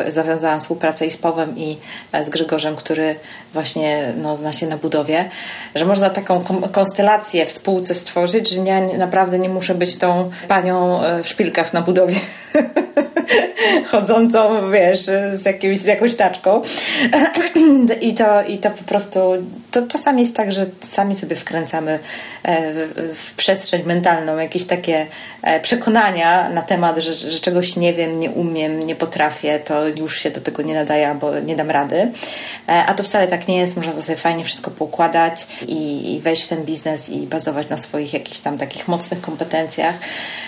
zawiązałam 0.08 0.60
współpracę 0.60 1.06
i 1.06 1.12
z 1.12 1.18
Pawłem 1.18 1.58
i 1.58 1.78
e, 2.12 2.24
z 2.24 2.30
Grzegorzem, 2.30 2.76
który 2.76 3.16
właśnie 3.54 4.14
no, 4.22 4.36
zna 4.36 4.54
się 4.54 4.68
na 4.68 4.78
budowie, 4.78 5.30
że 5.76 5.86
można 5.86 6.10
taką 6.10 6.44
konstelację 6.72 7.46
w 7.46 7.52
spółce 7.52 7.96
stworzyć, 7.96 8.50
że 8.50 8.62
ja 8.62 8.82
naprawdę 8.82 9.21
nie 9.26 9.50
muszę 9.50 9.76
być 9.76 9.98
tą 9.98 10.30
panią 10.48 11.04
e, 11.04 11.24
w 11.24 11.28
szpilkach 11.28 11.74
na 11.74 11.82
budowie. 11.82 12.20
chodzącą, 13.92 14.72
wiesz, 14.72 15.00
z, 15.34 15.46
jakimś, 15.46 15.80
z 15.80 15.86
jakąś 15.86 16.16
taczką. 16.16 16.62
I 18.02 18.14
to, 18.14 18.44
I 18.44 18.58
to 18.58 18.70
po 18.70 18.84
prostu, 18.84 19.20
to 19.72 19.88
czasami 19.88 20.22
jest 20.22 20.36
tak, 20.36 20.52
że 20.52 20.66
sami 20.82 21.16
sobie 21.16 21.36
wkręcamy 21.36 22.00
e, 22.44 22.72
w, 23.14 23.34
przestrzeń 23.38 23.84
mentalną 23.86 24.38
jakieś 24.38 24.66
takie 24.66 25.08
e, 25.42 25.60
przekonania 25.60 26.50
na 26.50 26.62
temat, 26.62 26.98
że, 26.98 27.14
że 27.14 27.40
czegoś 27.40 27.76
nie 27.76 27.94
wiem, 27.94 28.20
nie 28.20 28.32
umiem, 28.32 28.80
nie 28.80 28.96
potrafię, 28.96 29.60
to 29.60 29.88
już 29.88 30.18
się 30.18 30.32
do 30.32 30.42
tego 30.42 30.64
nie 30.64 30.74
nadaje 30.74 31.10
albo 31.10 31.40
nie 31.40 31.56
dam 31.56 31.72
rady. 31.72 32.12
E, 32.70 32.86
a 32.86 32.94
to 32.94 33.04
wcale 33.04 33.28
tak 33.28 33.48
nie 33.48 33.58
jest, 33.58 33.76
można 33.76 33.94
to 33.94 34.02
sobie 34.02 34.18
fajnie 34.18 34.44
wszystko 34.44 34.72
poukładać 34.72 35.48
i, 35.68 36.20
wejść 36.24 36.44
w 36.44 36.48
ten 36.48 36.64
biznes 36.64 37.10
i 37.10 37.28
bazować 37.28 37.70
na 37.70 37.78
swoich 37.78 38.14
jakichś 38.14 38.40
tam 38.40 38.58
takich 38.58 38.88
mocnych 38.88 39.22
kompetencjach 39.22 39.96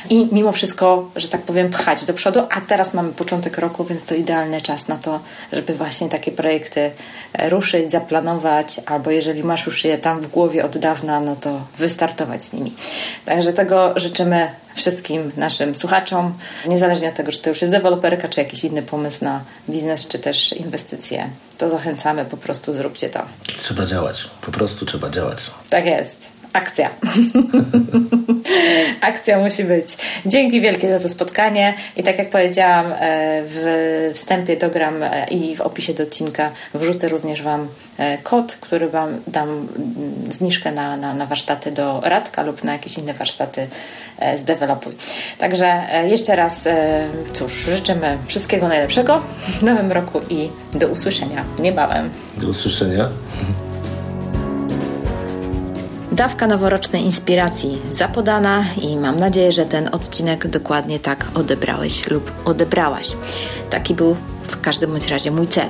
i 0.09 0.28
mimo 0.32 0.51
wszystko, 0.51 1.09
że 1.15 1.28
tak 1.28 1.41
powiem, 1.41 1.69
pchać 1.69 2.05
do 2.05 2.13
przodu, 2.13 2.39
a 2.49 2.61
teraz 2.61 2.93
mamy 2.93 3.13
początek 3.13 3.57
roku, 3.57 3.84
więc 3.84 4.05
to 4.05 4.15
idealny 4.15 4.61
czas 4.61 4.88
na 4.88 4.95
to, 4.95 5.19
żeby 5.53 5.74
właśnie 5.74 6.09
takie 6.09 6.32
projekty 6.32 6.91
ruszyć, 7.39 7.91
zaplanować, 7.91 8.82
albo 8.86 9.12
jeżeli 9.14 9.43
masz 9.43 9.66
już 9.66 9.84
je 9.84 9.97
tam 9.97 10.22
w 10.22 10.28
głowie 10.28 10.66
od 10.66 10.78
dawna, 10.78 11.20
no 11.20 11.36
to 11.36 11.61
wystartować 11.78 12.43
z 12.43 12.53
nimi. 12.53 12.74
Także 13.26 13.53
tego 13.53 13.93
życzymy 13.95 14.51
wszystkim 14.76 15.32
naszym 15.38 15.76
słuchaczom, 15.76 16.34
niezależnie 16.68 17.09
od 17.09 17.16
tego, 17.16 17.32
czy 17.32 17.41
to 17.41 17.49
już 17.49 17.61
jest 17.61 17.72
deweloperka, 17.72 18.28
czy 18.28 18.39
jakiś 18.39 18.64
inny 18.64 18.82
pomysł 18.82 19.26
na 19.26 19.41
biznes, 19.70 20.07
czy 20.07 20.20
też 20.20 20.53
inwestycje, 20.53 21.30
to 21.57 21.70
zachęcamy, 21.70 22.26
po 22.26 22.38
prostu 22.38 22.74
zróbcie 22.74 23.09
to. 23.09 23.22
Trzeba 23.55 23.86
działać, 23.86 24.30
po 24.41 24.51
prostu 24.51 24.86
trzeba 24.86 25.09
działać. 25.09 25.51
Tak 25.70 25.86
jest 25.86 26.32
akcja. 26.54 26.89
akcja 29.01 29.39
musi 29.39 29.64
być. 29.64 29.97
Dzięki 30.26 30.62
wielkie 30.62 30.89
za 30.89 30.99
to 30.99 31.10
spotkanie 31.10 31.74
i 31.97 32.04
tak 32.04 32.18
jak 32.18 32.30
powiedziałam 32.30 32.86
e, 32.86 32.95
w 33.45 34.12
wstępie 34.14 34.58
dogram 34.58 35.04
e, 35.04 35.28
i 35.28 35.56
w 35.56 35.62
opisie 35.62 35.93
do 35.93 36.04
odcinka 36.04 36.51
wrzucę 36.74 37.10
również 37.10 37.41
Wam 37.41 37.68
e, 37.97 38.18
kod, 38.18 38.58
który 38.62 38.89
Wam 38.89 39.10
dam 39.28 39.49
mm, 39.49 39.68
zniżkę 40.32 40.72
na, 40.72 40.97
na, 40.97 41.14
na 41.14 41.26
warsztaty 41.26 41.72
do 41.72 42.01
Radka 42.04 42.43
lub 42.43 42.64
na 42.64 42.74
jakieś 42.74 42.97
inne 42.97 43.14
warsztaty 43.14 43.68
z 44.36 44.43
Developuj. 44.43 44.93
Także 45.38 45.84
jeszcze 46.04 46.36
raz 46.36 46.68
cóż, 47.34 47.54
życzymy 47.54 48.18
wszystkiego 48.26 48.68
najlepszego 48.68 49.22
w 49.60 49.64
nowym 49.64 49.91
roku 49.91 50.22
i 50.30 50.49
do 50.74 50.88
usłyszenia 50.88 51.45
niebawem. 51.60 52.10
Do 52.38 52.47
usłyszenia. 52.47 53.10
Dawka 56.14 56.47
noworocznej 56.47 57.03
inspiracji 57.03 57.82
zapodana 57.89 58.66
i 58.82 58.97
mam 58.97 59.20
nadzieję, 59.20 59.51
że 59.51 59.66
ten 59.66 59.89
odcinek 59.91 60.47
dokładnie 60.47 60.99
tak 60.99 61.26
odebrałeś 61.34 62.07
lub 62.09 62.32
odebrałaś. 62.45 63.11
Taki 63.70 63.93
był 63.93 64.16
w 64.47 64.61
każdym 64.61 64.91
bądź 64.91 65.07
razie 65.07 65.32
mój 65.32 65.47
cel. 65.47 65.68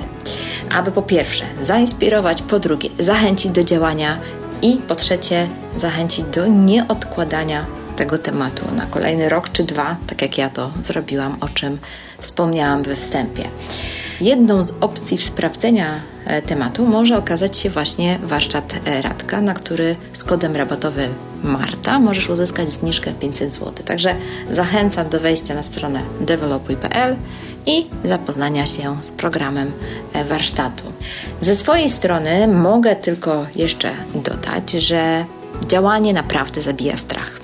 Aby 0.70 0.90
po 0.90 1.02
pierwsze 1.02 1.44
zainspirować, 1.62 2.42
po 2.42 2.58
drugie 2.58 2.88
zachęcić 2.98 3.52
do 3.52 3.64
działania 3.64 4.18
i 4.62 4.76
po 4.76 4.94
trzecie 4.94 5.46
zachęcić 5.76 6.24
do 6.24 6.46
nieodkładania 6.46 7.66
tego 7.96 8.18
tematu 8.18 8.64
na 8.76 8.86
kolejny 8.86 9.28
rok 9.28 9.48
czy 9.52 9.64
dwa, 9.64 9.96
tak 10.06 10.22
jak 10.22 10.38
ja 10.38 10.50
to 10.50 10.70
zrobiłam, 10.80 11.36
o 11.40 11.48
czym 11.48 11.78
wspomniałam 12.18 12.82
we 12.82 12.96
wstępie. 12.96 13.48
Jedną 14.20 14.62
z 14.62 14.74
opcji 14.80 15.18
sprawdzenia 15.18 16.00
tematu 16.46 16.86
może 16.86 17.18
okazać 17.18 17.56
się 17.56 17.70
właśnie 17.70 18.18
warsztat 18.22 18.74
e, 18.84 19.02
Radka, 19.02 19.40
na 19.40 19.54
który 19.54 19.96
z 20.12 20.24
kodem 20.24 20.56
rabatowym 20.56 21.14
Marta 21.42 21.98
możesz 21.98 22.30
uzyskać 22.30 22.72
zniżkę 22.72 23.12
500 23.12 23.52
zł. 23.52 23.72
Także 23.84 24.14
zachęcam 24.50 25.08
do 25.08 25.20
wejścia 25.20 25.54
na 25.54 25.62
stronę 25.62 26.02
developuj.pl 26.20 27.16
i 27.66 27.86
zapoznania 28.04 28.66
się 28.66 28.96
z 29.00 29.12
programem 29.12 29.72
e, 30.12 30.24
warsztatu. 30.24 30.82
Ze 31.40 31.56
swojej 31.56 31.88
strony 31.88 32.48
mogę 32.48 32.96
tylko 32.96 33.46
jeszcze 33.54 33.90
dodać, 34.14 34.70
że 34.70 35.24
działanie 35.68 36.12
naprawdę 36.12 36.62
zabija 36.62 36.96
strach. 36.96 37.40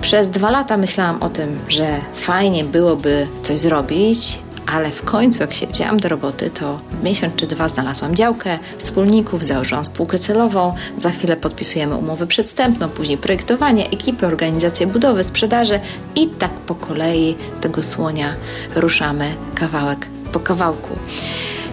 Przez 0.00 0.28
dwa 0.28 0.50
lata 0.50 0.76
myślałam 0.76 1.22
o 1.22 1.28
tym, 1.28 1.58
że 1.68 1.86
fajnie 2.14 2.64
byłoby 2.64 3.26
coś 3.42 3.58
zrobić, 3.58 4.38
ale 4.72 4.90
w 4.90 5.02
końcu, 5.02 5.42
jak 5.42 5.54
się 5.54 5.66
wzięłam 5.66 6.00
do 6.00 6.08
roboty, 6.08 6.50
to 6.50 6.80
miesiąc 7.02 7.34
czy 7.34 7.46
dwa 7.46 7.68
znalazłam 7.68 8.14
działkę, 8.14 8.58
wspólników, 8.78 9.44
założyłam 9.44 9.84
spółkę 9.84 10.18
celową, 10.18 10.74
za 10.98 11.10
chwilę 11.10 11.36
podpisujemy 11.36 11.94
umowę 11.96 12.26
przedstępną, 12.26 12.88
później 12.88 13.18
projektowanie, 13.18 13.90
ekipy, 13.90 14.26
organizację 14.26 14.86
budowy, 14.86 15.24
sprzedaży 15.24 15.80
i 16.14 16.28
tak 16.28 16.50
po 16.50 16.74
kolei 16.74 17.36
tego 17.60 17.82
słonia 17.82 18.34
ruszamy 18.74 19.34
kawałek 19.54 20.06
po 20.32 20.40
kawałku. 20.40 20.98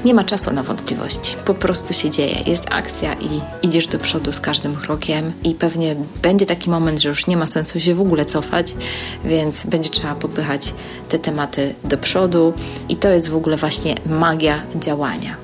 Nie 0.07 0.13
ma 0.13 0.23
czasu 0.23 0.53
na 0.53 0.63
wątpliwości. 0.63 1.35
Po 1.45 1.53
prostu 1.53 1.93
się 1.93 2.09
dzieje. 2.09 2.35
Jest 2.45 2.63
akcja 2.69 3.13
i 3.13 3.41
idziesz 3.61 3.87
do 3.87 3.99
przodu 3.99 4.31
z 4.31 4.39
każdym 4.39 4.75
krokiem 4.75 5.33
i 5.43 5.55
pewnie 5.55 5.95
będzie 6.21 6.45
taki 6.45 6.69
moment, 6.69 7.01
że 7.01 7.09
już 7.09 7.27
nie 7.27 7.37
ma 7.37 7.47
sensu 7.47 7.79
się 7.79 7.95
w 7.95 8.01
ogóle 8.01 8.25
cofać, 8.25 8.75
więc 9.23 9.65
będzie 9.65 9.89
trzeba 9.89 10.15
popychać 10.15 10.73
te 11.09 11.19
tematy 11.19 11.75
do 11.83 11.97
przodu 11.97 12.53
i 12.89 12.95
to 12.95 13.09
jest 13.09 13.29
w 13.29 13.35
ogóle 13.35 13.57
właśnie 13.57 13.95
magia 14.05 14.61
działania. 14.75 15.35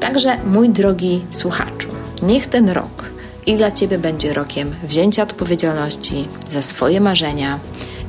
Także 0.00 0.36
mój 0.46 0.70
drogi 0.70 1.24
słuchaczu, 1.30 1.88
niech 2.22 2.46
ten 2.46 2.68
rok 2.68 3.04
i 3.46 3.56
dla 3.56 3.70
Ciebie 3.70 3.98
będzie 3.98 4.34
rokiem 4.34 4.74
wzięcia 4.82 5.22
odpowiedzialności 5.22 6.28
za 6.50 6.62
swoje 6.62 7.00
marzenia. 7.00 7.58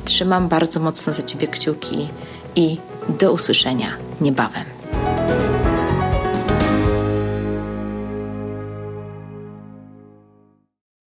Trzymam 0.05 0.47
bardzo 0.47 0.79
mocno 0.79 1.13
za 1.13 1.21
Ciebie 1.21 1.47
kciuki 1.47 2.07
i 2.55 2.77
do 3.19 3.33
usłyszenia 3.33 3.87
niebawem. 4.21 4.78